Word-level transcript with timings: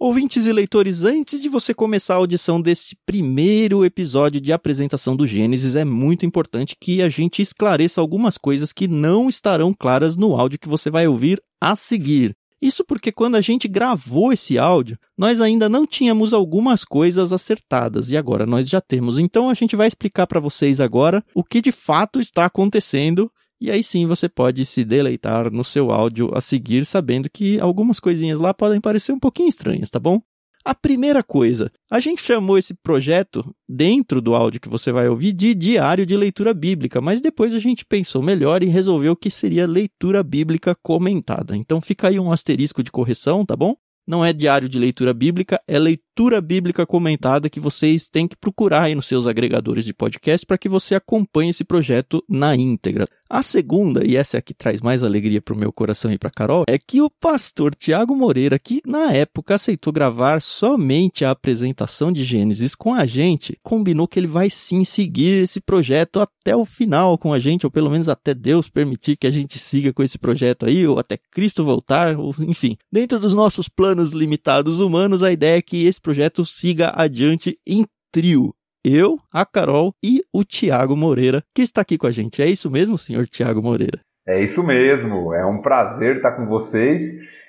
Ouvintes 0.00 0.46
e 0.46 0.52
leitores, 0.52 1.02
antes 1.02 1.40
de 1.40 1.48
você 1.48 1.74
começar 1.74 2.14
a 2.14 2.18
audição 2.18 2.62
desse 2.62 2.96
primeiro 3.04 3.84
episódio 3.84 4.40
de 4.40 4.52
apresentação 4.52 5.16
do 5.16 5.26
Gênesis, 5.26 5.74
é 5.74 5.84
muito 5.84 6.24
importante 6.24 6.76
que 6.80 7.02
a 7.02 7.08
gente 7.08 7.42
esclareça 7.42 8.00
algumas 8.00 8.38
coisas 8.38 8.72
que 8.72 8.86
não 8.86 9.28
estarão 9.28 9.74
claras 9.74 10.14
no 10.14 10.36
áudio 10.36 10.60
que 10.60 10.68
você 10.68 10.88
vai 10.88 11.08
ouvir 11.08 11.42
a 11.60 11.74
seguir. 11.74 12.36
Isso 12.62 12.84
porque 12.84 13.10
quando 13.10 13.34
a 13.34 13.40
gente 13.40 13.66
gravou 13.66 14.32
esse 14.32 14.56
áudio, 14.56 14.96
nós 15.16 15.40
ainda 15.40 15.68
não 15.68 15.84
tínhamos 15.84 16.32
algumas 16.32 16.84
coisas 16.84 17.32
acertadas 17.32 18.12
e 18.12 18.16
agora 18.16 18.46
nós 18.46 18.68
já 18.68 18.80
temos. 18.80 19.18
Então 19.18 19.50
a 19.50 19.54
gente 19.54 19.74
vai 19.74 19.88
explicar 19.88 20.28
para 20.28 20.38
vocês 20.38 20.78
agora 20.78 21.24
o 21.34 21.42
que 21.42 21.60
de 21.60 21.72
fato 21.72 22.20
está 22.20 22.44
acontecendo 22.44 23.28
e 23.60 23.70
aí 23.70 23.82
sim 23.82 24.06
você 24.06 24.28
pode 24.28 24.64
se 24.64 24.84
deleitar 24.84 25.50
no 25.52 25.64
seu 25.64 25.90
áudio 25.90 26.30
a 26.34 26.40
seguir, 26.40 26.84
sabendo 26.84 27.28
que 27.30 27.58
algumas 27.60 27.98
coisinhas 28.00 28.40
lá 28.40 28.54
podem 28.54 28.80
parecer 28.80 29.12
um 29.12 29.18
pouquinho 29.18 29.48
estranhas, 29.48 29.90
tá 29.90 29.98
bom? 29.98 30.20
A 30.64 30.74
primeira 30.74 31.22
coisa, 31.22 31.72
a 31.90 31.98
gente 31.98 32.22
chamou 32.22 32.58
esse 32.58 32.74
projeto, 32.74 33.54
dentro 33.68 34.20
do 34.20 34.34
áudio 34.34 34.60
que 34.60 34.68
você 34.68 34.92
vai 34.92 35.08
ouvir, 35.08 35.32
de 35.32 35.54
diário 35.54 36.04
de 36.04 36.16
leitura 36.16 36.52
bíblica, 36.52 37.00
mas 37.00 37.20
depois 37.20 37.54
a 37.54 37.58
gente 37.58 37.86
pensou 37.86 38.22
melhor 38.22 38.62
e 38.62 38.66
resolveu 38.66 39.16
que 39.16 39.30
seria 39.30 39.66
leitura 39.66 40.22
bíblica 40.22 40.76
comentada. 40.82 41.56
Então 41.56 41.80
fica 41.80 42.08
aí 42.08 42.20
um 42.20 42.32
asterisco 42.32 42.82
de 42.82 42.90
correção, 42.90 43.46
tá 43.46 43.56
bom? 43.56 43.76
Não 44.06 44.24
é 44.24 44.32
diário 44.32 44.68
de 44.68 44.78
leitura 44.78 45.14
bíblica, 45.14 45.60
é 45.66 45.78
leitura 45.78 46.07
bíblica 46.42 46.84
comentada 46.84 47.48
que 47.48 47.60
vocês 47.60 48.06
têm 48.06 48.26
que 48.26 48.36
procurar 48.36 48.86
aí 48.86 48.94
nos 48.94 49.06
seus 49.06 49.24
agregadores 49.24 49.84
de 49.84 49.94
podcast 49.94 50.44
para 50.44 50.58
que 50.58 50.68
você 50.68 50.96
acompanhe 50.96 51.50
esse 51.50 51.62
projeto 51.62 52.24
na 52.28 52.56
íntegra. 52.56 53.06
A 53.30 53.42
segunda, 53.42 54.06
e 54.06 54.16
essa 54.16 54.36
é 54.36 54.38
a 54.38 54.42
que 54.42 54.54
traz 54.54 54.80
mais 54.80 55.02
alegria 55.02 55.40
para 55.40 55.54
o 55.54 55.58
meu 55.58 55.70
coração 55.70 56.10
e 56.10 56.16
para 56.16 56.30
Carol, 56.30 56.64
é 56.66 56.78
que 56.78 57.02
o 57.02 57.10
pastor 57.10 57.74
Tiago 57.74 58.16
Moreira, 58.16 58.58
que 58.58 58.80
na 58.86 59.12
época 59.12 59.54
aceitou 59.54 59.92
gravar 59.92 60.40
somente 60.40 61.26
a 61.26 61.30
apresentação 61.30 62.10
de 62.10 62.24
Gênesis 62.24 62.74
com 62.74 62.94
a 62.94 63.04
gente, 63.04 63.58
combinou 63.62 64.08
que 64.08 64.18
ele 64.18 64.26
vai 64.26 64.48
sim 64.48 64.82
seguir 64.82 65.42
esse 65.42 65.60
projeto 65.60 66.20
até 66.20 66.56
o 66.56 66.64
final 66.64 67.18
com 67.18 67.32
a 67.32 67.38
gente, 67.38 67.66
ou 67.66 67.70
pelo 67.70 67.90
menos 67.90 68.08
até 68.08 68.32
Deus 68.32 68.66
permitir 68.66 69.16
que 69.16 69.26
a 69.26 69.30
gente 69.30 69.58
siga 69.58 69.92
com 69.92 70.02
esse 70.02 70.18
projeto 70.18 70.64
aí, 70.64 70.86
ou 70.86 70.98
até 70.98 71.18
Cristo 71.30 71.62
voltar, 71.62 72.18
ou, 72.18 72.34
enfim. 72.40 72.78
Dentro 72.90 73.18
dos 73.20 73.34
nossos 73.34 73.68
planos 73.68 74.12
limitados 74.12 74.80
humanos, 74.80 75.22
a 75.22 75.30
ideia 75.30 75.58
é 75.58 75.62
que 75.62 75.84
esse 75.84 76.00
projeto 76.08 76.42
siga 76.42 76.90
adiante 76.96 77.58
em 77.66 77.84
trio 78.10 78.54
eu, 78.82 79.18
a 79.30 79.44
Carol 79.44 79.92
e 80.02 80.22
o 80.32 80.42
Tiago 80.42 80.96
Moreira, 80.96 81.42
que 81.54 81.60
está 81.60 81.82
aqui 81.82 81.98
com 81.98 82.06
a 82.06 82.10
gente. 82.10 82.40
É 82.40 82.46
isso 82.46 82.70
mesmo, 82.70 82.96
senhor 82.96 83.26
Tiago 83.26 83.60
Moreira? 83.60 84.00
É 84.26 84.42
isso 84.42 84.66
mesmo, 84.66 85.34
é 85.34 85.44
um 85.44 85.60
prazer 85.60 86.16
estar 86.16 86.32
com 86.32 86.46
vocês. 86.46 87.02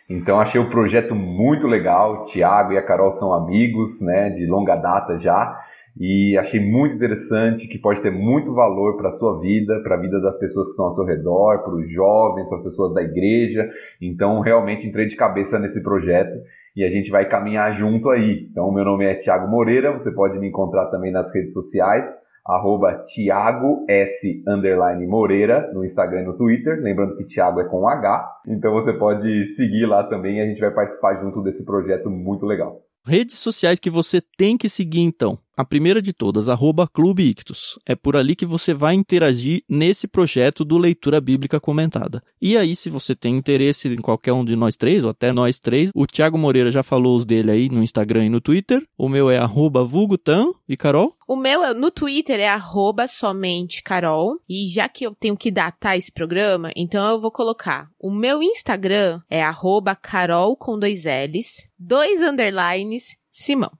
Então 0.09 0.41
achei 0.41 0.59
o 0.59 0.69
projeto 0.69 1.15
muito 1.15 1.67
legal. 1.67 2.25
Tiago 2.25 2.73
e 2.73 2.77
a 2.77 2.85
Carol 2.85 3.13
são 3.13 3.33
amigos, 3.33 4.01
né, 4.01 4.29
de 4.31 4.45
longa 4.45 4.75
data 4.75 5.17
já. 5.17 5.57
E 5.97 6.37
achei 6.37 6.59
muito 6.59 6.95
interessante 6.95 7.65
que 7.65 7.79
pode 7.79 8.01
ter 8.01 8.11
muito 8.11 8.53
valor 8.53 8.97
para 8.97 9.07
a 9.07 9.13
sua 9.13 9.39
vida, 9.39 9.81
para 9.83 9.95
a 9.95 10.01
vida 10.01 10.19
das 10.19 10.37
pessoas 10.37 10.67
que 10.67 10.71
estão 10.71 10.85
ao 10.85 10.91
seu 10.91 11.05
redor, 11.05 11.63
para 11.63 11.75
os 11.75 11.89
jovens, 11.89 12.49
para 12.49 12.57
as 12.57 12.63
pessoas 12.65 12.93
da 12.93 13.01
igreja. 13.01 13.69
Então 14.01 14.41
realmente 14.41 14.85
entrei 14.85 15.05
de 15.05 15.15
cabeça 15.15 15.57
nesse 15.57 15.81
projeto 15.81 16.37
e 16.79 16.85
a 16.85 16.89
gente 16.89 17.11
vai 17.11 17.27
caminhar 17.27 17.73
junto 17.73 18.09
aí. 18.09 18.47
Então, 18.49 18.71
meu 18.71 18.85
nome 18.85 19.03
é 19.03 19.13
Tiago 19.13 19.49
Moreira, 19.49 19.91
você 19.91 20.13
pode 20.13 20.39
me 20.39 20.47
encontrar 20.47 20.85
também 20.85 21.11
nas 21.11 21.35
redes 21.35 21.53
sociais, 21.53 22.07
arroba 22.47 23.03
Tiago 23.03 23.85
S 23.89 24.41
underline 24.47 25.05
Moreira 25.05 25.69
no 25.73 25.83
Instagram 25.83 26.21
e 26.21 26.25
no 26.27 26.37
Twitter, 26.37 26.81
lembrando 26.81 27.17
que 27.17 27.25
Tiago 27.25 27.59
é 27.59 27.65
com 27.65 27.85
H, 27.85 28.31
então 28.47 28.71
você 28.71 28.93
pode 28.93 29.43
seguir 29.55 29.87
lá 29.87 30.05
também 30.05 30.39
a 30.39 30.45
gente 30.45 30.61
vai 30.61 30.71
participar 30.71 31.17
junto 31.17 31.43
desse 31.43 31.65
projeto 31.65 32.09
muito 32.09 32.45
legal. 32.45 32.81
Redes 33.05 33.39
sociais 33.39 33.77
que 33.77 33.89
você 33.89 34.21
tem 34.37 34.57
que 34.57 34.69
seguir 34.69 35.01
então. 35.01 35.37
A 35.59 35.65
primeira 35.65 36.01
de 36.01 36.13
todas, 36.13 36.47
arroba 36.47 36.87
Clube 36.87 37.21
Ictus. 37.21 37.77
É 37.85 37.93
por 37.93 38.15
ali 38.15 38.33
que 38.33 38.45
você 38.45 38.73
vai 38.73 38.95
interagir 38.95 39.61
nesse 39.67 40.07
projeto 40.07 40.63
do 40.63 40.77
Leitura 40.77 41.19
Bíblica 41.19 41.59
Comentada. 41.59 42.23
E 42.41 42.55
aí, 42.55 42.77
se 42.77 42.89
você 42.89 43.13
tem 43.13 43.35
interesse 43.35 43.89
em 43.89 43.97
qualquer 43.97 44.31
um 44.31 44.45
de 44.45 44.55
nós 44.55 44.77
três, 44.77 45.03
ou 45.03 45.09
até 45.09 45.33
nós 45.33 45.59
três, 45.59 45.91
o 45.93 46.07
Thiago 46.07 46.37
Moreira 46.37 46.71
já 46.71 46.81
falou 46.81 47.17
os 47.17 47.25
dele 47.25 47.51
aí 47.51 47.67
no 47.67 47.83
Instagram 47.83 48.27
e 48.27 48.29
no 48.29 48.39
Twitter. 48.39 48.87
O 48.97 49.09
meu 49.09 49.29
é 49.29 49.37
arroba 49.37 49.83
vulgutan. 49.83 50.49
E 50.65 50.77
Carol? 50.77 51.13
O 51.27 51.35
meu 51.35 51.73
no 51.75 51.91
Twitter 51.91 52.39
é 52.39 52.47
arroba 52.47 53.05
somente 53.05 53.83
Carol. 53.83 54.39
E 54.47 54.69
já 54.69 54.87
que 54.87 55.05
eu 55.05 55.13
tenho 55.13 55.35
que 55.35 55.51
datar 55.51 55.97
esse 55.97 56.09
programa, 56.09 56.71
então 56.73 57.05
eu 57.05 57.19
vou 57.19 57.31
colocar. 57.31 57.89
O 57.99 58.09
meu 58.09 58.41
Instagram 58.41 59.19
é 59.29 59.43
arroba 59.43 59.93
Carol 59.93 60.55
com 60.55 60.79
dois 60.79 61.03
L's, 61.03 61.67
dois 61.77 62.21
underlines 62.21 63.19
Simão. 63.29 63.71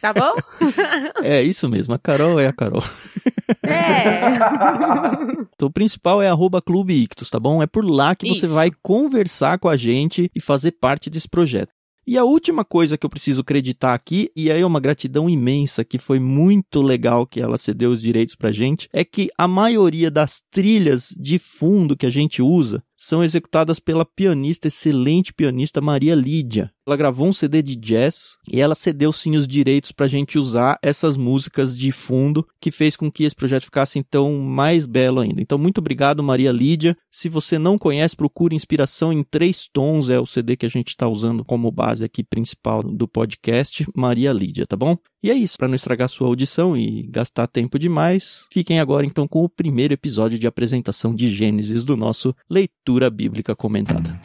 Tá 0.00 0.12
bom? 0.12 0.34
é 1.22 1.42
isso 1.42 1.68
mesmo, 1.68 1.94
a 1.94 1.98
Carol 1.98 2.38
é 2.40 2.46
a 2.46 2.52
Carol. 2.52 2.82
É. 3.66 4.20
então, 5.54 5.68
o 5.68 5.72
principal 5.72 6.20
é 6.20 6.28
arroba 6.28 6.60
Clube 6.60 6.94
Ictus, 6.94 7.30
tá 7.30 7.38
bom? 7.38 7.62
É 7.62 7.66
por 7.66 7.84
lá 7.84 8.14
que 8.14 8.28
você 8.28 8.46
vai 8.46 8.70
conversar 8.82 9.58
com 9.58 9.68
a 9.68 9.76
gente 9.76 10.30
e 10.34 10.40
fazer 10.40 10.72
parte 10.72 11.08
desse 11.08 11.28
projeto. 11.28 11.72
E 12.06 12.18
a 12.18 12.24
última 12.24 12.64
coisa 12.64 12.98
que 12.98 13.06
eu 13.06 13.10
preciso 13.10 13.42
acreditar 13.42 13.94
aqui, 13.94 14.30
e 14.34 14.50
aí 14.50 14.62
é 14.62 14.66
uma 14.66 14.80
gratidão 14.80 15.30
imensa, 15.30 15.84
que 15.84 15.98
foi 15.98 16.18
muito 16.18 16.82
legal 16.82 17.26
que 17.26 17.40
ela 17.40 17.58
cedeu 17.58 17.90
os 17.90 18.00
direitos 18.00 18.34
pra 18.34 18.50
gente, 18.50 18.88
é 18.92 19.04
que 19.04 19.28
a 19.38 19.46
maioria 19.46 20.10
das 20.10 20.42
trilhas 20.50 21.14
de 21.16 21.38
fundo 21.38 21.96
que 21.96 22.06
a 22.06 22.10
gente 22.10 22.42
usa 22.42 22.82
são 23.00 23.24
executadas 23.24 23.80
pela 23.80 24.04
pianista, 24.04 24.68
excelente 24.68 25.32
pianista 25.32 25.80
Maria 25.80 26.14
Lídia. 26.14 26.70
Ela 26.86 26.98
gravou 26.98 27.28
um 27.28 27.32
CD 27.32 27.62
de 27.62 27.74
jazz 27.74 28.36
e 28.46 28.60
ela 28.60 28.74
cedeu 28.74 29.10
sim 29.10 29.36
os 29.36 29.48
direitos 29.48 29.90
para 29.90 30.04
a 30.04 30.08
gente 30.08 30.38
usar 30.38 30.78
essas 30.82 31.16
músicas 31.16 31.74
de 31.74 31.90
fundo, 31.92 32.46
que 32.60 32.70
fez 32.70 32.96
com 32.96 33.10
que 33.10 33.24
esse 33.24 33.34
projeto 33.34 33.64
ficasse 33.64 33.98
então 33.98 34.38
mais 34.38 34.84
belo 34.84 35.20
ainda. 35.20 35.40
Então, 35.40 35.56
muito 35.56 35.78
obrigado, 35.78 36.22
Maria 36.22 36.52
Lídia. 36.52 36.94
Se 37.10 37.28
você 37.30 37.58
não 37.58 37.78
conhece, 37.78 38.14
procure 38.14 38.54
Inspiração 38.54 39.12
em 39.12 39.22
Três 39.22 39.66
Tons, 39.72 40.10
é 40.10 40.20
o 40.20 40.26
CD 40.26 40.54
que 40.54 40.66
a 40.66 40.70
gente 40.70 40.88
está 40.88 41.08
usando 41.08 41.42
como 41.42 41.70
base 41.70 42.04
aqui 42.04 42.22
principal 42.22 42.82
do 42.82 43.08
podcast, 43.08 43.86
Maria 43.94 44.32
Lídia, 44.32 44.66
tá 44.66 44.76
bom? 44.76 44.98
E 45.22 45.30
é 45.30 45.34
isso, 45.34 45.58
para 45.58 45.68
não 45.68 45.74
estragar 45.74 46.08
sua 46.08 46.26
audição 46.28 46.74
e 46.74 47.02
gastar 47.02 47.46
tempo 47.46 47.78
demais, 47.78 48.46
fiquem 48.50 48.80
agora 48.80 49.04
então 49.04 49.28
com 49.28 49.44
o 49.44 49.50
primeiro 49.50 49.92
episódio 49.92 50.38
de 50.38 50.46
apresentação 50.46 51.14
de 51.14 51.30
Gênesis 51.30 51.84
do 51.84 51.94
nosso 51.94 52.34
Leitura 52.48 53.10
Bíblica 53.10 53.54
Comentada. 53.54 54.18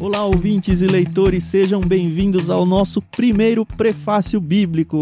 Olá, 0.00 0.24
ouvintes 0.24 0.80
e 0.80 0.86
leitores, 0.86 1.42
sejam 1.42 1.80
bem-vindos 1.80 2.48
ao 2.48 2.64
nosso 2.64 3.02
primeiro 3.02 3.66
prefácio 3.66 4.40
bíblico. 4.40 5.00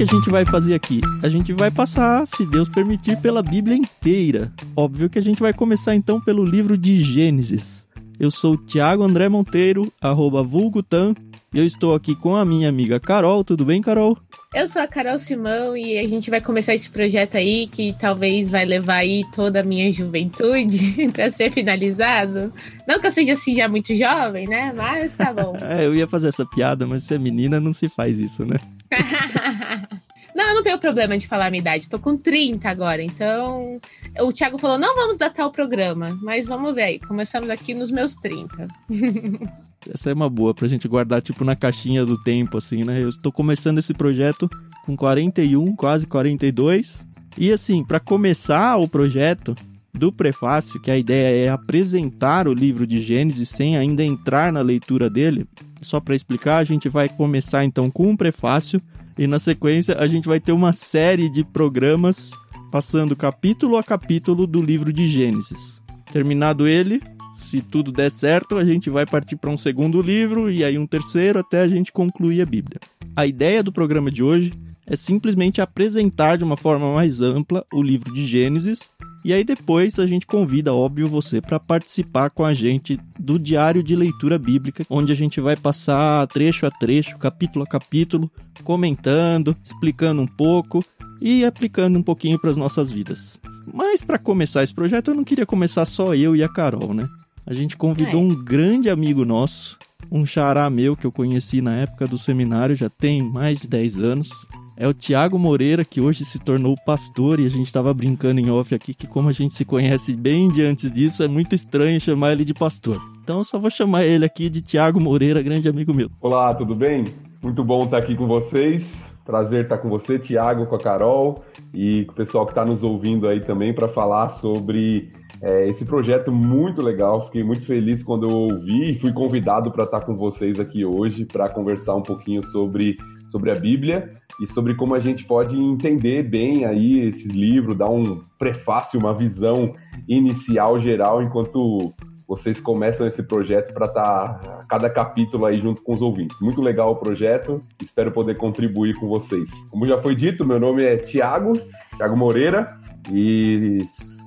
Que, 0.00 0.06
que 0.06 0.14
a 0.14 0.18
gente 0.18 0.30
vai 0.30 0.46
fazer 0.46 0.72
aqui? 0.72 1.00
A 1.22 1.28
gente 1.28 1.52
vai 1.52 1.70
passar, 1.70 2.26
se 2.26 2.46
Deus 2.46 2.70
permitir, 2.70 3.18
pela 3.18 3.42
Bíblia 3.42 3.76
inteira. 3.76 4.50
Óbvio 4.74 5.10
que 5.10 5.18
a 5.18 5.22
gente 5.22 5.40
vai 5.40 5.52
começar 5.52 5.94
então 5.94 6.18
pelo 6.18 6.42
livro 6.42 6.78
de 6.78 7.02
Gênesis. 7.02 7.86
Eu 8.18 8.30
sou 8.30 8.54
o 8.54 8.56
Thiago 8.56 9.02
André 9.02 9.28
Monteiro, 9.28 9.92
arroba 10.00 10.42
vulgutan, 10.42 11.14
e 11.52 11.58
eu 11.58 11.66
estou 11.66 11.94
aqui 11.94 12.14
com 12.14 12.34
a 12.34 12.46
minha 12.46 12.68
amiga 12.68 12.98
Carol. 12.98 13.44
Tudo 13.44 13.62
bem, 13.62 13.82
Carol? 13.82 14.16
Eu 14.54 14.66
sou 14.68 14.80
a 14.80 14.88
Carol 14.88 15.18
Simão 15.18 15.76
e 15.76 15.98
a 15.98 16.08
gente 16.08 16.30
vai 16.30 16.40
começar 16.40 16.74
esse 16.74 16.88
projeto 16.88 17.36
aí 17.36 17.66
que 17.66 17.94
talvez 18.00 18.48
vai 18.48 18.64
levar 18.64 18.96
aí 18.96 19.22
toda 19.34 19.60
a 19.60 19.64
minha 19.64 19.92
juventude 19.92 21.10
para 21.12 21.30
ser 21.30 21.52
finalizado. 21.52 22.50
Não 22.88 22.98
que 22.98 23.06
eu 23.06 23.12
seja 23.12 23.34
assim 23.34 23.54
já 23.54 23.68
muito 23.68 23.94
jovem, 23.94 24.48
né? 24.48 24.72
Mas 24.74 25.14
tá 25.14 25.30
bom. 25.34 25.54
é, 25.60 25.84
eu 25.84 25.94
ia 25.94 26.06
fazer 26.06 26.28
essa 26.28 26.46
piada, 26.46 26.86
mas 26.86 27.02
se 27.04 27.14
é 27.14 27.18
menina 27.18 27.60
não 27.60 27.74
se 27.74 27.86
faz 27.88 28.18
isso, 28.18 28.46
né? 28.46 28.56
não, 30.34 30.48
eu 30.48 30.54
não 30.54 30.62
tenho 30.62 30.78
problema 30.78 31.16
de 31.16 31.28
falar 31.28 31.46
a 31.46 31.50
minha 31.50 31.60
idade. 31.60 31.88
Tô 31.88 31.98
com 31.98 32.16
30 32.16 32.68
agora, 32.68 33.02
então. 33.02 33.80
O 34.20 34.32
Thiago 34.32 34.58
falou: 34.58 34.78
não 34.78 34.94
vamos 34.94 35.16
datar 35.16 35.46
o 35.46 35.52
programa, 35.52 36.18
mas 36.22 36.46
vamos 36.46 36.74
ver 36.74 36.82
aí. 36.82 36.98
Começamos 36.98 37.48
aqui 37.50 37.74
nos 37.74 37.90
meus 37.90 38.14
30. 38.14 38.68
Essa 39.92 40.10
é 40.10 40.14
uma 40.14 40.28
boa 40.28 40.52
pra 40.52 40.68
gente 40.68 40.86
guardar, 40.86 41.22
tipo, 41.22 41.42
na 41.42 41.56
caixinha 41.56 42.04
do 42.04 42.22
tempo, 42.22 42.58
assim, 42.58 42.84
né? 42.84 43.02
Eu 43.02 43.08
estou 43.08 43.32
começando 43.32 43.78
esse 43.78 43.94
projeto 43.94 44.48
com 44.84 44.94
41, 44.94 45.74
quase 45.74 46.06
42. 46.06 47.06
E 47.38 47.50
assim, 47.50 47.82
para 47.82 47.98
começar 47.98 48.76
o 48.76 48.86
projeto 48.86 49.56
do 49.92 50.12
prefácio, 50.12 50.80
que 50.80 50.90
a 50.90 50.98
ideia 50.98 51.46
é 51.46 51.48
apresentar 51.48 52.46
o 52.46 52.52
livro 52.52 52.86
de 52.86 52.98
Gênesis 53.00 53.48
sem 53.48 53.76
ainda 53.76 54.04
entrar 54.04 54.52
na 54.52 54.60
leitura 54.60 55.08
dele, 55.08 55.46
só 55.80 56.00
para 56.00 56.14
explicar, 56.14 56.58
a 56.58 56.64
gente 56.64 56.88
vai 56.88 57.08
começar 57.08 57.64
então 57.64 57.90
com 57.90 58.08
um 58.08 58.16
prefácio 58.16 58.80
e 59.18 59.26
na 59.26 59.38
sequência 59.38 59.96
a 59.98 60.06
gente 60.06 60.28
vai 60.28 60.40
ter 60.40 60.52
uma 60.52 60.72
série 60.72 61.30
de 61.30 61.44
programas 61.44 62.32
passando 62.70 63.16
capítulo 63.16 63.76
a 63.76 63.82
capítulo 63.82 64.46
do 64.46 64.62
livro 64.62 64.92
de 64.92 65.08
Gênesis. 65.08 65.82
Terminado 66.12 66.66
ele, 66.66 67.00
se 67.34 67.60
tudo 67.62 67.90
der 67.90 68.10
certo, 68.10 68.56
a 68.56 68.64
gente 68.64 68.90
vai 68.90 69.06
partir 69.06 69.36
para 69.36 69.50
um 69.50 69.58
segundo 69.58 70.02
livro 70.02 70.50
e 70.50 70.64
aí 70.64 70.78
um 70.78 70.86
terceiro 70.86 71.38
até 71.38 71.62
a 71.62 71.68
gente 71.68 71.92
concluir 71.92 72.42
a 72.42 72.46
Bíblia. 72.46 72.78
A 73.16 73.26
ideia 73.26 73.62
do 73.62 73.72
programa 73.72 74.10
de 74.10 74.22
hoje 74.22 74.52
é 74.86 74.96
simplesmente 74.96 75.60
apresentar 75.60 76.36
de 76.36 76.44
uma 76.44 76.56
forma 76.56 76.92
mais 76.92 77.20
ampla 77.20 77.64
o 77.72 77.82
livro 77.82 78.12
de 78.12 78.26
Gênesis. 78.26 78.90
E 79.24 79.32
aí 79.32 79.44
depois 79.44 79.98
a 79.98 80.06
gente 80.06 80.26
convida, 80.26 80.72
óbvio, 80.72 81.06
você 81.06 81.40
para 81.40 81.60
participar 81.60 82.30
com 82.30 82.44
a 82.44 82.54
gente 82.54 82.98
do 83.18 83.38
diário 83.38 83.82
de 83.82 83.94
leitura 83.94 84.38
bíblica, 84.38 84.84
onde 84.88 85.12
a 85.12 85.16
gente 85.16 85.40
vai 85.40 85.56
passar 85.56 86.26
trecho 86.28 86.66
a 86.66 86.70
trecho, 86.70 87.18
capítulo 87.18 87.64
a 87.64 87.68
capítulo, 87.68 88.30
comentando, 88.64 89.54
explicando 89.62 90.22
um 90.22 90.26
pouco 90.26 90.84
e 91.20 91.44
aplicando 91.44 91.98
um 91.98 92.02
pouquinho 92.02 92.38
para 92.38 92.50
as 92.50 92.56
nossas 92.56 92.90
vidas. 92.90 93.38
Mas 93.72 94.02
para 94.02 94.18
começar 94.18 94.62
esse 94.62 94.74
projeto, 94.74 95.08
eu 95.08 95.14
não 95.14 95.24
queria 95.24 95.46
começar 95.46 95.84
só 95.84 96.14
eu 96.14 96.34
e 96.34 96.42
a 96.42 96.48
Carol, 96.48 96.94
né? 96.94 97.06
A 97.46 97.52
gente 97.52 97.76
convidou 97.76 98.20
é. 98.20 98.24
um 98.24 98.34
grande 98.34 98.88
amigo 98.88 99.24
nosso, 99.24 99.78
um 100.10 100.24
xará 100.24 100.68
meu 100.70 100.96
que 100.96 101.06
eu 101.06 101.12
conheci 101.12 101.60
na 101.60 101.74
época 101.76 102.06
do 102.06 102.18
seminário, 102.18 102.74
já 102.74 102.88
tem 102.88 103.22
mais 103.22 103.60
de 103.60 103.68
10 103.68 103.98
anos. 103.98 104.46
É 104.80 104.88
o 104.88 104.94
Tiago 104.94 105.38
Moreira, 105.38 105.84
que 105.84 106.00
hoje 106.00 106.24
se 106.24 106.38
tornou 106.38 106.74
pastor, 106.86 107.38
e 107.38 107.44
a 107.44 107.50
gente 107.50 107.66
estava 107.66 107.92
brincando 107.92 108.40
em 108.40 108.50
off 108.50 108.74
aqui 108.74 108.94
que, 108.94 109.06
como 109.06 109.28
a 109.28 109.32
gente 109.32 109.52
se 109.52 109.62
conhece 109.62 110.16
bem 110.16 110.50
de 110.50 110.64
antes 110.64 110.90
disso, 110.90 111.22
é 111.22 111.28
muito 111.28 111.54
estranho 111.54 112.00
chamar 112.00 112.32
ele 112.32 112.46
de 112.46 112.54
pastor. 112.54 112.98
Então 113.22 113.40
eu 113.40 113.44
só 113.44 113.58
vou 113.58 113.68
chamar 113.68 114.06
ele 114.06 114.24
aqui 114.24 114.48
de 114.48 114.62
Tiago 114.62 114.98
Moreira, 114.98 115.42
grande 115.42 115.68
amigo 115.68 115.92
meu. 115.92 116.08
Olá, 116.18 116.54
tudo 116.54 116.74
bem? 116.74 117.04
Muito 117.42 117.62
bom 117.62 117.84
estar 117.84 117.98
aqui 117.98 118.16
com 118.16 118.26
vocês. 118.26 119.12
Prazer 119.22 119.64
estar 119.64 119.76
com 119.76 119.90
você, 119.90 120.18
Tiago, 120.18 120.64
com 120.64 120.74
a 120.74 120.78
Carol 120.78 121.44
e 121.74 122.06
com 122.06 122.12
o 122.12 122.16
pessoal 122.16 122.46
que 122.46 122.52
está 122.52 122.64
nos 122.64 122.82
ouvindo 122.82 123.28
aí 123.28 123.38
também 123.38 123.74
para 123.74 123.86
falar 123.86 124.30
sobre 124.30 125.12
é, 125.42 125.68
esse 125.68 125.84
projeto 125.84 126.32
muito 126.32 126.82
legal. 126.82 127.26
Fiquei 127.26 127.44
muito 127.44 127.66
feliz 127.66 128.02
quando 128.02 128.28
eu 128.28 128.34
ouvi 128.34 128.92
e 128.92 128.98
fui 128.98 129.12
convidado 129.12 129.70
para 129.70 129.84
estar 129.84 130.00
com 130.00 130.16
vocês 130.16 130.58
aqui 130.58 130.84
hoje 130.84 131.26
para 131.26 131.48
conversar 131.48 131.96
um 131.96 132.02
pouquinho 132.02 132.42
sobre, 132.44 132.98
sobre 133.30 133.50
a 133.50 133.54
Bíblia 133.54 134.10
e 134.40 134.46
sobre 134.46 134.74
como 134.74 134.94
a 134.94 135.00
gente 135.00 135.24
pode 135.24 135.56
entender 135.56 136.22
bem 136.24 136.64
aí 136.64 137.08
esse 137.08 137.28
livro, 137.28 137.74
dar 137.74 137.88
um 137.88 138.22
prefácio, 138.38 138.98
uma 138.98 139.14
visão 139.14 139.74
inicial 140.08 140.80
geral 140.80 141.22
enquanto 141.22 141.94
vocês 142.26 142.60
começam 142.60 143.08
esse 143.08 143.24
projeto 143.24 143.74
para 143.74 143.86
estar 143.86 144.38
tá 144.38 144.64
cada 144.68 144.88
capítulo 144.88 145.46
aí 145.46 145.56
junto 145.56 145.82
com 145.82 145.92
os 145.94 146.00
ouvintes. 146.00 146.40
Muito 146.40 146.62
legal 146.62 146.92
o 146.92 146.96
projeto, 146.96 147.60
espero 147.82 148.12
poder 148.12 148.36
contribuir 148.36 148.94
com 148.94 149.08
vocês. 149.08 149.50
Como 149.68 149.86
já 149.86 149.98
foi 149.98 150.14
dito, 150.14 150.44
meu 150.44 150.60
nome 150.60 150.84
é 150.84 150.96
Tiago, 150.96 151.54
Tiago 151.96 152.16
Moreira, 152.16 152.78
e 153.12 153.78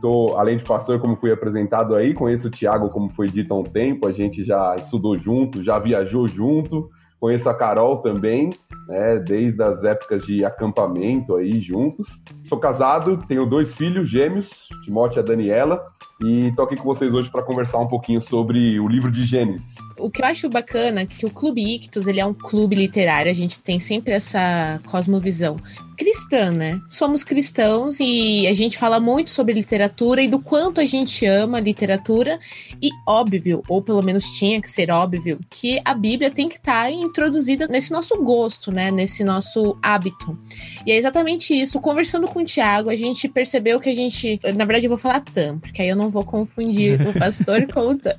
sou, 0.01 0.37
além 0.37 0.57
de 0.57 0.65
pastor, 0.65 0.99
como 0.99 1.15
fui 1.15 1.31
apresentado 1.31 1.95
aí, 1.95 2.13
conheço 2.13 2.47
o 2.47 2.51
Tiago, 2.51 2.89
como 2.89 3.09
foi 3.09 3.27
dito 3.27 3.53
há 3.53 3.57
um 3.57 3.63
tempo, 3.63 4.05
a 4.05 4.11
gente 4.11 4.43
já 4.43 4.75
estudou 4.75 5.15
junto, 5.15 5.63
já 5.63 5.79
viajou 5.79 6.27
junto, 6.27 6.89
conheço 7.23 7.49
a 7.49 7.53
Carol 7.53 7.99
também, 7.99 8.49
né, 8.85 9.15
desde 9.17 9.63
as 9.63 9.85
épocas 9.85 10.25
de 10.25 10.43
acampamento 10.43 11.37
aí 11.37 11.61
juntos. 11.61 12.21
Sou 12.43 12.59
casado, 12.59 13.23
tenho 13.25 13.45
dois 13.45 13.73
filhos 13.73 14.09
gêmeos, 14.09 14.67
Timóteo 14.83 15.19
e 15.19 15.21
a 15.21 15.23
Daniela, 15.23 15.81
e 16.21 16.51
tô 16.53 16.63
aqui 16.63 16.75
com 16.75 16.83
vocês 16.83 17.13
hoje 17.13 17.31
para 17.31 17.41
conversar 17.41 17.79
um 17.79 17.87
pouquinho 17.87 18.19
sobre 18.19 18.77
o 18.77 18.89
livro 18.89 19.09
de 19.09 19.23
Gênesis. 19.23 19.75
O 19.97 20.11
que 20.11 20.21
eu 20.21 20.25
acho 20.25 20.49
bacana 20.49 21.03
é 21.03 21.05
que 21.05 21.25
o 21.25 21.29
Clube 21.29 21.63
Ictus, 21.63 22.07
ele 22.07 22.19
é 22.19 22.25
um 22.25 22.33
clube 22.33 22.75
literário, 22.75 23.31
a 23.31 23.33
gente 23.33 23.57
tem 23.61 23.79
sempre 23.79 24.11
essa 24.11 24.81
cosmovisão 24.91 25.55
cristã, 26.03 26.51
né? 26.51 26.81
Somos 26.89 27.23
cristãos 27.23 27.97
e 27.97 28.45
a 28.45 28.53
gente 28.53 28.77
fala 28.77 28.99
muito 28.99 29.31
sobre 29.31 29.53
literatura 29.53 30.21
e 30.21 30.27
do 30.27 30.37
quanto 30.37 30.81
a 30.81 30.85
gente 30.85 31.25
ama 31.25 31.61
literatura 31.61 32.37
e 32.81 32.89
óbvio, 33.07 33.63
ou 33.69 33.81
pelo 33.81 34.03
menos 34.03 34.25
tinha 34.31 34.61
que 34.61 34.69
ser 34.69 34.91
óbvio, 34.91 35.39
que 35.49 35.79
a 35.85 35.93
Bíblia 35.93 36.29
tem 36.29 36.49
que 36.49 36.57
estar 36.57 36.83
tá 36.83 36.91
introduzida 36.91 37.67
nesse 37.67 37.89
nosso 37.91 38.21
gosto, 38.21 38.69
né? 38.69 38.91
Nesse 38.91 39.23
nosso 39.23 39.77
hábito. 39.81 40.37
E 40.85 40.91
é 40.91 40.97
exatamente 40.97 41.53
isso. 41.53 41.79
Conversando 41.79 42.27
com 42.27 42.41
o 42.41 42.45
Tiago, 42.45 42.89
a 42.89 42.95
gente 42.95 43.29
percebeu 43.29 43.79
que 43.79 43.89
a 43.89 43.95
gente. 43.95 44.39
Na 44.55 44.65
verdade, 44.65 44.85
eu 44.85 44.89
vou 44.89 44.97
falar 44.97 45.21
Tam, 45.21 45.59
porque 45.59 45.81
aí 45.81 45.89
eu 45.89 45.95
não 45.95 46.09
vou 46.09 46.25
confundir 46.25 46.99
o 47.01 47.13
pastor 47.17 47.65
com 47.71 47.91
o 47.91 47.97
Tam. 47.97 48.15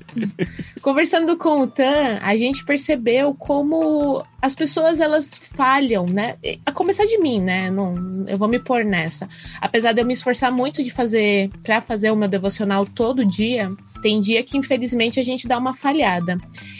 Conversando 0.81 1.37
com 1.37 1.61
o 1.61 1.67
Tam, 1.67 2.19
a 2.21 2.35
gente 2.35 2.65
percebeu 2.65 3.35
como 3.35 4.23
as 4.41 4.55
pessoas 4.55 4.99
elas 4.99 5.35
falham, 5.35 6.05
né? 6.05 6.35
A 6.65 6.71
começar 6.71 7.05
de 7.05 7.17
mim, 7.19 7.39
né? 7.39 7.69
Não, 7.69 8.25
eu 8.27 8.37
vou 8.37 8.47
me 8.47 8.59
pôr 8.59 8.83
nessa. 8.83 9.29
Apesar 9.61 9.91
de 9.91 10.01
eu 10.01 10.05
me 10.05 10.13
esforçar 10.13 10.51
muito 10.51 10.83
de 10.83 10.91
fazer 10.91 11.49
para 11.63 11.81
fazer 11.81 12.11
o 12.11 12.15
meu 12.15 12.27
devocional 12.27 12.85
todo 12.85 13.25
dia, 13.25 13.69
tem 14.01 14.21
dia 14.21 14.43
que 14.43 14.57
infelizmente 14.57 15.19
a 15.19 15.23
gente 15.23 15.47
dá 15.47 15.57
uma 15.57 15.75
falhada. 15.75 16.37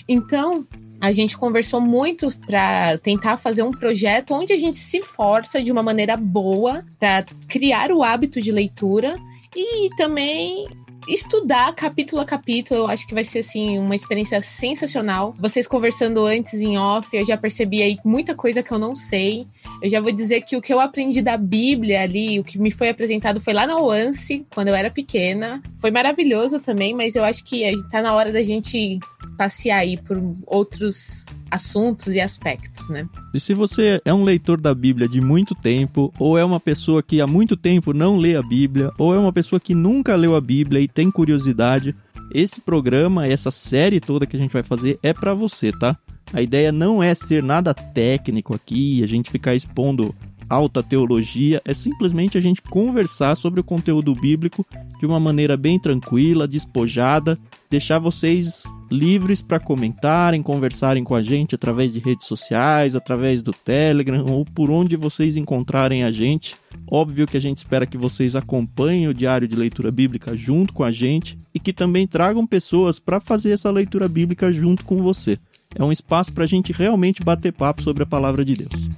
Então, 0.08 0.66
a 1.06 1.12
gente 1.12 1.38
conversou 1.38 1.80
muito 1.80 2.36
para 2.48 2.98
tentar 2.98 3.38
fazer 3.38 3.62
um 3.62 3.72
projeto 3.72 4.34
onde 4.34 4.52
a 4.52 4.58
gente 4.58 4.78
se 4.78 5.02
força 5.04 5.64
de 5.64 5.72
uma 5.72 5.84
maneira 5.84 6.18
boa 6.18 6.84
para 7.00 7.24
criar 7.48 7.92
o 7.92 8.04
hábito 8.04 8.42
de 8.42 8.52
leitura 8.52 9.16
e 9.56 9.90
também 9.96 10.68
estudar 11.08 11.74
capítulo 11.76 12.22
a 12.22 12.26
capítulo, 12.26 12.82
eu 12.82 12.88
acho 12.88 13.08
que 13.08 13.14
vai 13.14 13.24
ser 13.24 13.40
assim 13.40 13.78
uma 13.78 13.96
experiência 13.96 14.42
sensacional. 14.42 15.36
Vocês 15.40 15.68
conversando 15.68 16.26
antes 16.26 16.56
em 16.56 16.78
off, 16.78 17.08
eu 17.16 17.26
já 17.26 17.38
percebi 17.38 17.84
aí 17.84 18.00
muita 18.04 18.34
coisa 18.34 18.64
que 18.64 18.72
eu 18.72 18.80
não 18.80 18.96
sei. 18.96 19.46
Eu 19.82 19.90
já 19.90 20.02
vou 20.02 20.12
dizer 20.12 20.42
que 20.42 20.56
o 20.56 20.62
que 20.62 20.74
eu 20.74 20.80
aprendi 20.80 21.22
da 21.22 21.38
Bíblia 21.38 22.02
ali, 22.02 22.40
o 22.40 22.44
que 22.44 22.58
me 22.58 22.72
foi 22.72 22.90
apresentado 22.90 23.42
foi 23.42 23.54
lá 23.54 23.68
na 23.68 23.80
OANCE, 23.80 24.46
quando 24.54 24.70
eu 24.70 24.76
era 24.76 24.90
pequena. 24.90 25.62
Foi 25.80 25.92
maravilhoso 25.92 26.60
também, 26.60 26.94
mas 26.94 27.16
eu 27.16 27.24
acho 27.24 27.44
que 27.44 27.64
tá 27.92 28.02
na 28.02 28.14
hora 28.14 28.32
da 28.32 28.44
gente 28.44 29.00
passear 29.38 29.80
aí 29.80 29.98
por 29.98 30.18
outros 30.48 31.26
assuntos 31.52 32.08
e 32.08 32.20
aspectos, 32.20 32.90
né? 32.90 33.08
E 33.34 33.40
se 33.40 33.54
você 33.54 34.02
é 34.04 34.14
um 34.14 34.24
leitor 34.24 34.60
da 34.60 34.74
Bíblia 34.74 35.08
de 35.08 35.22
muito 35.22 35.54
tempo, 35.54 36.14
ou 36.20 36.38
é 36.38 36.44
uma 36.44 36.60
pessoa 36.60 37.04
que 37.04 37.22
há 37.22 37.28
muito 37.28 37.56
tempo 37.56 37.94
não 37.94 38.18
lê 38.18 38.36
a 38.36 38.42
Bíblia, 38.42 38.92
ou 38.98 39.14
é 39.14 39.20
uma 39.20 39.32
pessoa 39.32 39.60
que 39.60 39.76
nunca 39.76 40.16
leu 40.16 40.36
a 40.36 40.42
Bíblia 40.42 40.82
e 40.82 40.88
tem 40.88 41.12
curiosidade, 41.12 41.96
esse 42.34 42.60
programa, 42.60 43.28
essa 43.28 43.52
série 43.52 44.00
toda 44.00 44.26
que 44.26 44.36
a 44.36 44.40
gente 44.40 44.52
vai 44.52 44.64
fazer 44.64 45.00
é 45.04 45.14
para 45.14 45.34
você, 45.34 45.72
tá? 45.72 45.98
A 46.34 46.42
ideia 46.42 46.72
não 46.72 47.02
é 47.02 47.14
ser 47.16 47.44
nada 47.44 47.74
técnico 47.74 48.54
aqui, 48.54 49.04
a 49.04 49.08
gente 49.08 49.32
ficar 49.32 49.56
expondo 49.56 50.14
alta 50.50 50.84
teologia, 50.84 51.62
é 51.66 51.74
simplesmente 51.74 52.38
a 52.38 52.42
gente 52.42 52.62
conversar 52.62 53.36
sobre 53.36 53.60
o 53.60 53.64
conteúdo 53.64 54.14
bíblico 54.16 54.66
de 55.00 55.06
uma 55.06 55.20
maneira 55.20 55.58
bem 55.58 55.80
tranquila, 55.80 56.48
despojada, 56.48 57.38
deixar 57.70 58.00
vocês 58.00 58.64
livres 58.92 59.42
para 59.42 59.60
comentarem, 59.60 60.42
conversarem 60.42 61.04
com 61.04 61.16
a 61.16 61.24
gente 61.24 61.56
através 61.56 61.92
de 61.92 62.00
redes 62.00 62.28
sociais, 62.28 62.96
através 62.96 63.42
do 63.42 63.52
Telegram 63.52 64.26
ou 64.30 64.46
por 64.46 64.70
onde 64.70 64.96
vocês 64.96 65.36
encontrarem 65.36 66.04
a 66.04 66.12
gente. 66.12 66.56
Óbvio 66.90 67.28
que 67.28 67.38
a 67.38 67.42
gente 67.42 67.58
espera 67.58 67.88
que 67.88 67.98
vocês 67.98 68.36
acompanhem 68.36 69.08
o 69.08 69.14
diário 69.14 69.48
de 69.48 69.56
leitura 69.56 69.92
bíblica 69.92 70.36
junto 70.36 70.74
com 70.74 70.84
a 70.84 70.92
gente 70.92 71.38
e 71.54 71.60
que 71.60 71.74
também 71.74 72.06
tragam 72.06 72.46
pessoas 72.46 73.00
para 73.00 73.20
fazer 73.20 73.52
essa 73.52 73.72
leitura 73.72 74.08
bíblica 74.08 74.52
junto 74.52 74.86
com 74.86 75.02
você. 75.02 75.40
É 75.78 75.84
um 75.84 75.92
espaço 75.92 76.32
para 76.32 76.46
a 76.46 76.48
gente 76.48 76.72
realmente 76.72 77.22
bater 77.22 77.52
papo 77.52 77.82
sobre 77.82 78.02
a 78.02 78.06
palavra 78.06 78.46
de 78.46 78.56
Deus. 78.56 78.90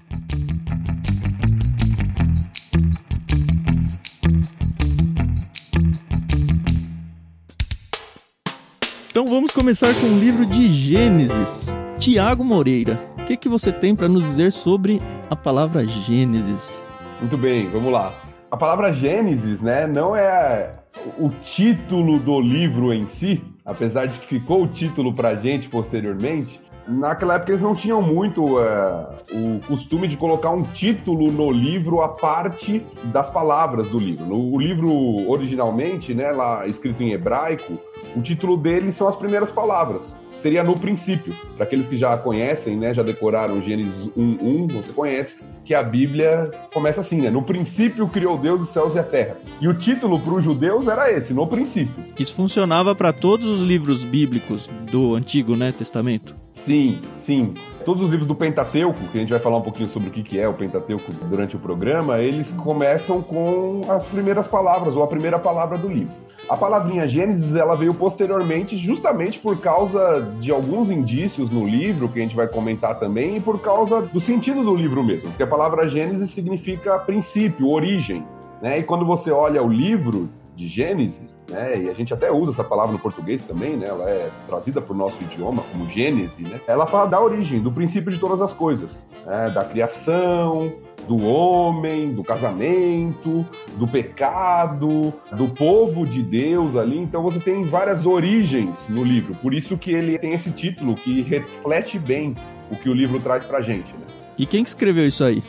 Então 9.09 9.25
vamos 9.25 9.51
começar 9.51 9.91
com 9.95 10.05
o 10.05 10.19
livro 10.19 10.45
de 10.45 10.69
Gênesis. 10.69 11.75
Tiago 11.97 12.43
Moreira, 12.43 12.93
o 13.17 13.25
que, 13.25 13.35
que 13.35 13.49
você 13.49 13.71
tem 13.71 13.95
para 13.95 14.07
nos 14.07 14.23
dizer 14.23 14.51
sobre 14.51 15.01
a 15.31 15.35
palavra 15.35 15.83
Gênesis? 15.87 16.85
Muito 17.19 17.35
bem, 17.35 17.67
vamos 17.69 17.91
lá. 17.91 18.13
A 18.51 18.55
palavra 18.55 18.93
Gênesis, 18.93 19.59
né, 19.59 19.87
não 19.87 20.15
é 20.15 20.71
o 21.17 21.29
título 21.29 22.19
do 22.19 22.39
livro 22.39 22.93
em 22.93 23.07
si, 23.07 23.43
apesar 23.65 24.05
de 24.05 24.19
que 24.19 24.27
ficou 24.27 24.63
o 24.63 24.67
título 24.67 25.13
para 25.13 25.35
gente 25.35 25.67
posteriormente, 25.67 26.61
naquela 26.87 27.35
época 27.35 27.51
eles 27.51 27.61
não 27.61 27.75
tinham 27.75 28.01
muito 28.01 28.57
uh, 28.57 29.07
o 29.31 29.59
costume 29.67 30.07
de 30.07 30.17
colocar 30.17 30.49
um 30.51 30.63
título 30.63 31.31
no 31.31 31.51
livro 31.51 32.01
a 32.01 32.09
parte 32.09 32.85
das 33.05 33.29
palavras 33.29 33.89
do 33.89 33.99
livro. 33.99 34.33
O 34.33 34.59
livro 34.59 34.89
originalmente, 35.29 36.13
né, 36.13 36.31
lá 36.31 36.65
escrito 36.65 37.03
em 37.03 37.11
hebraico, 37.11 37.79
o 38.15 38.21
título 38.21 38.57
dele 38.57 38.91
são 38.91 39.07
as 39.07 39.15
primeiras 39.15 39.51
palavras. 39.51 40.17
Seria 40.35 40.63
no 40.63 40.77
princípio. 40.77 41.35
Para 41.55 41.65
aqueles 41.65 41.87
que 41.87 41.97
já 41.97 42.15
conhecem, 42.15 42.77
né, 42.77 42.93
já 42.93 43.01
decoraram 43.01 43.61
Gênesis 43.61 44.07
1:1, 44.15 44.67
você 44.71 44.93
conhece 44.93 45.47
que 45.65 45.73
a 45.73 45.81
Bíblia 45.81 46.51
começa 46.71 47.01
assim, 47.01 47.21
né? 47.21 47.29
No 47.31 47.41
princípio 47.41 48.07
criou 48.07 48.37
Deus 48.37 48.61
os 48.61 48.69
céus 48.69 48.95
e 48.95 48.99
a 48.99 49.03
terra. 49.03 49.37
E 49.59 49.67
o 49.67 49.73
título 49.73 50.19
para 50.19 50.33
os 50.33 50.43
judeus 50.43 50.87
era 50.87 51.11
esse, 51.11 51.33
no 51.33 51.47
princípio. 51.47 52.03
Isso 52.19 52.35
funcionava 52.35 52.93
para 52.93 53.11
todos 53.11 53.47
os 53.47 53.61
livros 53.61 54.05
bíblicos 54.05 54.69
do 54.91 55.15
Antigo, 55.15 55.55
né, 55.55 55.71
Testamento? 55.71 56.35
Sim, 56.53 56.99
sim. 57.19 57.53
Todos 57.85 58.03
os 58.03 58.09
livros 58.09 58.27
do 58.27 58.35
Pentateuco, 58.35 58.99
que 59.11 59.17
a 59.17 59.21
gente 59.21 59.29
vai 59.29 59.39
falar 59.39 59.57
um 59.57 59.61
pouquinho 59.61 59.87
sobre 59.87 60.09
o 60.09 60.11
que 60.11 60.37
é 60.37 60.47
o 60.47 60.53
Pentateuco 60.53 61.09
durante 61.29 61.55
o 61.55 61.59
programa, 61.59 62.19
eles 62.19 62.51
começam 62.51 63.21
com 63.21 63.81
as 63.87 64.03
primeiras 64.03 64.45
palavras, 64.45 64.95
ou 64.95 65.03
a 65.03 65.07
primeira 65.07 65.39
palavra 65.39 65.77
do 65.77 65.87
livro. 65.87 66.13
A 66.49 66.55
palavrinha 66.55 67.05
Gênesis 67.05 67.55
ela 67.55 67.75
veio 67.75 67.93
posteriormente 67.93 68.77
justamente 68.77 69.37
por 69.37 69.59
causa 69.59 70.21
de 70.39 70.49
alguns 70.49 70.89
indícios 70.89 71.51
no 71.51 71.67
livro, 71.67 72.07
que 72.07 72.19
a 72.19 72.21
gente 72.21 72.35
vai 72.35 72.47
comentar 72.47 72.97
também, 72.97 73.35
e 73.35 73.41
por 73.41 73.59
causa 73.59 74.01
do 74.01 74.19
sentido 74.19 74.63
do 74.63 74.73
livro 74.73 75.03
mesmo. 75.03 75.29
Porque 75.29 75.43
a 75.43 75.47
palavra 75.47 75.89
Gênesis 75.89 76.29
significa 76.29 76.97
princípio, 76.99 77.67
origem. 77.67 78.25
Né? 78.61 78.79
E 78.79 78.83
quando 78.83 79.05
você 79.05 79.29
olha 79.29 79.61
o 79.61 79.67
livro 79.67 80.29
de 80.57 80.67
Gênesis, 80.67 81.35
né? 81.49 81.83
E 81.83 81.89
a 81.89 81.93
gente 81.93 82.13
até 82.13 82.31
usa 82.31 82.51
essa 82.51 82.63
palavra 82.63 82.91
no 82.91 82.99
português 82.99 83.43
também, 83.43 83.77
né? 83.77 83.87
Ela 83.87 84.09
é 84.09 84.29
trazida 84.47 84.81
para 84.81 84.93
o 84.93 84.97
nosso 84.97 85.21
idioma 85.21 85.63
como 85.71 85.87
Gênese, 85.89 86.41
né? 86.41 86.59
Ela 86.67 86.87
fala 86.87 87.05
da 87.05 87.21
origem, 87.21 87.61
do 87.61 87.71
princípio 87.71 88.11
de 88.11 88.19
todas 88.19 88.41
as 88.41 88.51
coisas, 88.51 89.07
né? 89.25 89.51
da 89.51 89.63
criação, 89.63 90.73
do 91.07 91.23
homem, 91.25 92.11
do 92.11 92.23
casamento, 92.23 93.45
do 93.77 93.87
pecado, 93.87 95.13
do 95.31 95.47
povo 95.49 96.05
de 96.05 96.23
Deus 96.23 96.75
ali. 96.75 96.97
Então 96.97 97.21
você 97.21 97.39
tem 97.39 97.63
várias 97.63 98.05
origens 98.05 98.89
no 98.89 99.03
livro. 99.03 99.35
Por 99.35 99.53
isso 99.53 99.77
que 99.77 99.91
ele 99.91 100.17
tem 100.17 100.33
esse 100.33 100.51
título 100.51 100.95
que 100.95 101.21
reflete 101.21 101.99
bem 101.99 102.35
o 102.71 102.75
que 102.75 102.89
o 102.89 102.93
livro 102.93 103.19
traz 103.19 103.45
pra 103.45 103.61
gente. 103.61 103.93
Né? 103.93 104.07
E 104.37 104.45
quem 104.45 104.63
que 104.63 104.69
escreveu 104.69 105.07
isso 105.07 105.23
aí? 105.23 105.41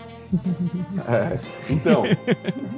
É, 1.08 1.38
então, 1.70 2.02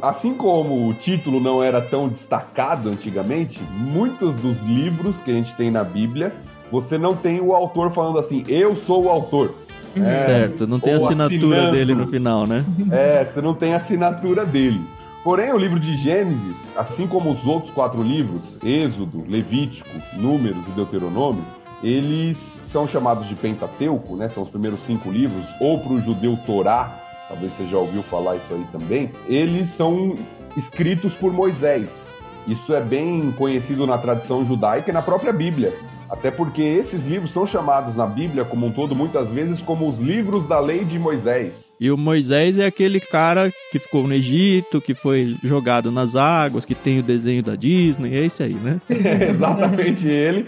assim 0.01 0.35
como 0.35 0.89
o 0.89 0.95
título 0.95 1.41
não 1.41 1.63
era 1.63 1.81
tão 1.81 2.09
destacado 2.09 2.89
antigamente, 2.89 3.61
muitos 3.77 4.35
dos 4.37 4.63
livros 4.63 5.21
que 5.21 5.31
a 5.31 5.35
gente 5.35 5.55
tem 5.55 5.71
na 5.71 5.83
Bíblia, 5.83 6.35
você 6.71 6.97
não 6.97 7.17
tem 7.17 7.41
o 7.41 7.55
autor 7.55 7.91
falando 7.93 8.19
assim, 8.19 8.45
eu 8.47 8.77
sou 8.77 9.05
o 9.05 9.09
autor. 9.09 9.55
É, 9.97 10.05
certo, 10.05 10.67
não 10.67 10.79
tem 10.79 10.95
assinatura 10.95 11.59
assinando. 11.59 11.77
dele 11.77 11.95
no 11.95 12.07
final, 12.07 12.47
né? 12.47 12.65
É, 12.93 13.25
você 13.25 13.41
não 13.41 13.55
tem 13.55 13.75
assinatura 13.75 14.47
dele. 14.47 14.81
Porém, 15.25 15.53
o 15.53 15.59
livro 15.59 15.79
de 15.79 15.97
Gênesis, 15.97 16.57
assim 16.77 17.07
como 17.07 17.31
os 17.31 17.47
outros 17.47 17.73
quatro 17.73 18.03
livros, 18.03 18.57
Êxodo, 18.63 19.25
Levítico, 19.29 19.91
Números 20.17 20.67
e 20.69 20.71
Deuteronômio, 20.71 21.45
eles 21.83 22.37
são 22.37 22.87
chamados 22.87 23.27
de 23.27 23.35
Pentateuco, 23.35 24.17
né? 24.17 24.29
São 24.29 24.43
os 24.43 24.51
primeiros 24.51 24.83
cinco 24.83 25.11
livros, 25.11 25.47
ou 25.61 25.81
para 25.81 25.93
o 25.93 26.01
judeu 26.01 26.39
Torá, 26.47 27.00
talvez 27.31 27.55
você 27.55 27.65
já 27.67 27.79
ouviu 27.79 28.03
falar 28.03 28.37
isso 28.37 28.53
aí 28.53 28.67
também. 28.73 29.11
Eles 29.29 29.69
são 29.69 30.17
escritos 30.57 31.15
por 31.15 31.33
Moisés. 31.33 32.13
Isso 32.47 32.75
é 32.75 32.81
bem 32.81 33.31
conhecido 33.33 33.87
na 33.87 33.97
tradição 33.97 34.45
judaica 34.45 34.91
e 34.91 34.93
na 34.93 35.01
própria 35.01 35.33
Bíblia. 35.33 35.73
Até 36.11 36.29
porque 36.29 36.61
esses 36.61 37.05
livros 37.05 37.33
são 37.33 37.47
chamados 37.47 37.97
na 37.97 38.05
Bíblia 38.05 38.45
como 38.45 38.67
um 38.67 38.73
todo 38.73 38.97
muitas 38.97 39.31
vezes 39.31 39.63
como 39.63 39.89
os 39.89 40.01
livros 40.01 40.45
da 40.49 40.59
lei 40.59 40.85
de 40.85 40.99
Moisés. 40.99 41.73
E 41.79 41.89
o 41.89 41.97
Moisés 41.97 42.59
é 42.59 42.67
aquele 42.67 42.99
cara 42.99 43.53
que 43.71 43.79
ficou 43.79 44.05
no 44.05 44.13
Egito, 44.13 44.81
que 44.81 44.93
foi 44.93 45.37
jogado 45.45 45.93
nas 45.93 46.17
águas, 46.17 46.65
que 46.65 46.75
tem 46.75 46.99
o 46.99 47.03
desenho 47.03 47.45
da 47.45 47.55
Disney, 47.55 48.17
é 48.17 48.25
esse 48.25 48.43
aí, 48.43 48.55
né? 48.55 48.81
É 48.89 49.31
exatamente 49.31 50.09
ele. 50.09 50.47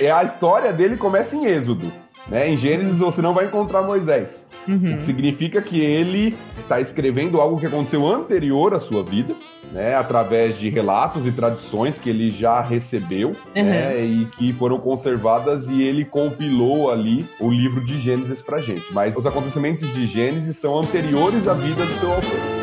É, 0.00 0.10
a 0.10 0.24
história 0.24 0.72
dele 0.72 0.96
começa 0.96 1.36
em 1.36 1.44
Êxodo. 1.44 1.92
Né? 2.28 2.50
Em 2.50 2.56
Gênesis 2.56 2.98
você 2.98 3.20
não 3.20 3.34
vai 3.34 3.46
encontrar 3.46 3.82
Moisés. 3.82 4.46
Uhum. 4.66 4.76
O 4.76 4.96
que 4.96 5.02
significa 5.02 5.60
que 5.60 5.80
ele 5.80 6.36
está 6.56 6.80
escrevendo 6.80 7.40
algo 7.40 7.58
que 7.58 7.66
aconteceu 7.66 8.06
anterior 8.06 8.74
à 8.74 8.80
sua 8.80 9.02
vida, 9.02 9.34
né, 9.72 9.94
através 9.94 10.58
de 10.58 10.68
relatos 10.68 11.26
e 11.26 11.32
tradições 11.32 11.98
que 11.98 12.10
ele 12.10 12.30
já 12.30 12.60
recebeu 12.60 13.30
uhum. 13.30 13.64
né, 13.64 14.04
e 14.04 14.26
que 14.26 14.52
foram 14.52 14.78
conservadas 14.78 15.66
e 15.68 15.82
ele 15.82 16.04
compilou 16.04 16.90
ali 16.90 17.26
o 17.40 17.50
livro 17.50 17.84
de 17.84 17.98
Gênesis 17.98 18.40
para 18.40 18.58
gente. 18.58 18.92
Mas 18.92 19.16
os 19.16 19.26
acontecimentos 19.26 19.92
de 19.92 20.06
Gênesis 20.06 20.56
são 20.56 20.78
anteriores 20.78 21.48
à 21.48 21.54
vida 21.54 21.84
do 21.84 21.92
seu 21.98 22.12
autor. 22.12 22.61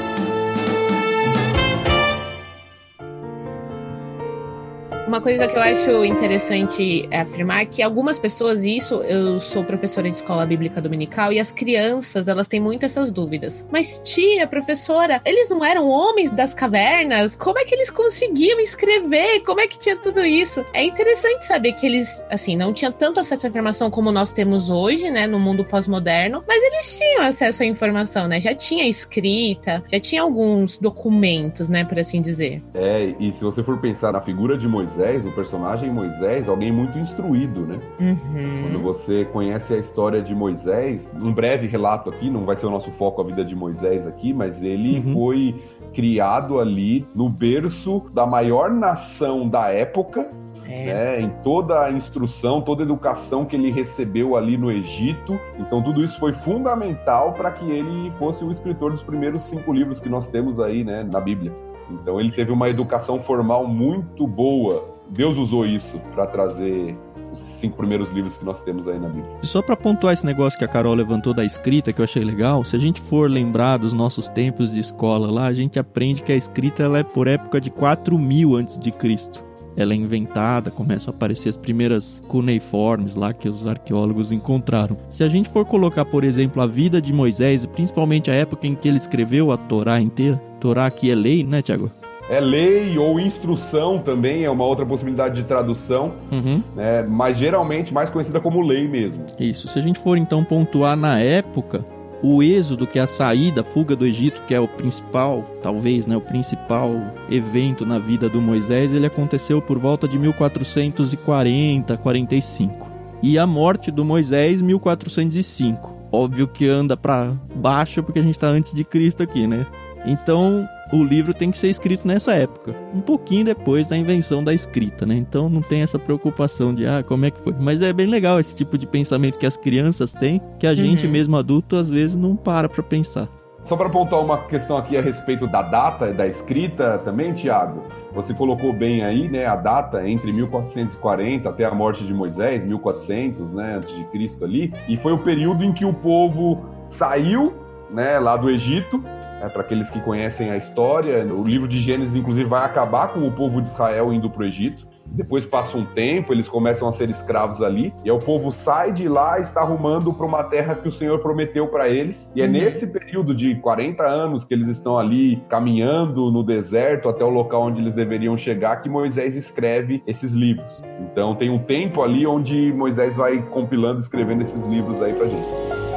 Uma 5.10 5.22
coisa 5.22 5.48
que 5.48 5.58
eu 5.58 5.62
acho 5.64 6.06
interessante 6.06 7.10
afirmar 7.12 7.64
é 7.64 7.66
que 7.66 7.82
algumas 7.82 8.20
pessoas, 8.20 8.64
isso, 8.64 9.02
eu 9.02 9.42
sou 9.42 9.64
professora 9.64 10.08
de 10.08 10.16
escola 10.16 10.46
bíblica 10.46 10.80
dominical 10.80 11.34
e 11.34 11.40
as 11.40 11.52
crianças, 11.52 12.28
elas 12.28 12.48
têm 12.48 12.60
muito 12.60 12.86
essas 12.86 13.12
dúvidas. 13.12 13.68
Mas 13.72 14.00
tia, 14.06 14.46
professora, 14.46 15.20
eles 15.26 15.50
não 15.50 15.66
eram 15.66 15.90
homens 15.90 16.30
das 16.30 16.54
cavernas? 16.54 17.36
Como 17.36 17.58
é 17.58 17.66
que 17.66 17.74
eles 17.74 17.90
conseguiam 17.90 18.60
escrever? 18.60 19.40
Como 19.40 19.60
é 19.60 19.66
que 19.66 19.80
tinha 19.80 19.96
tudo 19.96 20.24
isso? 20.24 20.64
É 20.76 20.84
interessante 20.84 21.44
saber 21.44 21.74
que 21.74 21.88
eles, 21.88 22.24
assim, 22.30 22.56
não 22.56 22.72
tinham 22.72 22.92
tanto 22.92 23.20
acesso 23.20 23.48
à 23.48 23.50
informação 23.50 23.90
como 23.90 24.12
nós 24.12 24.32
temos 24.32 24.70
hoje, 24.70 25.10
né, 25.10 25.26
no 25.26 25.40
mundo 25.40 25.66
pós-moderno, 25.66 26.44
mas 26.48 26.64
eles 26.64 27.00
tinham 27.00 27.24
acesso 27.24 27.64
à 27.64 27.66
informação, 27.66 28.28
né? 28.28 28.40
Já 28.40 28.54
tinha 28.54 28.88
escrita, 28.88 29.84
já 29.92 30.00
tinha 30.00 30.22
alguns 30.22 30.78
documentos, 30.78 31.68
né, 31.68 31.84
por 31.84 31.98
assim 31.98 32.22
dizer. 32.22 32.62
É, 32.76 33.12
e 33.20 33.32
se 33.32 33.44
você 33.44 33.64
for 33.64 33.80
pensar 33.80 34.14
na 34.14 34.22
figura 34.22 34.56
de 34.56 34.68
Moisés, 34.68 34.99
Moisés, 35.00 35.26
o 35.26 35.32
personagem 35.32 35.90
Moisés, 35.90 36.50
alguém 36.50 36.74
muito 36.74 36.98
instruído, 36.98 37.66
né? 37.66 37.80
Uhum. 38.02 38.64
Quando 38.64 38.84
você 38.84 39.24
conhece 39.24 39.74
a 39.74 39.78
história 39.78 40.22
de 40.22 40.36
Moisés, 40.36 41.10
um 41.22 41.32
breve 41.32 41.68
relato 41.68 42.10
aqui, 42.10 42.30
não 42.30 42.46
vai 42.46 42.58
ser 42.58 42.66
o 42.66 42.70
nosso 42.70 42.92
foco 42.92 43.22
a 43.22 43.24
vida 43.24 43.46
de 43.46 43.56
Moisés 43.56 44.06
aqui, 44.06 44.34
mas 44.34 44.62
ele 44.62 44.98
uhum. 45.00 45.14
foi 45.14 45.56
criado 45.94 46.60
ali 46.60 47.08
no 47.16 47.30
berço 47.30 48.04
da 48.14 48.26
maior 48.26 48.70
nação 48.72 49.48
da 49.48 49.70
época, 49.70 50.30
é. 50.68 50.86
Né, 50.86 51.22
em 51.22 51.30
toda 51.44 51.86
a 51.86 51.92
instrução, 51.92 52.62
toda 52.62 52.84
a 52.84 52.86
educação 52.86 53.44
que 53.44 53.56
ele 53.56 53.72
recebeu 53.72 54.36
ali 54.36 54.56
no 54.56 54.70
Egito. 54.70 55.40
Então, 55.58 55.82
tudo 55.82 56.04
isso 56.04 56.20
foi 56.20 56.32
fundamental 56.32 57.34
para 57.34 57.52
que 57.52 57.66
ele 57.72 58.12
fosse 58.20 58.44
o 58.44 58.52
escritor 58.52 58.92
dos 58.92 59.02
primeiros 59.02 59.42
cinco 59.44 59.74
livros 59.74 60.00
que 60.00 60.10
nós 60.10 60.28
temos 60.28 60.60
aí 60.60 60.84
né, 60.84 61.08
na 61.12 61.20
Bíblia. 61.20 61.52
Então 61.92 62.20
ele 62.20 62.32
teve 62.32 62.52
uma 62.52 62.70
educação 62.70 63.22
formal 63.22 63.68
muito 63.68 64.28
boa. 64.28 64.98
Deus 65.10 65.38
usou 65.38 65.66
isso 65.66 66.00
para 66.14 66.28
trazer 66.28 66.96
os 67.32 67.40
cinco 67.40 67.78
primeiros 67.78 68.12
livros 68.12 68.38
que 68.38 68.46
nós 68.46 68.62
temos 68.62 68.88
aí 68.88 69.00
na 69.00 69.08
Bíblia. 69.08 69.32
Só 69.42 69.62
para 69.62 69.76
pontuar 69.76 70.14
esse 70.14 70.26
negócio 70.26 70.58
que 70.58 70.66
a 70.66 70.68
Carol 70.68 70.94
levantou 70.94 71.34
da 71.34 71.46
escrita, 71.46 71.94
que 71.94 72.00
eu 72.00 72.06
achei 72.06 72.24
legal, 72.24 72.64
se 72.64 72.76
a 72.76 72.80
gente 72.80 73.00
for 73.02 73.30
lembrar 73.30 73.78
dos 73.78 73.94
nossos 73.94 74.28
tempos 74.28 74.74
de 74.74 74.80
escola 74.80 75.32
lá, 75.32 75.46
a 75.46 75.54
gente 75.54 75.80
aprende 75.80 76.24
que 76.24 76.32
a 76.32 76.36
escrita 76.36 76.84
ela 76.84 77.00
é 77.00 77.04
por 77.04 77.28
época 77.28 77.60
de 77.60 77.70
4000 77.70 78.56
antes 78.56 78.78
de 78.78 78.92
Cristo 78.92 79.49
ela 79.82 79.94
é 79.94 79.96
inventada, 79.96 80.72
começam 80.72 81.12
a 81.14 81.16
aparecer 81.16 81.50
as 81.50 81.58
primeiras 81.58 82.22
cuneiformes 82.28 83.16
lá 83.16 83.34
que 83.34 83.48
os 83.48 83.66
arqueólogos 83.66 84.32
encontraram. 84.32 84.98
Se 85.10 85.24
a 85.24 85.30
gente 85.30 85.50
for 85.50 85.66
colocar, 85.66 86.06
por 86.06 86.24
exemplo, 86.24 86.62
a 86.62 86.66
vida 86.66 87.02
de 87.02 87.14
Moisés, 87.14 87.66
principalmente 87.66 88.32
a 88.32 88.34
época 88.34 88.68
em 88.68 88.76
que 88.76 88.88
ele 88.88 88.98
escreveu 88.98 89.52
a 89.52 89.58
Torá 89.58 90.00
inteira, 90.00 90.38
Torá 90.60 90.86
aqui 90.86 91.10
é 91.10 91.16
lei, 91.16 91.44
né, 91.44 91.62
Tiago? 91.62 91.92
É 92.30 92.40
lei 92.40 92.96
ou 92.98 93.20
instrução 93.20 93.98
também, 93.98 94.44
é 94.44 94.50
uma 94.52 94.64
outra 94.64 94.86
possibilidade 94.86 95.36
de 95.36 95.44
tradução, 95.44 96.14
uhum. 96.32 96.62
né, 96.76 97.02
mas 97.02 97.38
geralmente 97.38 97.92
mais 97.92 98.10
conhecida 98.12 98.40
como 98.40 98.62
lei 98.62 98.88
mesmo. 98.88 99.26
Isso. 99.40 99.68
Se 99.68 99.80
a 99.80 99.82
gente 99.82 99.98
for 99.98 100.16
então 100.16 100.44
pontuar 100.44 100.96
na 100.96 101.20
época, 101.20 101.84
o 102.22 102.44
êxodo, 102.44 102.86
que 102.86 103.00
é 103.00 103.02
a 103.02 103.08
saída, 103.08 103.62
a 103.62 103.64
fuga 103.64 103.96
do 103.96 104.06
Egito, 104.06 104.42
que 104.48 104.54
é 104.54 104.60
o 104.60 104.68
principal, 104.68 105.44
talvez, 105.62 106.06
né, 106.06 106.18
o 106.18 106.22
principal 106.22 106.92
evento 107.30 107.86
na 107.86 107.98
vida 107.98 108.28
do 108.28 108.42
Moisés, 108.42 108.92
ele 108.92 109.06
aconteceu 109.06 109.62
por 109.62 109.80
volta 109.80 110.08
de 110.08 110.20
1440, 110.20 111.98
45. 111.98 112.90
E 113.22 113.38
a 113.38 113.46
morte 113.46 113.92
do 113.92 114.04
Moisés, 114.04 114.62
1405. 114.62 115.98
Óbvio 116.12 116.48
que 116.48 116.68
anda 116.68 116.98
para 116.98 117.38
baixo 117.56 118.02
porque 118.02 118.20
a 118.20 118.24
gente 118.24 118.36
está 118.36 118.48
antes 118.48 118.74
de 118.74 118.84
Cristo 118.84 119.22
aqui, 119.22 119.46
né? 119.46 119.66
Então, 120.06 120.68
o 120.92 121.04
livro 121.04 121.34
tem 121.34 121.52
que 121.52 121.58
ser 121.58 121.70
escrito 121.70 122.08
nessa 122.08 122.34
época, 122.34 122.76
um 122.94 123.02
pouquinho 123.02 123.46
depois 123.46 123.88
da 123.88 123.96
invenção 123.96 124.44
da 124.44 124.54
escrita, 124.54 125.06
né? 125.06 125.16
Então 125.16 125.50
não 125.50 125.62
tem 125.62 125.82
essa 125.82 126.00
preocupação 126.00 126.74
de 126.74 126.88
ah, 126.88 127.04
como 127.04 127.26
é 127.26 127.32
que 127.32 127.40
foi. 127.40 127.56
Mas 127.60 127.82
é 127.82 127.94
bem 127.94 128.08
legal 128.08 128.40
esse 128.40 128.56
tipo 128.56 128.78
de 128.78 128.88
pensamento 128.88 129.38
que 129.38 129.46
as 129.46 129.58
crianças 129.58 130.14
têm, 130.14 130.42
que 130.60 130.66
a 130.66 130.72
uhum. 130.72 130.76
gente 130.76 131.08
mesmo 131.08 131.38
adulto 131.38 131.76
às 131.76 131.90
vezes 131.90 132.16
não 132.16 132.36
para 132.36 132.68
para 132.68 132.82
pensar. 132.82 133.30
Só 133.64 133.76
para 133.76 133.88
apontar 133.88 134.20
uma 134.22 134.38
questão 134.46 134.78
aqui 134.78 134.98
a 134.98 135.02
respeito 135.02 135.46
da 135.46 135.62
data 135.62 136.14
da 136.14 136.26
escrita 136.26 136.98
também, 137.00 137.34
Tiago. 137.34 137.84
Você 138.14 138.34
colocou 138.34 138.72
bem 138.72 139.04
aí, 139.04 139.30
né, 139.30 139.46
a 139.46 139.56
data 139.56 140.08
entre 140.08 140.32
1440 140.32 141.50
até 141.50 141.66
a 141.66 141.72
morte 141.72 142.04
de 142.06 142.14
Moisés, 142.14 142.64
1400, 142.64 143.54
né, 143.54 143.76
antes 143.76 143.94
de 143.96 144.04
Cristo 144.06 144.46
ali, 144.46 144.74
e 144.88 144.96
foi 144.96 145.12
o 145.12 145.20
período 145.20 145.64
em 145.64 145.74
que 145.74 145.86
o 145.86 145.94
povo 145.94 146.66
saiu, 146.88 147.54
né, 147.92 148.18
lá 148.18 148.38
do 148.38 148.50
Egito 148.50 149.04
é, 149.42 149.50
para 149.50 149.62
aqueles 149.62 149.90
que 149.90 150.00
conhecem 150.00 150.52
a 150.52 150.58
história, 150.58 151.24
o 151.26 151.44
livro 151.44 151.68
de 151.68 151.80
Gênesis, 151.80 152.16
inclusive, 152.16 152.48
vai 152.48 152.66
acabar 152.66 153.10
com 153.10 153.28
o 153.28 153.32
povo 153.32 153.62
de 153.62 153.70
Israel 153.70 154.14
indo 154.14 154.30
para 154.30 154.42
o 154.42 154.46
Egito. 154.46 154.88
Depois 155.12 155.46
passa 155.46 155.76
um 155.76 155.86
tempo, 155.86 156.34
eles 156.34 156.48
começam 156.48 156.88
a 156.88 156.92
ser 156.92 157.10
escravos 157.10 157.62
ali, 157.64 157.94
e 158.04 158.12
aí 158.12 158.16
o 158.16 158.20
povo 158.20 158.52
sai 158.52 158.92
de 158.92 159.08
lá 159.08 159.40
e 159.40 159.42
está 159.42 159.62
arrumando 159.62 160.14
para 160.14 160.26
uma 160.26 160.44
terra 160.44 160.76
que 160.76 160.88
o 160.88 160.92
Senhor 160.92 161.18
prometeu 161.20 161.68
para 161.68 161.90
eles. 161.90 162.32
E 162.36 162.42
é 162.42 162.46
uhum. 162.46 162.52
nesse 162.52 162.86
período 162.88 163.34
de 163.34 163.56
40 163.56 164.04
anos 164.04 164.46
que 164.46 164.54
eles 164.54 164.68
estão 164.68 165.00
ali 165.00 165.42
caminhando 165.50 166.32
no 166.32 166.44
deserto 166.44 167.10
até 167.10 167.24
o 167.24 167.30
local 167.30 167.64
onde 167.64 167.82
eles 167.82 167.94
deveriam 167.94 168.38
chegar 168.38 168.78
que 168.84 168.90
Moisés 168.90 169.36
escreve 169.36 170.04
esses 170.06 170.34
livros. 170.34 170.84
Então 171.12 171.34
tem 171.34 171.50
um 171.50 171.60
tempo 171.60 172.04
ali 172.04 172.28
onde 172.28 172.72
Moisés 172.72 173.16
vai 173.16 173.42
compilando, 173.50 174.00
escrevendo 174.00 174.42
esses 174.42 174.64
livros 174.68 175.02
aí 175.02 175.14
para 175.14 175.28
gente. 175.28 175.89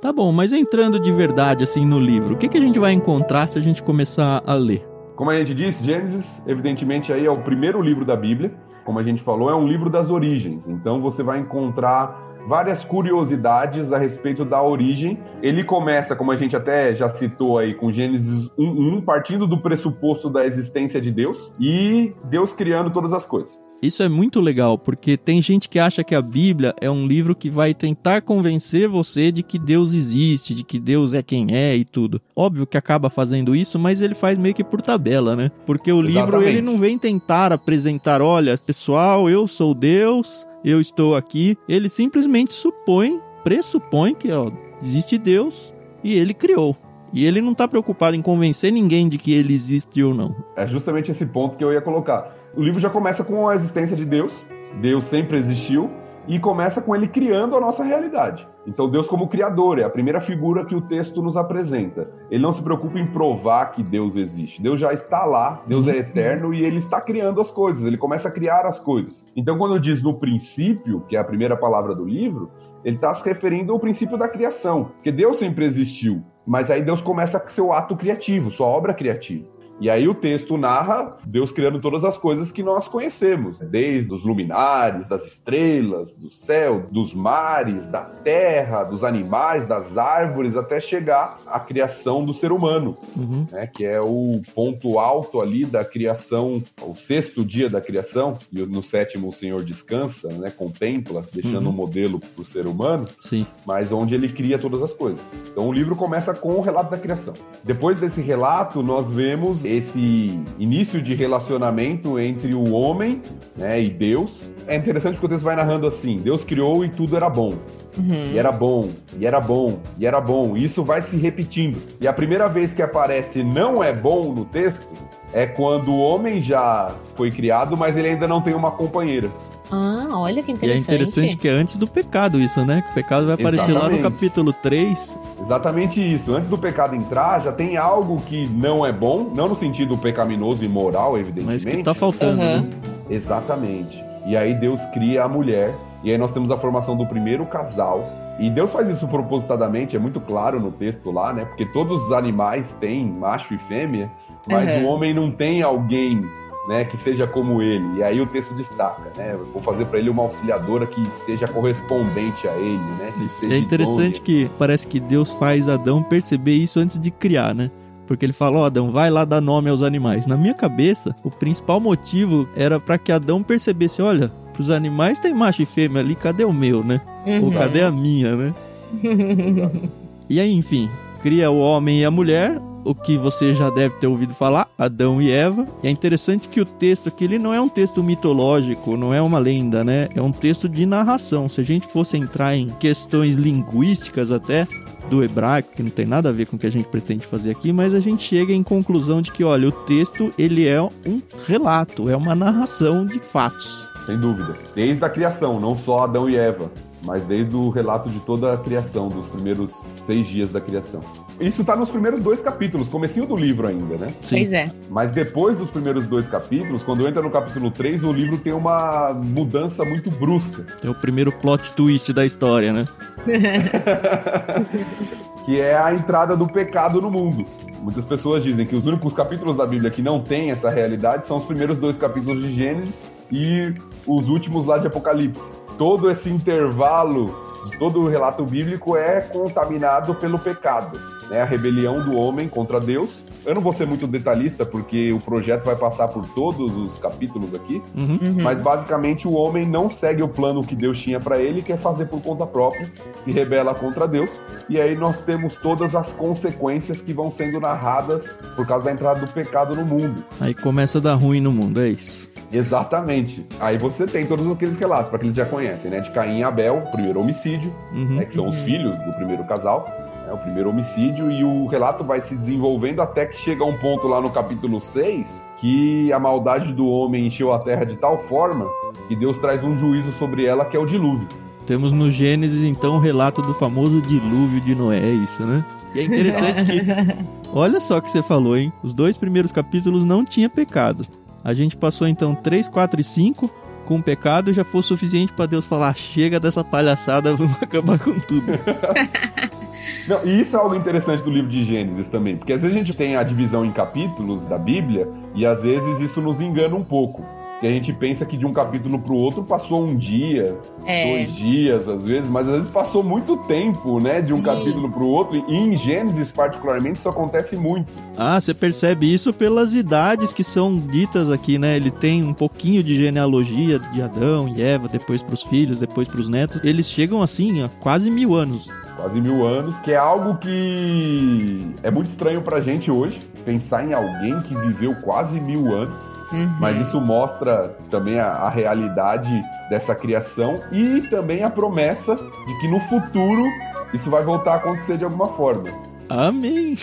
Tá 0.00 0.14
bom, 0.14 0.32
mas 0.32 0.50
entrando 0.50 0.98
de 0.98 1.12
verdade 1.12 1.62
assim 1.62 1.84
no 1.84 2.00
livro, 2.00 2.32
o 2.34 2.38
que, 2.38 2.48
que 2.48 2.56
a 2.56 2.60
gente 2.60 2.78
vai 2.78 2.92
encontrar 2.92 3.46
se 3.48 3.58
a 3.58 3.62
gente 3.62 3.82
começar 3.82 4.42
a 4.46 4.54
ler? 4.54 4.82
Como 5.14 5.28
a 5.28 5.36
gente 5.36 5.54
disse, 5.54 5.84
Gênesis, 5.84 6.42
evidentemente, 6.46 7.12
aí 7.12 7.26
é 7.26 7.30
o 7.30 7.42
primeiro 7.42 7.82
livro 7.82 8.02
da 8.02 8.16
Bíblia. 8.16 8.50
Como 8.82 8.98
a 8.98 9.02
gente 9.02 9.22
falou, 9.22 9.50
é 9.50 9.54
um 9.54 9.68
livro 9.68 9.90
das 9.90 10.08
origens. 10.08 10.66
Então 10.66 11.02
você 11.02 11.22
vai 11.22 11.38
encontrar 11.40 12.18
várias 12.46 12.82
curiosidades 12.82 13.92
a 13.92 13.98
respeito 13.98 14.42
da 14.42 14.62
origem. 14.62 15.18
Ele 15.42 15.62
começa, 15.62 16.16
como 16.16 16.32
a 16.32 16.36
gente 16.36 16.56
até 16.56 16.94
já 16.94 17.06
citou 17.06 17.58
aí, 17.58 17.74
com 17.74 17.92
Gênesis 17.92 18.50
1:1, 18.58 19.04
partindo 19.04 19.46
do 19.46 19.58
pressuposto 19.60 20.30
da 20.30 20.46
existência 20.46 20.98
de 20.98 21.10
Deus 21.10 21.52
e 21.60 22.14
Deus 22.24 22.54
criando 22.54 22.90
todas 22.90 23.12
as 23.12 23.26
coisas. 23.26 23.60
Isso 23.82 24.02
é 24.02 24.08
muito 24.08 24.40
legal, 24.40 24.76
porque 24.76 25.16
tem 25.16 25.40
gente 25.40 25.68
que 25.68 25.78
acha 25.78 26.04
que 26.04 26.14
a 26.14 26.20
Bíblia 26.20 26.74
é 26.80 26.90
um 26.90 27.06
livro 27.06 27.34
que 27.34 27.48
vai 27.48 27.72
tentar 27.72 28.20
convencer 28.20 28.86
você 28.86 29.32
de 29.32 29.42
que 29.42 29.58
Deus 29.58 29.94
existe, 29.94 30.54
de 30.54 30.62
que 30.62 30.78
Deus 30.78 31.14
é 31.14 31.22
quem 31.22 31.46
é 31.50 31.74
e 31.74 31.84
tudo. 31.84 32.20
Óbvio 32.36 32.66
que 32.66 32.76
acaba 32.76 33.08
fazendo 33.08 33.56
isso, 33.56 33.78
mas 33.78 34.02
ele 34.02 34.14
faz 34.14 34.36
meio 34.36 34.54
que 34.54 34.62
por 34.62 34.82
tabela, 34.82 35.34
né? 35.34 35.50
Porque 35.64 35.90
o 35.90 36.02
livro 36.02 36.22
Exatamente. 36.22 36.48
ele 36.48 36.60
não 36.60 36.76
vem 36.76 36.98
tentar 36.98 37.52
apresentar, 37.52 38.20
olha, 38.20 38.58
pessoal, 38.58 39.30
eu 39.30 39.46
sou 39.46 39.72
Deus, 39.72 40.46
eu 40.62 40.78
estou 40.78 41.14
aqui. 41.14 41.56
Ele 41.66 41.88
simplesmente 41.88 42.52
supõe, 42.52 43.18
pressupõe 43.42 44.14
que 44.14 44.30
ó, 44.30 44.50
existe 44.82 45.16
Deus 45.16 45.72
e 46.04 46.14
ele 46.14 46.34
criou. 46.34 46.76
E 47.12 47.24
ele 47.24 47.40
não 47.40 47.54
tá 47.54 47.66
preocupado 47.66 48.14
em 48.14 48.22
convencer 48.22 48.72
ninguém 48.72 49.08
de 49.08 49.18
que 49.18 49.32
ele 49.32 49.52
existe 49.52 50.02
ou 50.02 50.14
não. 50.14 50.36
É 50.54 50.66
justamente 50.66 51.10
esse 51.10 51.26
ponto 51.26 51.56
que 51.56 51.64
eu 51.64 51.72
ia 51.72 51.80
colocar. 51.80 52.36
O 52.56 52.62
livro 52.62 52.80
já 52.80 52.90
começa 52.90 53.22
com 53.22 53.48
a 53.48 53.54
existência 53.54 53.96
de 53.96 54.04
Deus. 54.04 54.44
Deus 54.80 55.06
sempre 55.06 55.38
existiu 55.38 55.88
e 56.26 56.38
começa 56.38 56.82
com 56.82 56.94
ele 56.94 57.06
criando 57.06 57.56
a 57.56 57.60
nossa 57.60 57.84
realidade. 57.84 58.46
Então 58.66 58.90
Deus 58.90 59.08
como 59.08 59.28
criador 59.28 59.78
é 59.78 59.84
a 59.84 59.90
primeira 59.90 60.20
figura 60.20 60.64
que 60.64 60.74
o 60.74 60.80
texto 60.80 61.22
nos 61.22 61.36
apresenta. 61.36 62.10
Ele 62.28 62.42
não 62.42 62.52
se 62.52 62.62
preocupa 62.62 62.98
em 62.98 63.06
provar 63.06 63.72
que 63.72 63.82
Deus 63.84 64.16
existe. 64.16 64.60
Deus 64.60 64.80
já 64.80 64.92
está 64.92 65.24
lá, 65.24 65.62
Deus 65.66 65.86
é 65.86 65.96
eterno 65.96 66.52
e 66.52 66.64
ele 66.64 66.78
está 66.78 67.00
criando 67.00 67.40
as 67.40 67.50
coisas, 67.50 67.84
ele 67.84 67.96
começa 67.96 68.28
a 68.28 68.32
criar 68.32 68.66
as 68.66 68.78
coisas. 68.78 69.24
Então 69.34 69.56
quando 69.56 69.78
diz 69.80 70.02
no 70.02 70.14
princípio, 70.14 71.00
que 71.08 71.16
é 71.16 71.20
a 71.20 71.24
primeira 71.24 71.56
palavra 71.56 71.94
do 71.94 72.04
livro, 72.04 72.50
ele 72.84 72.96
está 72.96 73.14
se 73.14 73.26
referindo 73.28 73.72
ao 73.72 73.78
princípio 73.78 74.18
da 74.18 74.28
criação, 74.28 74.86
porque 74.96 75.12
Deus 75.12 75.38
sempre 75.38 75.64
existiu, 75.64 76.22
mas 76.46 76.70
aí 76.70 76.82
Deus 76.82 77.00
começa 77.00 77.38
com 77.38 77.48
seu 77.48 77.72
ato 77.72 77.96
criativo, 77.96 78.50
sua 78.50 78.66
obra 78.66 78.92
criativa. 78.92 79.59
E 79.80 79.88
aí 79.88 80.06
o 80.06 80.14
texto 80.14 80.58
narra 80.58 81.16
Deus 81.24 81.50
criando 81.50 81.80
todas 81.80 82.04
as 82.04 82.18
coisas 82.18 82.52
que 82.52 82.62
nós 82.62 82.86
conhecemos, 82.86 83.58
desde 83.60 84.12
os 84.12 84.22
luminares, 84.22 85.08
das 85.08 85.24
estrelas, 85.26 86.12
do 86.12 86.30
céu, 86.30 86.86
dos 86.90 87.14
mares, 87.14 87.86
da 87.86 88.02
terra, 88.02 88.84
dos 88.84 89.02
animais, 89.02 89.66
das 89.66 89.96
árvores, 89.96 90.54
até 90.56 90.78
chegar 90.80 91.38
à 91.46 91.58
criação 91.58 92.24
do 92.24 92.34
ser 92.34 92.52
humano, 92.52 92.96
Uhum. 93.16 93.46
né, 93.50 93.66
que 93.66 93.84
é 93.84 94.00
o 94.00 94.40
ponto 94.54 94.98
alto 94.98 95.40
ali 95.40 95.64
da 95.64 95.84
criação, 95.84 96.62
o 96.82 96.94
sexto 96.94 97.44
dia 97.44 97.70
da 97.70 97.80
criação, 97.80 98.38
e 98.52 98.60
no 98.60 98.82
sétimo 98.82 99.28
o 99.28 99.32
Senhor 99.32 99.64
descansa, 99.64 100.28
né, 100.28 100.50
contempla, 100.50 101.24
deixando 101.32 101.64
Uhum. 101.66 101.72
um 101.72 101.76
modelo 101.76 102.20
para 102.20 102.42
o 102.42 102.44
ser 102.44 102.66
humano 102.66 103.06
Sim. 103.20 103.46
mas 103.66 103.92
onde 103.92 104.14
ele 104.14 104.28
cria 104.28 104.58
todas 104.58 104.82
as 104.82 104.92
coisas. 104.92 105.24
Então 105.50 105.66
o 105.68 105.72
livro 105.72 105.96
começa 105.96 106.34
com 106.34 106.50
o 106.54 106.60
relato 106.60 106.90
da 106.90 106.98
criação. 106.98 107.32
Depois 107.64 107.98
desse 107.98 108.20
relato, 108.20 108.82
nós 108.82 109.10
vemos 109.10 109.64
esse 109.70 110.40
início 110.58 111.00
de 111.00 111.14
relacionamento 111.14 112.18
entre 112.18 112.54
o 112.54 112.72
homem 112.72 113.22
né, 113.56 113.80
e 113.80 113.90
Deus. 113.90 114.50
É 114.66 114.76
interessante 114.76 115.14
porque 115.14 115.26
o 115.26 115.28
texto 115.28 115.44
vai 115.44 115.56
narrando 115.56 115.86
assim: 115.86 116.16
Deus 116.16 116.44
criou 116.44 116.84
e 116.84 116.88
tudo 116.88 117.16
era 117.16 117.28
bom. 117.28 117.54
Uhum. 117.98 118.30
E 118.32 118.38
era 118.38 118.52
bom, 118.52 118.88
e 119.18 119.26
era 119.26 119.40
bom, 119.40 119.80
e 119.98 120.06
era 120.06 120.20
bom. 120.20 120.56
E 120.56 120.64
isso 120.64 120.82
vai 120.82 121.02
se 121.02 121.16
repetindo. 121.16 121.80
E 122.00 122.06
a 122.06 122.12
primeira 122.12 122.48
vez 122.48 122.72
que 122.72 122.82
aparece 122.82 123.42
não 123.42 123.82
é 123.82 123.92
bom 123.92 124.32
no 124.32 124.44
texto 124.44 124.86
é 125.32 125.46
quando 125.46 125.90
o 125.92 125.98
homem 125.98 126.40
já 126.40 126.92
foi 127.14 127.30
criado, 127.30 127.76
mas 127.76 127.96
ele 127.96 128.08
ainda 128.08 128.26
não 128.26 128.40
tem 128.40 128.54
uma 128.54 128.70
companheira. 128.70 129.30
Ah, 129.72 130.08
olha 130.12 130.42
que 130.42 130.50
E 130.50 130.54
interessante. 130.54 130.78
é 130.78 130.80
interessante 130.94 131.36
que 131.36 131.48
é 131.48 131.52
antes 131.52 131.76
do 131.76 131.86
pecado 131.86 132.40
isso, 132.40 132.64
né? 132.64 132.82
Que 132.82 132.90
o 132.90 132.94
pecado 132.94 133.26
vai 133.26 133.34
aparecer 133.34 133.72
lá 133.72 133.88
no 133.88 133.96
Exatamente. 133.96 134.02
capítulo 134.02 134.52
3. 134.52 135.18
Exatamente 135.40 136.14
isso. 136.14 136.34
Antes 136.34 136.48
do 136.50 136.58
pecado 136.58 136.94
entrar, 136.96 137.40
já 137.40 137.52
tem 137.52 137.76
algo 137.76 138.20
que 138.22 138.46
não 138.48 138.84
é 138.84 138.92
bom, 138.92 139.30
não 139.34 139.48
no 139.48 139.54
sentido 139.56 139.96
pecaminoso 139.96 140.64
e 140.64 140.68
moral, 140.68 141.16
evidentemente. 141.18 141.64
Mas 141.66 141.76
que 141.76 141.82
tá 141.82 141.94
faltando, 141.94 142.40
Uhum. 142.42 142.62
né? 142.62 142.70
Exatamente. 143.08 144.02
E 144.26 144.36
aí 144.36 144.54
Deus 144.54 144.84
cria 144.86 145.24
a 145.24 145.28
mulher, 145.28 145.74
e 146.02 146.10
aí 146.10 146.18
nós 146.18 146.32
temos 146.32 146.50
a 146.50 146.56
formação 146.56 146.96
do 146.96 147.06
primeiro 147.06 147.44
casal. 147.46 148.04
E 148.38 148.48
Deus 148.50 148.72
faz 148.72 148.88
isso 148.88 149.06
propositadamente, 149.06 149.94
é 149.94 149.98
muito 149.98 150.20
claro 150.20 150.58
no 150.58 150.70
texto 150.72 151.10
lá, 151.10 151.32
né? 151.32 151.44
Porque 151.44 151.66
todos 151.66 152.04
os 152.06 152.12
animais 152.12 152.74
têm 152.80 153.04
macho 153.06 153.52
e 153.54 153.58
fêmea, 153.58 154.10
mas 154.48 154.74
Uhum. 154.76 154.84
o 154.84 154.86
homem 154.88 155.12
não 155.12 155.30
tem 155.30 155.62
alguém, 155.62 156.22
né, 156.68 156.84
que 156.84 156.96
seja 156.96 157.26
como 157.26 157.62
ele. 157.62 157.86
E 157.96 158.02
aí 158.02 158.20
o 158.20 158.26
texto 158.26 158.52
destaca, 158.54 159.10
né? 159.16 159.32
Eu 159.32 159.44
vou 159.52 159.62
fazer 159.62 159.86
para 159.86 159.98
ele 159.98 160.10
uma 160.10 160.22
auxiliadora 160.22 160.86
que 160.86 161.02
seja 161.10 161.46
correspondente 161.48 162.46
a 162.46 162.52
ele, 162.56 162.78
né? 162.98 163.08
É 163.50 163.56
interessante 163.58 164.16
idônea. 164.16 164.20
que 164.20 164.50
parece 164.58 164.86
que 164.86 165.00
Deus 165.00 165.32
faz 165.32 165.68
Adão 165.68 166.02
perceber 166.02 166.52
isso 166.54 166.78
antes 166.78 166.98
de 166.98 167.10
criar, 167.10 167.54
né? 167.54 167.70
Porque 168.06 168.26
ele 168.26 168.32
fala, 168.32 168.58
ó, 168.58 168.64
Adão, 168.66 168.90
vai 168.90 169.08
lá 169.08 169.24
dar 169.24 169.40
nome 169.40 169.70
aos 169.70 169.82
animais. 169.82 170.26
Na 170.26 170.36
minha 170.36 170.52
cabeça, 170.54 171.14
o 171.22 171.30
principal 171.30 171.78
motivo 171.80 172.48
era 172.56 172.78
para 172.80 172.98
que 172.98 173.12
Adão 173.12 173.40
percebesse, 173.42 174.02
olha, 174.02 174.28
pros 174.52 174.68
animais 174.68 175.18
tem 175.20 175.32
macho 175.32 175.62
e 175.62 175.66
fêmea 175.66 176.00
ali, 176.02 176.14
cadê 176.16 176.44
o 176.44 176.52
meu, 176.52 176.82
né? 176.84 177.00
Ou 177.40 177.48
Uhum. 177.48 177.52
cadê 177.52 177.82
a 177.82 177.90
minha, 177.90 178.34
né? 178.36 178.54
E 180.28 180.38
aí, 180.40 180.52
enfim, 180.52 180.88
cria 181.22 181.50
o 181.50 181.58
homem 181.58 182.00
e 182.00 182.04
a 182.04 182.10
mulher, 182.10 182.60
o 182.84 182.94
que 182.94 183.18
você 183.18 183.54
já 183.54 183.70
deve 183.70 183.94
ter 183.96 184.06
ouvido 184.06 184.34
falar, 184.34 184.68
Adão 184.78 185.20
e 185.20 185.30
Eva. 185.30 185.66
E 185.82 185.88
é 185.88 185.90
interessante 185.90 186.48
que 186.48 186.60
o 186.60 186.64
texto 186.64 187.08
aqui 187.08 187.24
ele 187.24 187.38
não 187.38 187.52
é 187.52 187.60
um 187.60 187.68
texto 187.68 188.02
mitológico, 188.02 188.96
não 188.96 189.12
é 189.12 189.20
uma 189.20 189.38
lenda, 189.38 189.84
né? 189.84 190.08
É 190.14 190.22
um 190.22 190.32
texto 190.32 190.68
de 190.68 190.86
narração. 190.86 191.48
Se 191.48 191.60
a 191.60 191.64
gente 191.64 191.86
fosse 191.86 192.16
entrar 192.16 192.54
em 192.54 192.68
questões 192.68 193.36
linguísticas 193.36 194.30
até 194.30 194.66
do 195.08 195.24
hebraico, 195.24 195.74
que 195.74 195.82
não 195.82 195.90
tem 195.90 196.06
nada 196.06 196.28
a 196.28 196.32
ver 196.32 196.46
com 196.46 196.56
o 196.56 196.58
que 196.58 196.66
a 196.66 196.72
gente 196.72 196.88
pretende 196.88 197.26
fazer 197.26 197.50
aqui, 197.50 197.72
mas 197.72 197.94
a 197.94 198.00
gente 198.00 198.22
chega 198.22 198.52
em 198.52 198.62
conclusão 198.62 199.20
de 199.20 199.32
que, 199.32 199.42
olha, 199.42 199.68
o 199.68 199.72
texto 199.72 200.32
ele 200.38 200.66
é 200.66 200.80
um 200.80 201.20
relato, 201.46 202.08
é 202.08 202.16
uma 202.16 202.34
narração 202.34 203.04
de 203.04 203.18
fatos. 203.18 203.88
Sem 204.06 204.18
dúvida. 204.18 204.56
Desde 204.74 205.04
a 205.04 205.10
criação, 205.10 205.60
não 205.60 205.76
só 205.76 206.04
Adão 206.04 206.28
e 206.28 206.36
Eva, 206.36 206.70
mas 207.02 207.24
desde 207.24 207.54
o 207.54 207.68
relato 207.70 208.08
de 208.08 208.20
toda 208.20 208.52
a 208.52 208.58
criação, 208.58 209.08
dos 209.08 209.26
primeiros 209.26 209.72
seis 210.06 210.26
dias 210.26 210.50
da 210.50 210.60
criação. 210.60 211.00
Isso 211.40 211.64
tá 211.64 211.74
nos 211.74 211.88
primeiros 211.88 212.20
dois 212.20 212.42
capítulos, 212.42 212.86
comecinho 212.88 213.26
do 213.26 213.34
livro 213.34 213.66
ainda, 213.66 213.96
né? 213.96 214.12
Pois 214.28 214.52
é. 214.52 214.70
Mas 214.90 215.10
depois 215.10 215.56
dos 215.56 215.70
primeiros 215.70 216.06
dois 216.06 216.28
capítulos, 216.28 216.82
quando 216.82 217.08
entra 217.08 217.22
no 217.22 217.30
capítulo 217.30 217.70
3, 217.70 218.04
o 218.04 218.12
livro 218.12 218.36
tem 218.36 218.52
uma 218.52 219.14
mudança 219.14 219.82
muito 219.84 220.10
brusca. 220.10 220.66
É 220.84 220.90
o 220.90 220.94
primeiro 220.94 221.32
plot 221.32 221.72
twist 221.72 222.12
da 222.12 222.26
história, 222.26 222.74
né? 222.74 222.86
que 225.46 225.58
é 225.58 225.78
a 225.78 225.94
entrada 225.94 226.36
do 226.36 226.46
pecado 226.46 227.00
no 227.00 227.10
mundo. 227.10 227.46
Muitas 227.80 228.04
pessoas 228.04 228.44
dizem 228.44 228.66
que 228.66 228.76
os 228.76 228.86
únicos 228.86 229.14
capítulos 229.14 229.56
da 229.56 229.64
Bíblia 229.64 229.90
que 229.90 230.02
não 230.02 230.20
têm 230.20 230.50
essa 230.50 230.68
realidade 230.68 231.26
são 231.26 231.38
os 231.38 231.44
primeiros 231.44 231.78
dois 231.78 231.96
capítulos 231.96 232.42
de 232.42 232.54
Gênesis 232.54 233.02
e 233.32 233.72
os 234.06 234.28
últimos 234.28 234.66
lá 234.66 234.76
de 234.76 234.86
Apocalipse. 234.86 235.50
Todo 235.78 236.10
esse 236.10 236.28
intervalo 236.28 237.34
de 237.66 237.78
todo 237.78 238.00
o 238.00 238.08
relato 238.08 238.44
bíblico 238.44 238.96
é 238.96 239.22
contaminado 239.22 240.14
pelo 240.14 240.38
pecado, 240.38 240.98
né? 241.30 241.40
A 241.40 241.44
rebelião 241.44 242.00
do 242.02 242.16
homem 242.16 242.48
contra 242.48 242.80
Deus. 242.80 243.24
Eu 243.46 243.54
não 243.54 243.62
vou 243.62 243.72
ser 243.72 243.86
muito 243.86 244.06
detalhista 244.06 244.66
porque 244.66 245.12
o 245.12 245.20
projeto 245.20 245.64
vai 245.64 245.76
passar 245.76 246.08
por 246.08 246.26
todos 246.34 246.76
os 246.76 246.98
capítulos 246.98 247.54
aqui, 247.54 247.80
Uhum. 247.96 248.18
Uhum. 248.20 248.42
mas 248.42 248.60
basicamente 248.60 249.26
o 249.26 249.32
homem 249.32 249.66
não 249.66 249.88
segue 249.88 250.22
o 250.22 250.28
plano 250.28 250.62
que 250.62 250.74
Deus 250.76 251.00
tinha 251.00 251.18
para 251.20 251.38
ele, 251.40 251.62
quer 251.62 251.78
fazer 251.78 252.06
por 252.06 252.20
conta 252.20 252.44
própria, 252.46 252.90
se 253.24 253.30
rebela 253.30 253.74
contra 253.74 254.06
Deus, 254.06 254.38
e 254.68 254.78
aí 254.80 254.94
nós 254.96 255.22
temos 255.22 255.54
todas 255.56 255.94
as 255.94 256.12
consequências 256.12 257.00
que 257.00 257.12
vão 257.12 257.30
sendo 257.30 257.60
narradas 257.60 258.38
por 258.56 258.66
causa 258.66 258.86
da 258.86 258.92
entrada 258.92 259.20
do 259.24 259.32
pecado 259.32 259.74
no 259.74 259.84
mundo. 259.86 260.22
Aí 260.40 260.52
começa 260.54 260.98
a 260.98 261.00
dar 261.00 261.14
ruim 261.14 261.40
no 261.40 261.52
mundo, 261.52 261.80
é 261.80 261.88
isso. 261.88 262.28
Exatamente. 262.52 263.46
Aí 263.60 263.78
você 263.78 264.06
tem 264.06 264.26
todos 264.26 264.50
aqueles 264.50 264.76
relatos, 264.76 265.08
para 265.10 265.18
que 265.18 265.26
eles 265.26 265.36
já 265.36 265.44
conhecem, 265.46 265.90
né? 265.90 266.00
De 266.00 266.10
Caim 266.10 266.38
e 266.40 266.42
Abel, 266.42 266.78
o 266.86 266.90
primeiro 266.90 267.20
homicídio, 267.20 267.72
Uhum. 267.94 268.16
né? 268.16 268.24
que 268.24 268.34
são 268.34 268.48
os 268.48 268.56
filhos 268.60 268.98
do 269.00 269.12
primeiro 269.14 269.44
casal, 269.44 269.86
né? 270.30 270.34
o 270.34 270.38
primeiro 270.38 270.70
homicídio, 270.70 271.30
e 271.30 271.44
o 271.44 271.66
relato 271.66 272.04
vai 272.04 272.20
se 272.20 272.36
desenvolvendo 272.36 273.00
até 273.00 273.26
que 273.26 273.38
chega 273.38 273.64
um 273.64 273.76
ponto 273.76 274.06
lá 274.06 274.20
no 274.20 274.30
capítulo 274.30 274.80
6 274.80 275.44
que 275.58 276.12
a 276.12 276.18
maldade 276.18 276.72
do 276.72 276.88
homem 276.88 277.26
encheu 277.26 277.52
a 277.52 277.58
terra 277.58 277.84
de 277.84 277.96
tal 277.96 278.18
forma 278.18 278.66
que 279.08 279.16
Deus 279.16 279.38
traz 279.38 279.62
um 279.62 279.76
juízo 279.76 280.12
sobre 280.12 280.46
ela, 280.46 280.64
que 280.64 280.76
é 280.76 280.80
o 280.80 280.86
dilúvio. 280.86 281.28
Temos 281.66 281.92
no 281.92 282.10
Gênesis, 282.10 282.64
então, 282.64 282.96
o 282.96 282.98
relato 282.98 283.42
do 283.42 283.52
famoso 283.52 284.00
dilúvio 284.00 284.60
de 284.60 284.74
Noé, 284.74 284.98
é 284.98 285.10
isso, 285.10 285.44
né? 285.44 285.64
E 285.94 286.00
é 286.00 286.04
interessante 286.04 286.64
que. 286.64 286.80
Olha 287.52 287.80
só 287.80 287.98
o 287.98 288.02
que 288.02 288.10
você 288.10 288.22
falou, 288.22 288.56
hein? 288.56 288.72
Os 288.82 288.94
dois 288.94 289.16
primeiros 289.16 289.52
capítulos 289.52 290.04
não 290.04 290.24
tinha 290.24 290.48
pecado. 290.48 291.04
A 291.42 291.52
gente 291.52 291.76
passou 291.76 292.06
então 292.06 292.34
3, 292.34 292.68
4 292.68 293.00
e 293.00 293.04
5 293.04 293.50
com 293.90 293.96
o 293.96 294.02
pecado 294.02 294.52
já 294.52 294.62
foi 294.62 294.84
suficiente 294.84 295.32
para 295.32 295.46
Deus 295.46 295.66
falar: 295.66 295.96
chega 295.96 296.38
dessa 296.38 296.62
palhaçada, 296.62 297.34
vamos 297.36 297.60
acabar 297.60 297.98
com 297.98 298.16
tudo. 298.20 298.46
Não, 300.06 300.24
e 300.24 300.40
isso 300.40 300.54
é 300.54 300.58
algo 300.60 300.76
interessante 300.76 301.22
do 301.24 301.30
livro 301.30 301.50
de 301.50 301.64
Gênesis 301.64 302.06
também, 302.06 302.36
porque 302.36 302.52
às 302.52 302.62
vezes 302.62 302.76
a 302.76 302.78
gente 302.78 302.96
tem 302.96 303.16
a 303.16 303.22
divisão 303.24 303.64
em 303.64 303.72
capítulos 303.72 304.46
da 304.46 304.56
Bíblia 304.56 305.08
e 305.34 305.44
às 305.44 305.64
vezes 305.64 305.98
isso 305.98 306.20
nos 306.20 306.40
engana 306.40 306.76
um 306.76 306.84
pouco. 306.84 307.24
Que 307.60 307.66
a 307.66 307.70
gente 307.70 307.92
pensa 307.92 308.24
que 308.24 308.38
de 308.38 308.46
um 308.46 308.52
capítulo 308.54 308.98
para 308.98 309.12
o 309.12 309.16
outro 309.16 309.44
passou 309.44 309.84
um 309.84 309.94
dia, 309.94 310.56
é. 310.86 311.12
dois 311.12 311.34
dias, 311.34 311.86
às 311.86 312.06
vezes, 312.06 312.30
mas 312.30 312.48
às 312.48 312.54
vezes 312.54 312.70
passou 312.70 313.02
muito 313.02 313.36
tempo, 313.36 314.00
né? 314.00 314.22
De 314.22 314.32
um 314.32 314.38
Sim. 314.38 314.44
capítulo 314.44 314.90
para 314.90 315.02
o 315.02 315.08
outro. 315.08 315.44
E 315.46 315.54
em 315.54 315.76
Gênesis, 315.76 316.32
particularmente, 316.32 316.98
isso 316.98 317.08
acontece 317.08 317.56
muito. 317.56 317.92
Ah, 318.16 318.40
você 318.40 318.54
percebe 318.54 319.12
isso 319.12 319.30
pelas 319.30 319.74
idades 319.74 320.32
que 320.32 320.42
são 320.42 320.78
ditas 320.78 321.30
aqui, 321.30 321.58
né? 321.58 321.76
Ele 321.76 321.90
tem 321.90 322.24
um 322.24 322.32
pouquinho 322.32 322.82
de 322.82 322.96
genealogia 322.96 323.78
de 323.78 324.00
Adão 324.00 324.48
e 324.48 324.62
Eva, 324.62 324.88
depois 324.88 325.22
para 325.22 325.34
os 325.34 325.42
filhos, 325.42 325.80
depois 325.80 326.08
para 326.08 326.20
os 326.20 326.28
netos. 326.30 326.62
Eles 326.64 326.86
chegam 326.86 327.22
assim 327.22 327.62
a 327.62 327.68
quase 327.68 328.10
mil 328.10 328.34
anos 328.34 328.70
quase 329.00 329.18
mil 329.18 329.46
anos, 329.46 329.74
que 329.80 329.92
é 329.92 329.96
algo 329.96 330.36
que 330.36 331.74
é 331.82 331.90
muito 331.90 332.10
estranho 332.10 332.42
pra 332.42 332.60
gente 332.60 332.90
hoje, 332.90 333.18
pensar 333.46 333.82
em 333.82 333.94
alguém 333.94 334.38
que 334.40 334.54
viveu 334.54 334.94
quase 334.96 335.40
mil 335.40 335.72
anos. 335.72 336.09
Uhum. 336.32 336.56
Mas 336.60 336.78
isso 336.78 337.00
mostra 337.00 337.76
também 337.90 338.18
a, 338.18 338.28
a, 338.28 338.48
realidade 338.48 339.40
dessa 339.68 339.94
criação 339.94 340.60
e 340.70 341.02
também 341.10 341.42
a 341.42 341.50
promessa 341.50 342.14
de 342.14 342.60
que 342.60 342.68
no 342.68 342.80
futuro 342.80 343.44
isso 343.92 344.08
vai 344.08 344.22
voltar 344.22 344.52
a 344.52 344.56
acontecer 344.56 344.96
de 344.96 345.04
alguma 345.04 345.28
forma. 345.28 345.68
Amém! 346.08 346.76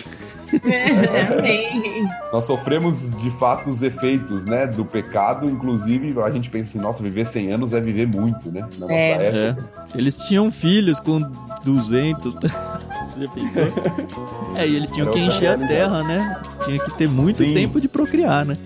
Amém! 1.36 2.08
Nós 2.32 2.44
sofremos 2.44 3.14
de 3.16 3.30
fato 3.32 3.68
os 3.68 3.82
efeitos 3.82 4.44
né, 4.44 4.66
do 4.66 4.84
pecado, 4.84 5.46
inclusive 5.46 6.18
a 6.20 6.30
gente 6.30 6.48
pensa 6.48 6.70
assim, 6.70 6.78
nossa, 6.78 7.02
viver 7.02 7.26
100 7.26 7.52
anos 7.52 7.72
é 7.72 7.80
viver 7.80 8.06
muito, 8.06 8.50
né? 8.50 8.66
Na 8.78 8.86
nossa 8.86 8.92
é. 8.92 9.26
época. 9.26 9.68
É. 9.94 9.98
Eles 9.98 10.16
tinham 10.16 10.50
filhos 10.50 10.98
com 10.98 11.20
200. 11.62 12.36
Você 13.08 13.28
pensou? 13.28 14.18
É, 14.56 14.66
e 14.66 14.74
eles 14.74 14.90
tinham 14.90 15.06
Era 15.06 15.16
que 15.16 15.22
encher 15.22 15.50
a 15.50 15.56
terra, 15.56 16.02
né? 16.02 16.40
Tinha 16.64 16.78
que 16.80 16.90
ter 16.92 17.08
muito 17.08 17.44
Sim. 17.44 17.52
tempo 17.52 17.80
de 17.80 17.86
procriar, 17.86 18.44
né? 18.44 18.56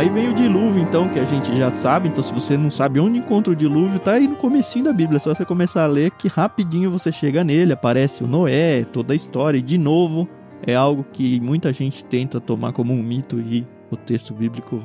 Aí 0.00 0.08
vem 0.08 0.28
o 0.30 0.34
dilúvio, 0.34 0.80
então, 0.80 1.10
que 1.10 1.18
a 1.18 1.24
gente 1.26 1.54
já 1.54 1.70
sabe. 1.70 2.08
Então, 2.08 2.22
se 2.22 2.32
você 2.32 2.56
não 2.56 2.70
sabe 2.70 2.98
onde 2.98 3.18
encontra 3.18 3.52
o 3.52 3.56
dilúvio, 3.56 3.98
tá 3.98 4.12
aí 4.12 4.26
no 4.26 4.34
comecinho 4.34 4.86
da 4.86 4.94
Bíblia. 4.94 5.18
É 5.18 5.20
só 5.20 5.34
você 5.34 5.44
começar 5.44 5.84
a 5.84 5.86
ler 5.86 6.10
que 6.12 6.26
rapidinho 6.26 6.90
você 6.90 7.12
chega 7.12 7.44
nele. 7.44 7.74
Aparece 7.74 8.24
o 8.24 8.26
Noé, 8.26 8.82
toda 8.84 9.12
a 9.12 9.16
história. 9.16 9.58
E, 9.58 9.62
de 9.62 9.76
novo, 9.76 10.26
é 10.66 10.74
algo 10.74 11.04
que 11.12 11.38
muita 11.40 11.70
gente 11.70 12.02
tenta 12.02 12.40
tomar 12.40 12.72
como 12.72 12.94
um 12.94 13.02
mito 13.02 13.38
e 13.38 13.66
o 13.90 13.96
texto 13.96 14.32
bíblico 14.32 14.82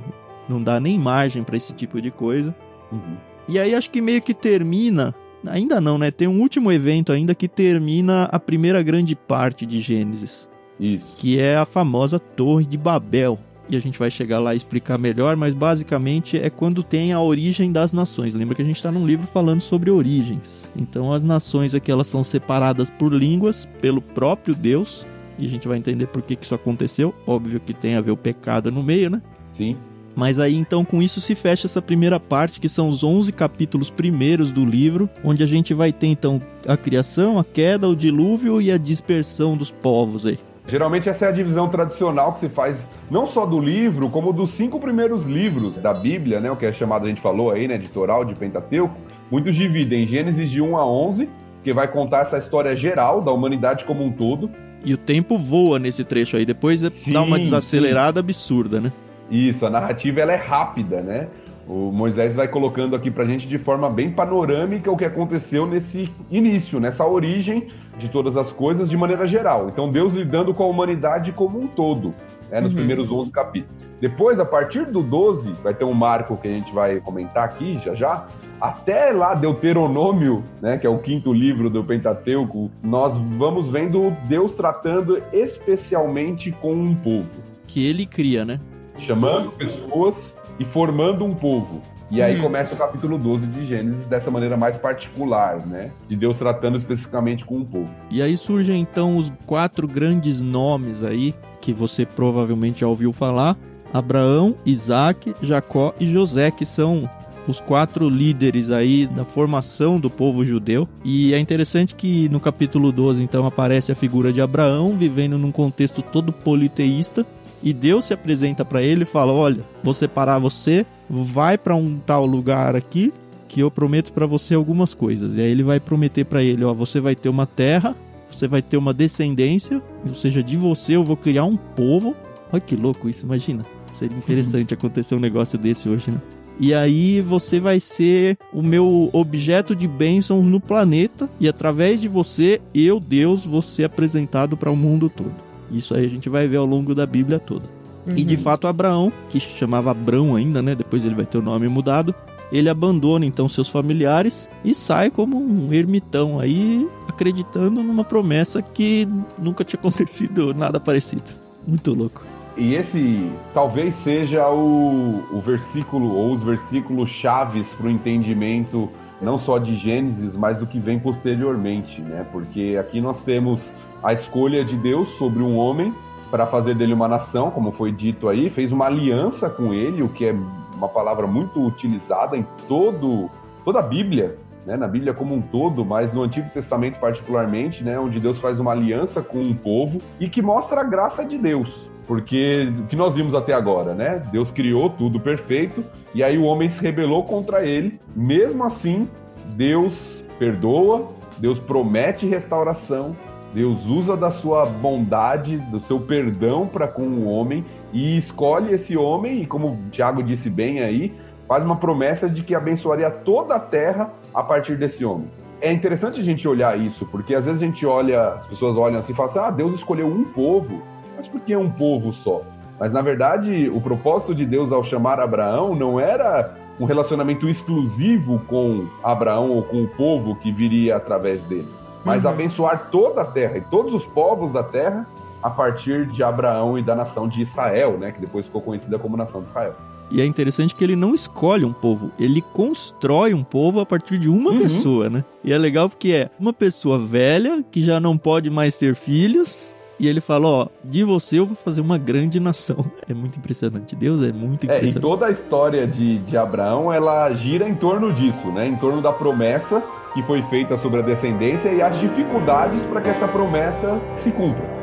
não 0.50 0.62
dá 0.62 0.82
nem 0.82 1.00
margem 1.00 1.44
para 1.44 1.56
esse 1.56 1.74
tipo 1.74 2.02
de 2.02 2.12
coisa. 2.12 2.54
Uhum. 2.92 3.16
E 3.48 3.58
aí 3.58 3.74
acho 3.74 3.90
que 3.90 4.02
meio 4.02 4.22
que 4.22 4.34
termina... 4.34 5.16
Ainda 5.48 5.80
não, 5.80 5.98
né? 5.98 6.12
Tem 6.12 6.28
um 6.28 6.42
último 6.42 6.72
evento 6.72 7.12
ainda 7.14 7.36
que 7.36 7.48
termina 7.48 8.24
a 8.26 8.40
primeira 8.40 8.82
grande 8.84 9.16
parte 9.16 9.66
de 9.66 9.80
Gênesis. 9.80 10.50
Isso. 10.80 11.06
Que 11.16 11.40
é 11.40 11.56
a 11.56 11.66
famosa 11.66 12.20
Torre 12.20 12.66
de 12.66 12.78
Babel 12.78 13.40
e 13.70 13.76
a 13.76 13.80
gente 13.80 13.98
vai 13.98 14.12
chegar 14.12 14.40
lá 14.40 14.54
e 14.54 14.58
explicar 14.58 14.98
melhor, 14.98 15.36
mas 15.36 15.54
basicamente 15.54 16.38
é 16.38 16.50
quando 16.50 16.84
tem 16.84 17.14
a 17.14 17.22
origem 17.22 17.72
das 17.72 17.94
nações. 17.94 18.36
Lembra 18.36 18.56
que 18.56 18.62
a 18.62 18.66
gente 18.66 18.78
está 18.78 18.92
num 18.92 19.06
livro 19.06 19.28
falando 19.28 19.62
sobre 19.62 19.90
origens. 19.90 20.70
Então 20.76 21.12
as 21.12 21.24
nações 21.24 21.74
aqui 21.74 21.92
elas 21.92 22.08
são 22.08 22.24
separadas 22.24 22.90
por 22.90 23.14
línguas 23.14 23.68
pelo 23.82 24.02
próprio 24.02 24.56
Deus, 24.56 25.06
e 25.38 25.46
a 25.46 25.50
gente 25.50 25.68
vai 25.68 25.78
entender 25.78 26.08
por 26.08 26.22
que, 26.22 26.36
que 26.36 26.46
isso 26.46 26.56
aconteceu. 26.56 27.14
Óbvio 27.28 27.60
que 27.60 27.74
tem 27.74 27.96
a 27.96 28.02
ver 28.02 28.12
o 28.12 28.18
pecado 28.18 28.72
no 28.72 28.82
meio, 28.82 29.10
né? 29.10 29.22
Sim. 29.52 29.76
Mas 30.16 30.40
aí 30.40 30.56
então 30.56 30.86
com 30.86 31.04
isso 31.04 31.20
se 31.20 31.36
fecha 31.36 31.68
essa 31.68 31.82
primeira 31.82 32.20
parte, 32.20 32.60
que 32.60 32.70
são 32.70 32.88
os 32.88 33.04
11 33.04 33.34
capítulos 33.34 33.92
primeiros 33.92 34.50
do 34.50 34.66
livro, 34.66 35.10
onde 35.24 35.44
a 35.44 35.48
gente 35.48 35.74
vai 35.74 35.92
ter 35.92 36.08
então 36.08 36.42
a 36.66 36.78
criação, 36.78 37.38
a 37.38 37.44
queda, 37.44 37.88
o 37.88 37.96
dilúvio 37.96 38.62
e 38.62 38.72
a 38.72 38.78
dispersão 38.78 39.58
dos 39.58 39.72
povos 39.72 40.26
aí. 40.26 40.40
Geralmente 40.68 41.08
essa 41.08 41.26
é 41.26 41.28
a 41.30 41.32
divisão 41.32 41.70
tradicional 41.70 42.34
que 42.34 42.40
se 42.40 42.50
faz 42.50 42.90
não 43.10 43.28
só 43.28 43.46
do 43.46 43.60
livro, 43.60 44.10
como 44.10 44.34
dos 44.34 44.52
cinco 44.52 44.80
primeiros 44.80 45.26
livros 45.26 45.78
da 45.78 45.94
Bíblia, 45.94 46.40
né, 46.40 46.50
o 46.50 46.56
que 46.56 46.66
é 46.66 46.74
chamado, 46.74 47.06
a 47.06 47.08
gente 47.08 47.22
falou 47.22 47.52
aí, 47.52 47.68
né, 47.68 47.78
de 47.78 47.88
Toral, 47.88 48.26
de 48.26 48.34
Pentateuco. 48.34 48.96
Muitos 49.30 49.56
dividem 49.56 50.08
Gênesis 50.08 50.50
de 50.50 50.62
1 50.62 50.76
a 50.76 50.86
11, 50.86 51.30
que 51.64 51.72
vai 51.72 51.88
contar 51.88 52.22
essa 52.22 52.38
história 52.38 52.76
geral 52.76 53.22
da 53.22 53.32
humanidade 53.32 53.86
como 53.86 54.04
um 54.04 54.12
todo. 54.12 54.50
E 54.84 54.94
o 54.94 54.98
tempo 54.98 55.38
voa 55.38 55.78
nesse 55.78 56.04
trecho 56.04 56.36
aí, 56.36 56.46
depois 56.46 56.82
sim, 56.82 57.14
dá 57.14 57.22
uma 57.22 57.38
desacelerada 57.38 58.20
sim. 58.20 58.26
absurda, 58.26 58.80
né? 58.80 58.92
Isso, 59.30 59.66
a 59.66 59.70
narrativa 59.70 60.22
ela 60.22 60.34
é 60.34 60.36
rápida, 60.36 61.02
né? 61.02 61.28
O 61.68 61.92
Moisés 61.92 62.36
vai 62.36 62.48
colocando 62.48 62.96
aqui 62.96 63.10
pra 63.10 63.26
gente 63.26 63.48
de 63.48 63.58
forma 63.58 63.90
bem 63.90 64.12
panorâmica 64.12 64.92
o 64.92 64.98
que 64.98 65.06
aconteceu 65.06 65.66
nesse 65.66 66.12
início, 66.30 66.80
nessa 66.80 67.06
origem 67.06 67.70
de 67.98 68.08
todas 68.08 68.38
as 68.38 68.52
coisas 68.52 68.88
de 68.88 68.96
maneira 68.96 69.26
geral. 69.26 69.68
Então, 69.70 69.92
Deus 69.92 70.14
lidando 70.14 70.54
com 70.54 70.64
a 70.64 70.68
humanidade 70.68 71.32
como 71.32 71.60
um 71.60 71.66
todo, 71.66 72.14
né, 72.52 72.62
nos 72.62 72.72
uhum. 72.72 72.78
primeiros 72.78 73.12
11 73.12 73.32
capítulos. 73.32 73.88
Depois, 74.00 74.40
a 74.40 74.46
partir 74.46 74.86
do 74.86 75.02
12, 75.02 75.54
vai 75.64 75.74
ter 75.74 75.86
um 75.86 75.94
marco 75.94 76.38
que 76.38 76.48
a 76.48 76.52
gente 76.52 76.72
vai 76.72 77.00
comentar 77.00 77.46
aqui 77.46 77.80
já 77.80 77.96
já. 77.96 78.28
Até 78.62 79.12
lá, 79.12 79.34
Deuteronômio, 79.34 80.44
né, 80.62 80.78
que 80.78 80.86
é 80.86 80.90
o 80.90 81.00
quinto 81.00 81.34
livro 81.34 81.68
do 81.68 81.84
Pentateuco, 81.84 82.70
nós 82.84 83.18
vamos 83.18 83.70
vendo 83.70 84.16
Deus 84.28 84.54
tratando 84.54 85.22
especialmente 85.34 86.52
com 86.52 86.74
um 86.74 86.94
povo. 86.94 87.42
Que 87.66 87.88
ele 87.88 88.06
cria, 88.06 88.46
né? 88.46 88.60
Chamando 88.98 89.52
pessoas 89.52 90.36
e 90.60 90.66
formando 90.66 91.26
um 91.26 91.34
povo. 91.34 91.82
E 92.12 92.22
aí 92.22 92.36
uhum. 92.36 92.44
começa 92.44 92.76
o 92.76 92.78
capítulo 92.78 93.18
12 93.18 93.48
de 93.48 93.66
Gênesis 93.66 94.06
dessa 94.06 94.30
maneira 94.30 94.56
mais 94.56 94.78
particular, 94.78 95.66
né? 95.66 95.92
De 96.08 96.16
Deus 96.16 96.38
tratando 96.38 96.78
especificamente 96.78 97.44
com 97.44 97.58
um 97.58 97.66
povo. 97.66 97.90
E 98.12 98.22
aí 98.22 98.38
surgem 98.38 98.80
então 98.80 99.18
os 99.18 99.34
quatro 99.46 99.88
grandes 99.88 100.40
nomes 100.40 101.04
aí 101.04 101.34
que 101.60 101.74
você 101.74 102.06
provavelmente 102.06 102.82
já 102.82 102.88
ouviu 102.88 103.12
falar: 103.12 103.58
Abraão, 103.92 104.56
Isaac, 104.66 105.34
Jacó 105.42 105.94
e 106.00 106.06
José, 106.06 106.52
que 106.52 106.66
são 106.66 107.10
os 107.48 107.60
quatro 107.60 108.10
líderes 108.10 108.70
aí 108.70 109.08
da 109.08 109.26
formação 109.26 110.00
do 110.00 110.10
povo 110.10 110.46
judeu. 110.46 110.88
E 111.04 111.34
é 111.34 111.40
interessante 111.40 111.96
que 111.96 112.30
no 112.30 112.40
capítulo 112.40 112.92
12 112.92 113.24
então 113.24 113.46
aparece 113.46 113.92
a 113.92 113.96
figura 113.96 114.32
de 114.32 114.42
Abraão 114.42 114.98
vivendo 114.98 115.38
num 115.38 115.52
contexto 115.52 116.02
todo 116.02 116.32
politeísta 116.32 117.26
e 117.64 117.74
Deus 117.74 118.06
se 118.06 118.14
apresenta 118.14 118.64
para 118.64 118.82
ele 118.82 119.04
e 119.04 119.08
fala: 119.08 119.32
Olha, 119.32 119.64
vou 119.84 119.94
separar 119.94 120.40
você, 120.40 120.86
vai 121.10 121.58
para 121.58 121.76
um 121.76 121.98
tal 121.98 122.26
lugar 122.26 122.76
aqui 122.76 123.14
que 123.48 123.62
eu 123.62 123.72
prometo 123.72 124.12
para 124.12 124.26
você 124.26 124.54
algumas 124.54 124.94
coisas. 124.94 125.38
E 125.38 125.42
aí 125.42 125.52
ele 125.52 125.64
vai 125.64 125.80
prometer 125.80 126.26
para 126.26 126.44
ele: 126.44 126.64
Ó, 126.64 126.74
você 126.74 127.00
vai 127.00 127.16
ter 127.16 127.30
uma 127.30 127.46
terra, 127.46 127.96
você 128.30 128.48
vai 128.48 128.62
ter 128.62 128.78
uma 128.78 128.94
descendência, 128.94 129.82
ou 130.08 130.16
seja, 130.16 130.44
de 130.44 130.58
você 130.58 130.96
eu 130.96 131.04
vou 131.04 131.18
criar 131.18 131.46
um 131.46 131.58
povo. 131.58 132.16
Olha 132.52 132.62
que 132.62 132.76
louco 132.76 133.10
isso, 133.10 133.26
imagina. 133.26 133.66
Seria 133.90 134.18
interessante 134.18 134.74
acontecer 134.76 135.16
um 135.16 135.20
negócio 135.20 135.58
desse 135.58 135.88
hoje, 135.88 136.12
né? 136.12 136.22
E 136.60 136.74
aí 136.74 137.20
você 137.20 137.60
vai 137.60 137.82
ser 137.82 138.38
o 138.54 138.62
meu 138.62 139.10
objeto 139.12 139.76
de 139.76 139.88
bênçãos 139.88 140.46
no 140.46 140.60
planeta 140.60 141.30
e 141.40 141.50
através 141.50 142.00
de 142.00 142.08
você, 142.08 142.62
eu, 142.74 142.98
Deus, 143.00 143.46
vou 143.46 143.62
ser 143.62 143.84
apresentado 143.84 144.56
para 144.56 144.72
o 144.72 144.76
mundo 144.76 145.10
todo. 145.10 145.45
Isso 145.72 145.96
aí 145.96 146.06
a 146.06 146.10
gente 146.10 146.30
vai 146.30 146.48
ver 146.48 146.58
ao 146.58 146.66
longo 146.66 146.94
da 146.94 147.06
Bíblia 147.06 147.40
toda. 147.40 147.66
Uhum. 148.08 148.14
E 148.16 148.24
de 148.24 148.36
uhum. 148.36 148.42
fato 148.42 148.68
Abraão, 148.68 149.12
que 149.30 149.40
chamava 149.40 149.92
Abrão 149.92 150.36
ainda, 150.36 150.62
né? 150.62 150.76
Depois 150.76 151.04
ele 151.04 151.16
vai 151.16 151.26
ter 151.26 151.38
o 151.38 151.42
nome 151.42 151.68
mudado. 151.68 152.14
Ele 152.52 152.70
abandona 152.70 153.26
então 153.26 153.50
seus 153.50 153.68
familiares 153.68 154.48
e 154.64 154.74
sai 154.74 155.10
como 155.10 155.38
um 155.38 155.74
ermitão 155.74 156.40
aí, 156.40 156.88
acreditando 157.08 157.82
numa 157.82 158.04
promessa 158.04 158.62
que 158.62 159.08
nunca 159.40 159.64
tinha 159.64 159.80
acontecido 159.82 160.54
nada 160.54 160.80
parecido. 160.80 161.32
Muito 161.68 161.94
louco. 161.94 162.24
E 162.56 162.76
esse 162.76 163.30
talvez 163.54 163.96
seja 163.96 164.48
o, 164.50 165.24
o 165.32 165.42
versículo 165.42 166.14
ou 166.14 166.32
os 166.32 166.42
versículos 166.42 167.10
chaves 167.10 167.74
para 167.74 167.88
o 167.88 167.90
entendimento 167.90 168.90
não 169.22 169.38
só 169.38 169.58
de 169.58 169.76
Gênesis, 169.76 170.36
mas 170.36 170.58
do 170.58 170.68
que 170.68 170.80
vem 170.80 171.00
posteriormente, 171.00 172.02
né? 172.02 172.26
Porque 172.32 172.78
aqui 172.80 173.00
nós 173.00 173.22
temos 173.22 173.72
a 174.06 174.14
escolha 174.14 174.64
de 174.64 174.78
Deus 174.78 175.10
sobre 175.10 175.42
um 175.42 175.58
homem 175.58 175.92
para 176.30 176.46
fazer 176.46 176.76
dele 176.76 176.94
uma 176.94 177.08
nação, 177.08 177.50
como 177.50 177.72
foi 177.72 177.92
dito 177.92 178.30
aí, 178.30 178.52
fez 178.52 178.72
uma 178.72 178.86
aliança 178.86 179.50
com 179.50 179.74
ele, 179.74 180.04
o 180.04 180.10
que 180.10 180.26
é 180.26 180.36
uma 180.76 180.88
palavra 180.88 181.26
muito 181.26 181.60
utilizada 181.66 182.38
em 182.38 182.46
todo 182.68 183.32
toda 183.64 183.80
a 183.80 183.82
Bíblia, 183.82 184.38
né, 184.64 184.78
na 184.78 184.88
Bíblia 184.88 185.12
como 185.12 185.34
um 185.34 185.42
todo, 185.42 185.84
mas 185.84 186.14
no 186.14 186.22
Antigo 186.22 186.48
Testamento 186.52 187.00
particularmente, 187.00 187.84
né, 187.84 188.00
onde 188.00 188.20
Deus 188.20 188.38
faz 188.38 188.60
uma 188.60 188.74
aliança 188.74 189.24
com 189.24 189.40
um 189.40 189.56
povo 189.56 190.00
e 190.20 190.30
que 190.30 190.40
mostra 190.40 190.82
a 190.82 190.84
graça 190.84 191.26
de 191.26 191.40
Deus. 191.40 191.90
Porque 192.06 192.72
o 192.82 192.86
que 192.86 192.96
nós 192.96 193.16
vimos 193.16 193.34
até 193.34 193.52
agora, 193.54 193.96
né? 193.96 194.22
Deus 194.32 194.52
criou 194.52 194.92
tudo 194.92 195.20
perfeito 195.20 195.84
e 196.14 196.24
aí 196.24 196.38
o 196.38 196.44
homem 196.44 196.70
se 196.70 196.80
rebelou 196.80 197.24
contra 197.24 197.66
ele. 197.66 198.00
Mesmo 198.16 198.64
assim, 198.64 199.10
Deus 199.56 200.24
perdoa, 200.38 201.10
Deus 201.40 201.60
promete 201.60 202.28
restauração, 202.28 203.16
Deus 203.56 203.86
usa 203.86 204.18
da 204.18 204.32
sua 204.32 204.66
bondade, 204.66 205.56
do 205.56 205.80
seu 205.80 205.98
perdão 205.98 206.68
para 206.68 206.90
com 206.90 207.04
o 207.04 207.26
homem 207.26 207.64
e 207.94 208.18
escolhe 208.18 208.74
esse 208.74 208.98
homem, 208.98 209.42
e 209.42 209.46
como 209.46 209.70
o 209.70 209.78
Tiago 209.92 210.22
disse 210.22 210.50
bem 210.50 210.82
aí, 210.82 211.14
faz 211.48 211.64
uma 211.64 211.78
promessa 211.78 212.30
de 212.30 212.44
que 212.44 212.54
abençoaria 212.54 213.10
toda 213.10 213.56
a 213.56 213.60
terra 213.60 214.12
a 214.34 214.44
partir 214.44 214.76
desse 214.76 215.06
homem. 215.06 215.30
É 215.62 215.72
interessante 215.72 216.20
a 216.20 216.24
gente 216.24 216.46
olhar 216.46 216.78
isso, 216.78 217.06
porque 217.06 217.34
às 217.34 217.46
vezes 217.46 217.62
a 217.62 217.66
gente 217.66 217.86
olha, 217.86 218.34
as 218.34 218.46
pessoas 218.46 218.76
olham 218.76 219.00
assim 219.00 219.14
e 219.14 219.16
falam 219.16 219.32
assim: 219.32 219.40
ah, 219.40 219.52
Deus 219.52 219.74
escolheu 219.74 220.08
um 220.08 220.26
povo, 220.26 220.84
mas 221.16 221.26
por 221.26 221.40
que 221.40 221.56
um 221.56 221.72
povo 221.72 222.12
só? 222.12 222.42
Mas 222.78 222.92
na 222.92 223.02
verdade, 223.02 223.70
o 223.70 223.80
propósito 223.80 224.36
de 224.36 224.46
Deus 224.46 224.74
ao 224.74 224.84
chamar 224.84 225.18
Abraão 225.18 225.74
não 225.74 225.98
era 225.98 226.56
um 226.78 226.84
relacionamento 226.84 227.48
exclusivo 227.48 228.38
com 228.50 228.86
Abraão 229.02 229.50
ou 229.50 229.64
com 229.64 229.82
o 229.82 229.88
povo 229.88 230.36
que 230.36 230.52
viria 230.52 230.98
através 230.98 231.42
dele 231.44 231.85
mas 232.06 232.24
uhum. 232.24 232.30
abençoar 232.30 232.90
toda 232.92 233.24
a 233.24 233.26
terra 233.26 233.58
e 233.58 233.62
todos 233.62 233.94
os 233.94 234.06
povos 234.06 234.54
da 234.54 234.64
terra 234.64 235.06
a 235.42 235.50
partir 235.50 236.08
de 236.08 236.24
Abraão 236.24 236.78
e 236.78 236.82
da 236.82 236.96
nação 236.96 237.28
de 237.28 237.42
Israel, 237.42 237.98
né, 237.98 238.12
que 238.12 238.22
depois 238.22 238.46
ficou 238.46 238.62
conhecida 238.62 238.98
como 238.98 239.18
nação 239.18 239.42
de 239.42 239.50
Israel. 239.50 239.76
E 240.10 240.22
é 240.22 240.26
interessante 240.26 240.76
que 240.76 240.84
ele 240.84 240.96
não 240.96 241.16
escolhe 241.16 241.66
um 241.66 241.74
povo, 241.74 242.12
ele 242.20 242.42
constrói 242.54 243.34
um 243.34 243.44
povo 243.44 243.80
a 243.80 243.86
partir 243.86 244.18
de 244.18 244.30
uma 244.30 244.52
uhum. 244.52 244.58
pessoa, 244.58 245.10
né? 245.10 245.24
E 245.44 245.52
é 245.52 245.58
legal 245.58 245.90
porque 245.90 246.12
é 246.12 246.30
uma 246.40 246.54
pessoa 246.54 247.00
velha 247.00 247.64
que 247.72 247.82
já 247.82 248.00
não 248.00 248.18
pode 248.18 248.50
mais 248.50 248.78
ter 248.78 248.96
filhos. 248.96 249.74
E 249.98 250.08
ele 250.08 250.20
fala, 250.20 250.48
ó, 250.48 250.68
de 250.84 251.04
você 251.04 251.40
eu 251.40 251.46
vou 251.46 251.56
fazer 251.56 251.80
uma 251.80 251.98
grande 251.98 252.40
nação. 252.40 252.86
É 253.10 253.14
muito 253.14 253.38
impressionante. 253.38 253.96
Deus 253.96 254.22
é 254.22 254.32
muito 254.32 254.66
impressionante. 254.66 254.96
É, 254.96 255.00
e 255.00 255.02
toda 255.02 255.28
a 255.28 255.32
história 255.32 255.88
de, 255.88 256.18
de 256.20 256.36
Abraão, 256.36 256.92
ela 256.92 257.32
gira 257.34 257.70
em 257.70 257.76
torno 257.76 258.12
disso, 258.12 258.48
né? 258.48 258.68
Em 258.68 258.76
torno 258.76 259.02
da 259.02 259.14
promessa 259.14 259.82
que 260.16 260.24
foi 260.24 260.42
feita 260.42 260.78
sobre 260.78 261.02
a 261.02 261.04
descendência 261.04 261.70
e 261.74 261.82
as 261.82 262.00
dificuldades 262.00 262.86
para 262.86 263.02
que 263.02 263.10
essa 263.10 263.28
promessa 263.28 264.02
se 264.16 264.32
cumpra. 264.32 264.75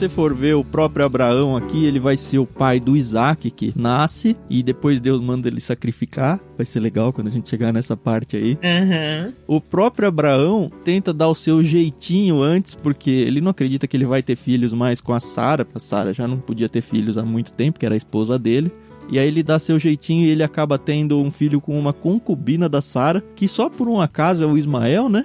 Você 0.00 0.08
for 0.08 0.34
ver 0.34 0.54
o 0.54 0.64
próprio 0.64 1.04
Abraão 1.04 1.54
aqui, 1.54 1.84
ele 1.84 2.00
vai 2.00 2.16
ser 2.16 2.38
o 2.38 2.46
pai 2.46 2.80
do 2.80 2.96
Isaac 2.96 3.50
que 3.50 3.70
nasce 3.76 4.34
e 4.48 4.62
depois 4.62 4.98
Deus 4.98 5.20
manda 5.20 5.46
ele 5.46 5.60
sacrificar. 5.60 6.40
Vai 6.56 6.64
ser 6.64 6.80
legal 6.80 7.12
quando 7.12 7.26
a 7.26 7.30
gente 7.30 7.50
chegar 7.50 7.70
nessa 7.70 7.94
parte 7.98 8.34
aí. 8.34 8.58
Uhum. 8.64 9.34
O 9.46 9.60
próprio 9.60 10.08
Abraão 10.08 10.72
tenta 10.82 11.12
dar 11.12 11.28
o 11.28 11.34
seu 11.34 11.62
jeitinho 11.62 12.40
antes, 12.40 12.74
porque 12.74 13.10
ele 13.10 13.42
não 13.42 13.50
acredita 13.50 13.86
que 13.86 13.94
ele 13.94 14.06
vai 14.06 14.22
ter 14.22 14.36
filhos 14.36 14.72
mais 14.72 15.02
com 15.02 15.12
a 15.12 15.20
Sara. 15.20 15.68
A 15.74 15.78
Sara 15.78 16.14
já 16.14 16.26
não 16.26 16.38
podia 16.38 16.70
ter 16.70 16.80
filhos 16.80 17.18
há 17.18 17.22
muito 17.22 17.52
tempo, 17.52 17.78
que 17.78 17.84
era 17.84 17.94
a 17.94 17.98
esposa 17.98 18.38
dele. 18.38 18.72
E 19.10 19.18
aí 19.18 19.26
ele 19.26 19.42
dá 19.42 19.58
seu 19.58 19.78
jeitinho 19.78 20.24
e 20.24 20.30
ele 20.30 20.42
acaba 20.42 20.78
tendo 20.78 21.20
um 21.20 21.30
filho 21.32 21.60
com 21.60 21.78
uma 21.78 21.92
concubina 21.92 22.68
da 22.68 22.80
Sara, 22.80 23.22
que 23.34 23.46
só 23.46 23.68
por 23.68 23.86
um 23.86 24.00
acaso 24.00 24.42
é 24.42 24.46
o 24.46 24.56
Ismael, 24.56 25.10
né? 25.10 25.24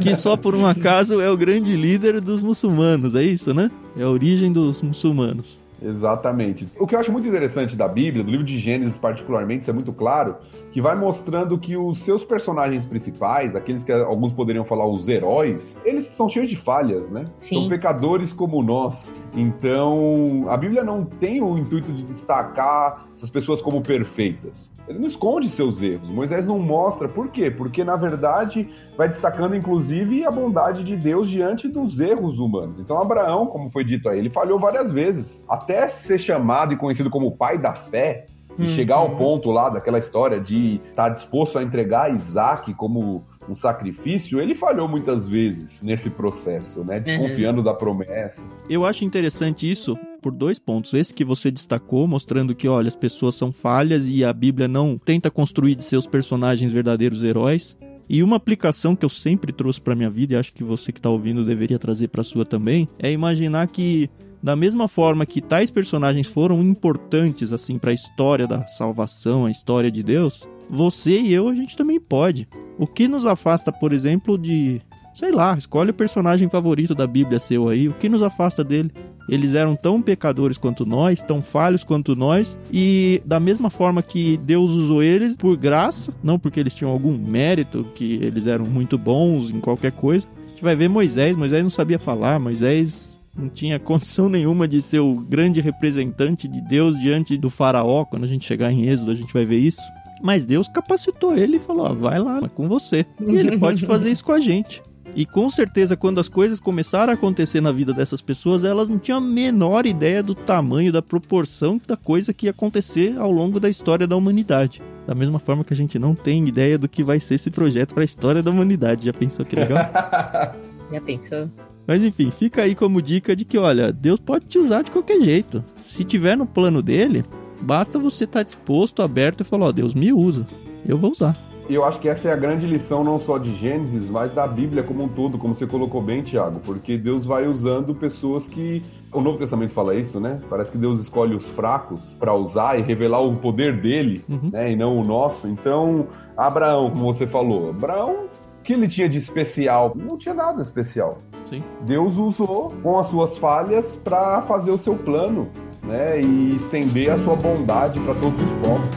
Que 0.00 0.14
só 0.14 0.36
por 0.36 0.54
um 0.54 0.66
acaso 0.66 1.20
é 1.20 1.30
o 1.30 1.36
grande 1.36 1.76
líder 1.76 2.20
dos 2.20 2.42
muçulmanos, 2.42 3.14
é 3.14 3.22
isso, 3.22 3.52
né? 3.52 3.70
É 3.96 4.02
a 4.02 4.08
origem 4.08 4.52
dos 4.52 4.80
muçulmanos. 4.82 5.67
Exatamente. 5.82 6.68
O 6.78 6.86
que 6.86 6.94
eu 6.94 6.98
acho 6.98 7.12
muito 7.12 7.28
interessante 7.28 7.76
da 7.76 7.86
Bíblia, 7.86 8.24
do 8.24 8.30
livro 8.30 8.44
de 8.44 8.58
Gênesis 8.58 8.96
particularmente, 8.96 9.62
isso 9.62 9.70
é 9.70 9.74
muito 9.74 9.92
claro, 9.92 10.36
que 10.72 10.80
vai 10.80 10.94
mostrando 10.94 11.58
que 11.58 11.76
os 11.76 11.98
seus 11.98 12.24
personagens 12.24 12.84
principais, 12.84 13.54
aqueles 13.54 13.84
que 13.84 13.92
alguns 13.92 14.32
poderiam 14.32 14.64
falar 14.64 14.86
os 14.86 15.08
heróis, 15.08 15.78
eles 15.84 16.04
são 16.04 16.28
cheios 16.28 16.48
de 16.48 16.56
falhas, 16.56 17.10
né? 17.10 17.24
Sim. 17.36 17.60
São 17.60 17.68
pecadores 17.68 18.32
como 18.32 18.62
nós. 18.62 19.14
Então, 19.34 20.46
a 20.48 20.56
Bíblia 20.56 20.82
não 20.82 21.04
tem 21.04 21.42
o 21.42 21.56
intuito 21.56 21.92
de 21.92 22.02
destacar 22.02 23.06
essas 23.14 23.30
pessoas 23.30 23.60
como 23.60 23.80
perfeitas. 23.82 24.72
Ele 24.88 24.98
não 24.98 25.08
esconde 25.08 25.50
seus 25.50 25.82
erros. 25.82 26.08
Moisés 26.08 26.46
não 26.46 26.58
mostra. 26.58 27.08
Por 27.08 27.28
quê? 27.28 27.50
Porque, 27.50 27.84
na 27.84 27.94
verdade, 27.94 28.68
vai 28.96 29.06
destacando, 29.06 29.54
inclusive, 29.54 30.24
a 30.24 30.30
bondade 30.30 30.82
de 30.82 30.96
Deus 30.96 31.28
diante 31.28 31.68
dos 31.68 32.00
erros 32.00 32.38
humanos. 32.38 32.80
Então, 32.80 32.98
Abraão, 32.98 33.46
como 33.46 33.68
foi 33.68 33.84
dito 33.84 34.08
aí, 34.08 34.18
ele 34.18 34.30
falhou 34.30 34.58
várias 34.58 34.90
vezes. 34.90 35.44
Até 35.46 35.67
ser 35.90 36.18
chamado 36.18 36.72
e 36.72 36.76
conhecido 36.76 37.10
como 37.10 37.36
pai 37.36 37.58
da 37.58 37.74
fé, 37.74 38.26
e 38.58 38.62
uhum. 38.62 38.68
chegar 38.68 38.96
ao 38.96 39.16
ponto 39.16 39.50
lá 39.50 39.68
daquela 39.68 39.98
história 39.98 40.40
de 40.40 40.80
estar 40.90 41.04
tá 41.04 41.08
disposto 41.10 41.58
a 41.58 41.62
entregar 41.62 42.12
Isaac 42.14 42.74
como 42.74 43.24
um 43.48 43.54
sacrifício, 43.54 44.40
ele 44.40 44.54
falhou 44.54 44.86
muitas 44.88 45.28
vezes 45.28 45.80
nesse 45.82 46.10
processo, 46.10 46.84
né? 46.84 47.00
Desconfiando 47.00 47.60
uhum. 47.60 47.64
da 47.64 47.72
promessa. 47.72 48.42
Eu 48.68 48.84
acho 48.84 49.04
interessante 49.04 49.70
isso 49.70 49.96
por 50.20 50.32
dois 50.32 50.58
pontos. 50.58 50.92
Esse 50.92 51.14
que 51.14 51.24
você 51.24 51.50
destacou, 51.50 52.06
mostrando 52.06 52.54
que, 52.54 52.68
olha, 52.68 52.88
as 52.88 52.96
pessoas 52.96 53.36
são 53.36 53.52
falhas 53.52 54.06
e 54.08 54.22
a 54.24 54.32
Bíblia 54.32 54.68
não 54.68 54.98
tenta 54.98 55.30
construir 55.30 55.74
de 55.74 55.84
seus 55.84 56.06
personagens 56.06 56.72
verdadeiros 56.72 57.24
heróis. 57.24 57.76
E 58.06 58.22
uma 58.22 58.36
aplicação 58.36 58.96
que 58.96 59.04
eu 59.04 59.10
sempre 59.10 59.52
trouxe 59.52 59.80
para 59.80 59.94
minha 59.94 60.10
vida 60.10 60.34
e 60.34 60.36
acho 60.36 60.52
que 60.52 60.64
você 60.64 60.92
que 60.92 60.98
está 60.98 61.10
ouvindo 61.10 61.44
deveria 61.44 61.78
trazer 61.78 62.08
para 62.08 62.24
sua 62.24 62.44
também, 62.44 62.88
é 62.98 63.12
imaginar 63.12 63.66
que 63.68 64.10
da 64.42 64.54
mesma 64.54 64.88
forma 64.88 65.26
que 65.26 65.40
tais 65.40 65.70
personagens 65.70 66.26
foram 66.26 66.60
importantes 66.62 67.52
assim 67.52 67.78
para 67.78 67.90
a 67.90 67.94
história 67.94 68.46
da 68.46 68.66
salvação, 68.66 69.46
a 69.46 69.50
história 69.50 69.90
de 69.90 70.02
Deus, 70.02 70.46
você 70.68 71.20
e 71.20 71.32
eu 71.32 71.48
a 71.48 71.54
gente 71.54 71.76
também 71.76 71.98
pode. 71.98 72.48
O 72.78 72.86
que 72.86 73.08
nos 73.08 73.26
afasta, 73.26 73.72
por 73.72 73.92
exemplo, 73.92 74.38
de 74.38 74.80
sei 75.18 75.32
lá, 75.32 75.58
escolhe 75.58 75.90
o 75.90 75.94
personagem 75.94 76.48
favorito 76.48 76.94
da 76.94 77.04
Bíblia 77.04 77.40
seu 77.40 77.68
aí, 77.68 77.88
o 77.88 77.92
que 77.92 78.08
nos 78.08 78.22
afasta 78.22 78.62
dele? 78.62 78.92
Eles 79.28 79.52
eram 79.52 79.74
tão 79.74 80.00
pecadores 80.00 80.56
quanto 80.56 80.86
nós, 80.86 81.20
tão 81.22 81.42
falhos 81.42 81.82
quanto 81.82 82.14
nós, 82.14 82.56
e 82.72 83.20
da 83.26 83.40
mesma 83.40 83.68
forma 83.68 84.00
que 84.00 84.36
Deus 84.38 84.70
usou 84.70 85.02
eles 85.02 85.36
por 85.36 85.56
graça, 85.56 86.14
não 86.22 86.38
porque 86.38 86.60
eles 86.60 86.72
tinham 86.72 86.92
algum 86.92 87.18
mérito, 87.18 87.84
que 87.96 88.20
eles 88.22 88.46
eram 88.46 88.64
muito 88.64 88.96
bons 88.96 89.50
em 89.50 89.58
qualquer 89.58 89.90
coisa. 89.90 90.28
A 90.46 90.50
gente 90.50 90.62
vai 90.62 90.76
ver 90.76 90.88
Moisés, 90.88 91.36
Moisés 91.36 91.64
não 91.64 91.70
sabia 91.70 91.98
falar, 91.98 92.38
Moisés 92.38 93.07
não 93.38 93.48
tinha 93.48 93.78
condição 93.78 94.28
nenhuma 94.28 94.66
de 94.66 94.82
ser 94.82 94.98
o 94.98 95.14
grande 95.14 95.60
representante 95.60 96.48
de 96.48 96.60
Deus 96.60 96.98
diante 96.98 97.36
do 97.38 97.48
faraó. 97.48 98.04
Quando 98.04 98.24
a 98.24 98.26
gente 98.26 98.44
chegar 98.44 98.72
em 98.72 98.88
Êxodo, 98.88 99.12
a 99.12 99.14
gente 99.14 99.32
vai 99.32 99.46
ver 99.46 99.58
isso. 99.58 99.80
Mas 100.20 100.44
Deus 100.44 100.68
capacitou 100.68 101.36
ele 101.36 101.56
e 101.56 101.60
falou: 101.60 101.86
ó, 101.86 101.94
vai 101.94 102.18
lá, 102.18 102.40
é 102.44 102.48
com 102.48 102.68
você. 102.68 103.06
E 103.20 103.36
ele 103.36 103.56
pode 103.60 103.86
fazer 103.86 104.10
isso 104.10 104.24
com 104.24 104.32
a 104.32 104.40
gente. 104.40 104.82
E 105.14 105.24
com 105.24 105.48
certeza, 105.48 105.96
quando 105.96 106.20
as 106.20 106.28
coisas 106.28 106.60
começaram 106.60 107.12
a 107.12 107.14
acontecer 107.14 107.60
na 107.60 107.72
vida 107.72 107.94
dessas 107.94 108.20
pessoas, 108.20 108.62
elas 108.62 108.88
não 108.88 108.98
tinham 108.98 109.18
a 109.18 109.20
menor 109.20 109.86
ideia 109.86 110.22
do 110.22 110.34
tamanho, 110.34 110.92
da 110.92 111.00
proporção 111.00 111.80
da 111.88 111.96
coisa 111.96 112.34
que 112.34 112.46
ia 112.46 112.50
acontecer 112.50 113.16
ao 113.18 113.30
longo 113.30 113.58
da 113.58 113.68
história 113.68 114.06
da 114.06 114.16
humanidade. 114.16 114.82
Da 115.06 115.14
mesma 115.14 115.38
forma 115.38 115.64
que 115.64 115.72
a 115.72 115.76
gente 115.76 115.98
não 115.98 116.14
tem 116.14 116.46
ideia 116.46 116.78
do 116.78 116.88
que 116.88 117.02
vai 117.02 117.18
ser 117.18 117.36
esse 117.36 117.50
projeto 117.50 117.94
para 117.94 118.02
a 118.02 118.04
história 118.04 118.42
da 118.42 118.50
humanidade. 118.50 119.06
Já 119.06 119.12
pensou 119.12 119.44
que 119.46 119.56
legal? 119.56 119.78
Já 120.92 121.00
pensou? 121.00 121.50
Mas 121.88 122.04
enfim, 122.04 122.30
fica 122.30 122.60
aí 122.60 122.74
como 122.74 123.00
dica 123.00 123.34
de 123.34 123.46
que, 123.46 123.56
olha, 123.56 123.90
Deus 123.90 124.20
pode 124.20 124.44
te 124.44 124.58
usar 124.58 124.82
de 124.82 124.90
qualquer 124.90 125.22
jeito. 125.22 125.64
Se 125.82 126.04
tiver 126.04 126.36
no 126.36 126.44
plano 126.44 126.82
dele, 126.82 127.24
basta 127.62 127.98
você 127.98 128.24
estar 128.24 128.40
tá 128.40 128.42
disposto, 128.42 129.02
aberto 129.02 129.40
e 129.40 129.44
falar, 129.44 129.68
ó, 129.68 129.72
Deus 129.72 129.94
me 129.94 130.12
usa. 130.12 130.46
Eu 130.86 130.98
vou 130.98 131.12
usar. 131.12 131.34
E 131.66 131.74
eu 131.74 131.86
acho 131.86 131.98
que 131.98 132.08
essa 132.08 132.28
é 132.28 132.32
a 132.32 132.36
grande 132.36 132.66
lição 132.66 133.02
não 133.02 133.18
só 133.18 133.38
de 133.38 133.54
Gênesis, 133.54 134.10
mas 134.10 134.32
da 134.34 134.46
Bíblia 134.46 134.82
como 134.82 135.04
um 135.04 135.08
todo, 135.08 135.38
como 135.38 135.54
você 135.54 135.66
colocou 135.66 136.02
bem, 136.02 136.22
Tiago, 136.22 136.60
porque 136.60 136.98
Deus 136.98 137.24
vai 137.24 137.46
usando 137.46 137.94
pessoas 137.94 138.46
que 138.46 138.82
o 139.10 139.22
Novo 139.22 139.38
Testamento 139.38 139.72
fala 139.72 139.94
isso, 139.94 140.20
né? 140.20 140.40
Parece 140.50 140.72
que 140.72 140.78
Deus 140.78 141.00
escolhe 141.00 141.34
os 141.34 141.46
fracos 141.48 142.10
para 142.18 142.34
usar 142.34 142.78
e 142.78 142.82
revelar 142.82 143.20
o 143.20 143.36
poder 143.36 143.80
dele, 143.80 144.22
uhum. 144.28 144.50
né? 144.52 144.72
E 144.72 144.76
não 144.76 144.98
o 144.98 145.04
nosso. 145.04 145.48
Então, 145.48 146.06
Abraão, 146.36 146.90
como 146.90 147.12
você 147.12 147.26
falou, 147.26 147.70
Abraão, 147.70 148.28
que 148.68 148.74
ele 148.74 148.86
tinha 148.86 149.08
de 149.08 149.16
especial? 149.16 149.94
Não 149.96 150.18
tinha 150.18 150.34
nada 150.34 150.62
especial. 150.62 151.16
Sim. 151.46 151.64
Deus 151.86 152.18
usou 152.18 152.70
com 152.82 152.98
as 152.98 153.06
suas 153.06 153.38
falhas 153.38 153.96
para 154.04 154.42
fazer 154.42 154.70
o 154.70 154.76
seu 154.76 154.94
plano, 154.94 155.48
né? 155.84 156.20
E 156.20 156.56
estender 156.56 157.10
a 157.10 157.18
sua 157.24 157.34
bondade 157.34 157.98
para 158.00 158.14
todos 158.16 158.38
os 158.42 158.52
povos. 158.60 158.88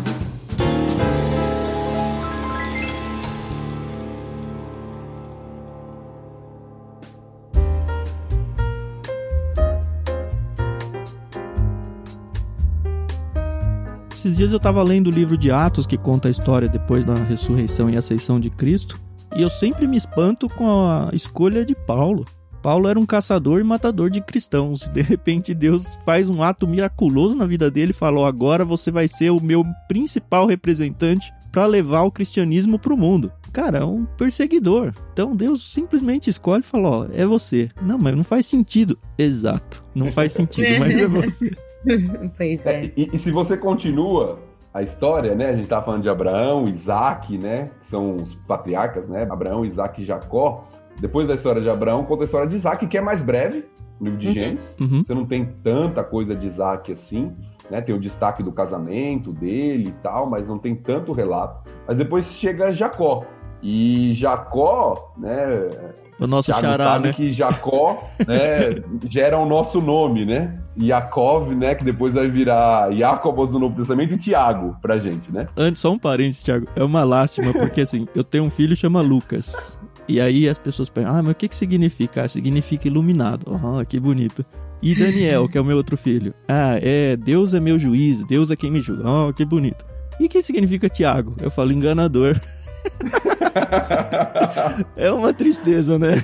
Esses 14.13 14.35
dias 14.35 14.51
eu 14.51 14.57
estava 14.57 14.83
lendo 14.83 15.07
o 15.07 15.11
livro 15.11 15.37
de 15.37 15.49
Atos 15.49 15.85
que 15.87 15.97
conta 15.97 16.27
a 16.27 16.31
história 16.31 16.67
depois 16.67 17.05
da 17.05 17.15
ressurreição 17.15 17.89
e 17.89 17.97
ascensão 17.97 18.37
de 18.37 18.49
Cristo, 18.49 18.99
e 19.35 19.41
eu 19.41 19.49
sempre 19.49 19.87
me 19.87 19.97
espanto 19.97 20.49
com 20.49 20.69
a 20.85 21.09
escolha 21.13 21.65
de 21.65 21.75
Paulo. 21.75 22.25
Paulo 22.61 22.87
era 22.87 22.99
um 22.99 23.05
caçador 23.05 23.59
e 23.59 23.63
matador 23.63 24.09
de 24.09 24.21
cristãos. 24.21 24.81
De 24.93 25.01
repente, 25.01 25.53
Deus 25.53 25.87
faz 26.05 26.29
um 26.29 26.43
ato 26.43 26.67
miraculoso 26.67 27.35
na 27.35 27.45
vida 27.45 27.71
dele 27.71 27.91
e 27.91 27.95
falou: 27.95 28.25
Agora 28.25 28.63
você 28.63 28.91
vai 28.91 29.07
ser 29.07 29.31
o 29.31 29.41
meu 29.41 29.65
principal 29.87 30.45
representante 30.45 31.33
para 31.51 31.65
levar 31.65 32.03
o 32.03 32.11
cristianismo 32.11 32.79
para 32.79 32.93
o 32.93 32.97
mundo. 32.97 33.31
cara, 33.51 33.79
é 33.79 33.83
um 33.83 34.05
perseguidor. 34.05 34.93
Então 35.11 35.35
Deus 35.35 35.63
simplesmente 35.71 36.29
escolhe 36.29 36.61
e 36.61 36.65
fala: 36.65 36.89
Ó, 36.89 37.07
é 37.11 37.25
você. 37.25 37.69
Não, 37.81 37.97
mas 37.97 38.15
não 38.15 38.23
faz 38.23 38.45
sentido. 38.45 38.97
Exato. 39.17 39.81
Não 39.93 40.09
faz 40.09 40.33
sentido, 40.33 40.67
mas 40.79 40.95
é 40.95 41.07
você. 41.07 41.51
pois 42.37 42.65
é. 42.65 42.85
é 42.85 42.93
e, 42.95 43.09
e, 43.11 43.17
se 43.17 43.31
você 43.31 43.57
continua 43.57 44.39
a 44.73 44.81
história, 44.81 45.35
né? 45.35 45.49
A 45.49 45.53
gente 45.53 45.63
estava 45.63 45.83
falando 45.83 46.01
de 46.01 46.09
Abraão, 46.09 46.67
Isaac, 46.67 47.37
né? 47.37 47.69
Que 47.79 47.87
são 47.87 48.15
os 48.15 48.35
patriarcas, 48.35 49.07
né? 49.07 49.27
Abraão, 49.29 49.65
Isaac 49.65 50.01
e 50.01 50.05
Jacó. 50.05 50.63
Depois 50.99 51.27
da 51.27 51.35
história 51.35 51.61
de 51.61 51.69
Abraão, 51.69 52.05
conta 52.05 52.23
a 52.23 52.25
história 52.25 52.47
de 52.47 52.55
Isaac, 52.55 52.85
que 52.87 52.97
é 52.97 53.01
mais 53.01 53.21
breve, 53.21 53.65
no 53.99 54.05
livro 54.05 54.19
de 54.19 54.27
uhum. 54.27 54.33
Gênesis. 54.33 54.77
Uhum. 54.79 55.03
Você 55.03 55.13
não 55.13 55.25
tem 55.25 55.45
tanta 55.63 56.03
coisa 56.03 56.35
de 56.35 56.47
Isaac 56.47 56.91
assim. 56.91 57.35
Né, 57.69 57.79
tem 57.79 57.95
o 57.95 57.99
destaque 57.99 58.43
do 58.43 58.51
casamento 58.51 59.31
dele 59.31 59.89
e 59.89 59.91
tal, 60.03 60.29
mas 60.29 60.49
não 60.49 60.57
tem 60.57 60.75
tanto 60.75 61.13
relato. 61.13 61.69
Mas 61.87 61.95
depois 61.95 62.25
chega 62.25 62.73
Jacó. 62.73 63.23
E 63.61 64.11
Jacó, 64.13 65.13
né? 65.17 65.67
O 66.19 66.27
nosso 66.27 66.51
Thiago 66.51 66.67
xará, 66.67 66.83
sabe 66.85 67.07
né? 67.07 67.13
que 67.13 67.31
Jacó 67.31 68.03
né, 68.27 68.83
gera 69.09 69.39
o 69.39 69.45
nosso 69.45 69.81
nome, 69.81 70.23
né? 70.23 70.59
Yaakov, 70.79 71.53
né? 71.55 71.73
Que 71.73 71.83
depois 71.83 72.13
vai 72.13 72.29
virar 72.29 72.91
Jacobos 72.91 73.51
no 73.51 73.59
Novo 73.59 73.75
Testamento 73.75 74.13
e 74.13 74.17
Tiago 74.17 74.77
pra 74.81 74.99
gente, 74.99 75.31
né? 75.31 75.47
Antes, 75.57 75.81
só 75.81 75.91
um 75.91 75.97
parênteses, 75.97 76.43
Tiago. 76.43 76.67
É 76.75 76.83
uma 76.83 77.03
lástima, 77.03 77.51
porque 77.53 77.81
assim, 77.81 78.07
eu 78.15 78.23
tenho 78.23 78.43
um 78.43 78.49
filho 78.49 78.75
que 78.75 78.81
chama 78.81 79.01
Lucas. 79.01 79.79
E 80.07 80.19
aí 80.21 80.47
as 80.47 80.59
pessoas 80.59 80.89
perguntam, 80.89 81.19
ah, 81.19 81.23
mas 81.23 81.31
o 81.31 81.35
que 81.35 81.47
que 81.47 81.55
significa? 81.55 82.23
Ah, 82.23 82.27
significa 82.27 82.87
iluminado. 82.87 83.45
Oh, 83.47 83.83
que 83.85 83.99
bonito. 83.99 84.45
E 84.81 84.95
Daniel, 84.95 85.47
que 85.47 85.57
é 85.57 85.61
o 85.61 85.65
meu 85.65 85.77
outro 85.77 85.95
filho. 85.95 86.33
Ah, 86.47 86.77
é, 86.81 87.15
Deus 87.15 87.53
é 87.53 87.59
meu 87.59 87.77
juiz, 87.77 88.23
Deus 88.25 88.49
é 88.51 88.55
quem 88.55 88.71
me 88.71 88.81
julga. 88.81 89.03
Oh, 89.07 89.33
que 89.33 89.45
bonito. 89.45 89.85
E 90.19 90.25
o 90.25 90.29
que 90.29 90.41
significa 90.41 90.89
Tiago? 90.89 91.35
Eu 91.39 91.49
falo 91.49 91.71
enganador. 91.71 92.39
é 94.95 95.11
uma 95.11 95.33
tristeza, 95.33 95.97
né? 95.99 96.21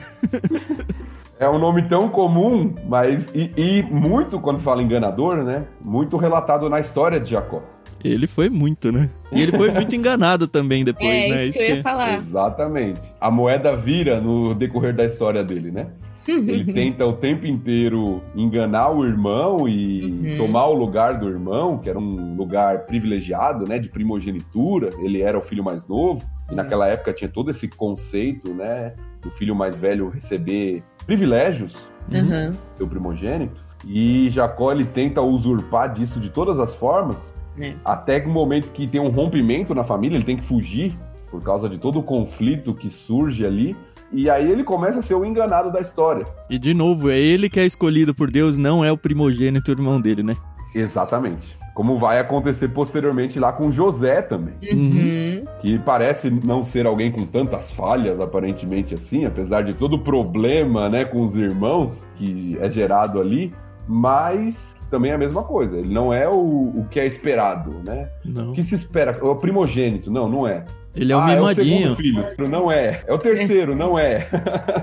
É 1.39 1.47
um 1.47 1.59
nome 1.59 1.83
tão 1.83 2.09
comum, 2.09 2.73
mas 2.87 3.29
e, 3.33 3.51
e, 3.55 3.83
muito, 3.83 4.39
quando 4.39 4.59
fala 4.59 4.81
enganador, 4.81 5.43
né? 5.43 5.65
Muito 5.79 6.17
relatado 6.17 6.67
na 6.69 6.79
história 6.79 7.19
de 7.19 7.31
Jacó. 7.31 7.61
Ele 8.03 8.27
foi 8.27 8.49
muito, 8.49 8.91
né? 8.91 9.09
E 9.31 9.41
ele 9.41 9.51
foi 9.51 9.71
muito 9.71 9.95
enganado 9.95 10.47
também 10.47 10.83
depois, 10.83 11.07
é, 11.07 11.27
né? 11.27 11.45
Isso, 11.45 11.49
isso 11.49 11.59
que 11.59 11.63
eu 11.63 11.69
ia 11.69 11.75
que... 11.77 11.83
falar. 11.83 12.17
Exatamente. 12.17 13.01
A 13.19 13.29
moeda 13.29 13.75
vira 13.75 14.19
no 14.19 14.53
decorrer 14.55 14.95
da 14.95 15.05
história 15.05 15.43
dele, 15.43 15.71
né? 15.71 15.87
Ele 16.27 16.65
tenta 16.73 17.05
o 17.05 17.13
tempo 17.13 17.45
inteiro 17.45 18.21
enganar 18.35 18.89
o 18.89 19.05
irmão 19.05 19.67
e 19.67 20.03
uhum. 20.03 20.37
tomar 20.37 20.67
o 20.67 20.75
lugar 20.75 21.17
do 21.17 21.27
irmão, 21.27 21.77
que 21.77 21.89
era 21.89 21.97
um 21.97 22.35
lugar 22.35 22.85
privilegiado, 22.85 23.67
né, 23.67 23.79
de 23.79 23.89
primogenitura. 23.89 24.89
Ele 24.99 25.21
era 25.21 25.37
o 25.37 25.41
filho 25.41 25.63
mais 25.63 25.87
novo. 25.87 26.23
E 26.51 26.55
naquela 26.55 26.88
época 26.88 27.13
tinha 27.13 27.29
todo 27.29 27.51
esse 27.51 27.67
conceito, 27.67 28.53
né, 28.53 28.93
do 29.21 29.31
filho 29.31 29.55
mais 29.55 29.77
velho 29.77 30.10
receber 30.10 30.83
privilégios, 31.05 31.91
uhum. 32.12 32.53
seu 32.77 32.88
primogênito. 32.88 33.65
E 33.86 34.29
Jacó 34.29 34.71
ele 34.71 34.86
tenta 34.86 35.21
usurpar 35.21 35.93
disso 35.93 36.19
de 36.19 36.29
todas 36.29 36.60
as 36.60 36.75
formas, 36.75 37.36
é. 37.60 37.73
até 37.83 38.19
que 38.19 38.27
o 38.27 38.31
momento 38.31 38.71
que 38.71 38.88
tem 38.88 39.01
um 39.01 39.10
rompimento 39.10 39.73
na 39.75 39.83
família, 39.83 40.15
ele 40.15 40.25
tem 40.25 40.38
que 40.38 40.43
fugir 40.43 40.97
por 41.29 41.41
causa 41.43 41.67
de 41.67 41.77
todo 41.77 41.99
o 41.99 42.03
conflito 42.03 42.73
que 42.73 42.89
surge 42.89 43.45
ali. 43.45 43.75
E 44.12 44.29
aí 44.29 44.49
ele 44.49 44.63
começa 44.63 44.99
a 44.99 45.01
ser 45.01 45.15
o 45.15 45.25
enganado 45.25 45.69
da 45.69 45.81
história. 45.81 46.25
E 46.49 46.57
de 46.57 46.73
novo, 46.73 47.10
é 47.10 47.19
ele 47.19 47.49
que 47.49 47.60
é 47.60 47.65
escolhido 47.65 48.15
por 48.15 48.31
Deus, 48.31 48.57
não 48.57 48.83
é 48.83 48.91
o 48.91 48.97
primogênito 48.97 49.69
irmão 49.69 49.99
dele, 49.99 50.23
né? 50.23 50.38
Exatamente. 50.73 51.57
Como 51.77 51.95
vai 51.95 52.17
acontecer 52.17 52.69
posteriormente 52.69 53.39
lá 53.39 53.53
com 53.53 53.71
José 53.71 54.23
também. 54.23 54.55
Uhum. 54.63 55.45
Que 55.61 55.77
parece 55.77 56.27
não 56.31 56.63
ser 56.63 56.87
alguém 56.87 57.11
com 57.11 57.23
tantas 57.23 57.71
falhas, 57.71 58.19
aparentemente 58.19 58.95
assim, 58.95 59.25
apesar 59.25 59.61
de 59.63 59.75
todo 59.75 59.97
o 59.97 59.99
problema 59.99 60.89
né, 60.89 61.05
com 61.05 61.21
os 61.21 61.35
irmãos 61.35 62.09
que 62.15 62.57
é 62.59 62.67
gerado 62.67 63.21
ali, 63.21 63.53
mas 63.87 64.75
também 64.89 65.11
é 65.11 65.13
a 65.13 65.19
mesma 65.19 65.43
coisa. 65.43 65.77
Ele 65.77 65.93
não 65.93 66.11
é 66.11 66.27
o, 66.27 66.33
o 66.33 66.87
que 66.89 66.99
é 66.99 67.05
esperado, 67.05 67.69
né? 67.85 68.09
Não. 68.25 68.49
O 68.49 68.53
que 68.53 68.63
se 68.63 68.73
espera? 68.73 69.11
É 69.11 69.23
o 69.23 69.35
primogênito. 69.35 70.09
Não, 70.09 70.27
não 70.27 70.47
é. 70.47 70.65
Ele 70.95 71.13
é 71.13 71.15
o 71.15 71.19
ah, 71.19 71.27
mimadinho. 71.27 71.89
É 71.89 71.91
o 71.91 71.95
filho. 71.95 72.25
Não 72.49 72.71
é. 72.71 73.03
É 73.05 73.13
o 73.13 73.19
terceiro, 73.19 73.75
não 73.75 73.99
é. 73.99 74.27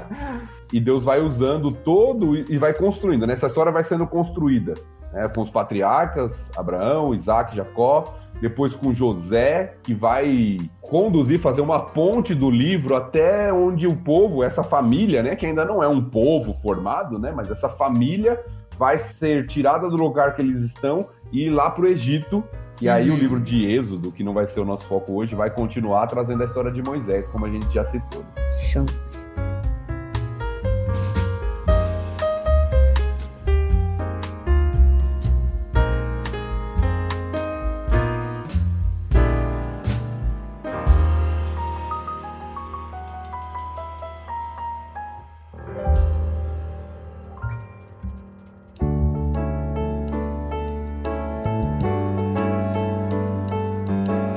e 0.73 0.79
Deus 0.79 1.03
vai 1.03 1.21
usando 1.21 1.73
todo 1.73 2.37
e 2.37 2.57
vai 2.57 2.73
construindo. 2.73 3.27
Né? 3.27 3.33
Essa 3.33 3.49
história 3.49 3.73
vai 3.73 3.83
sendo 3.83 4.07
construída 4.07 4.75
né, 5.15 5.29
com 5.29 5.41
os 5.41 5.49
patriarcas, 5.49 6.51
Abraão, 6.57 7.15
Isaac, 7.15 7.57
Jacó, 7.57 8.15
depois 8.41 8.75
com 8.75 8.93
José, 8.93 9.77
que 9.83 9.95
vai 9.95 10.59
conduzir, 10.83 11.39
fazer 11.39 11.61
uma 11.61 11.81
ponte 11.81 12.35
do 12.35 12.51
livro 12.51 12.97
até 12.97 13.53
onde 13.53 13.87
o 13.87 13.97
povo, 13.97 14.43
essa 14.43 14.65
família, 14.65 15.23
né, 15.23 15.37
que 15.37 15.47
ainda 15.47 15.65
não 15.65 15.83
é 15.83 15.89
um 15.89 16.03
povo 16.03 16.53
formado, 16.53 17.19
né, 17.19 17.33
mas 17.35 17.51
essa 17.51 17.69
família 17.69 18.45
vai 18.77 18.99
ser 18.99 19.47
tirada 19.47 19.89
do 19.89 19.97
lugar 19.97 20.35
que 20.35 20.43
eles 20.43 20.59
estão 20.59 21.07
e 21.33 21.47
ir 21.47 21.51
lá 21.51 21.71
para 21.71 21.85
o 21.85 21.87
Egito. 21.87 22.43
E 22.81 22.89
aí 22.89 23.09
uhum. 23.09 23.15
o 23.15 23.19
livro 23.19 23.41
de 23.41 23.65
Êxodo, 23.65 24.11
que 24.11 24.25
não 24.25 24.35
vai 24.35 24.49
ser 24.49 24.59
o 24.59 24.65
nosso 24.65 24.85
foco 24.87 25.13
hoje, 25.13 25.37
vai 25.37 25.49
continuar 25.49 26.09
trazendo 26.09 26.43
a 26.43 26.47
história 26.47 26.73
de 26.73 26.83
Moisés, 26.83 27.29
como 27.29 27.47
a 27.47 27.49
gente 27.49 27.73
já 27.73 27.85
citou. 27.85 28.25
Show. 28.61 28.85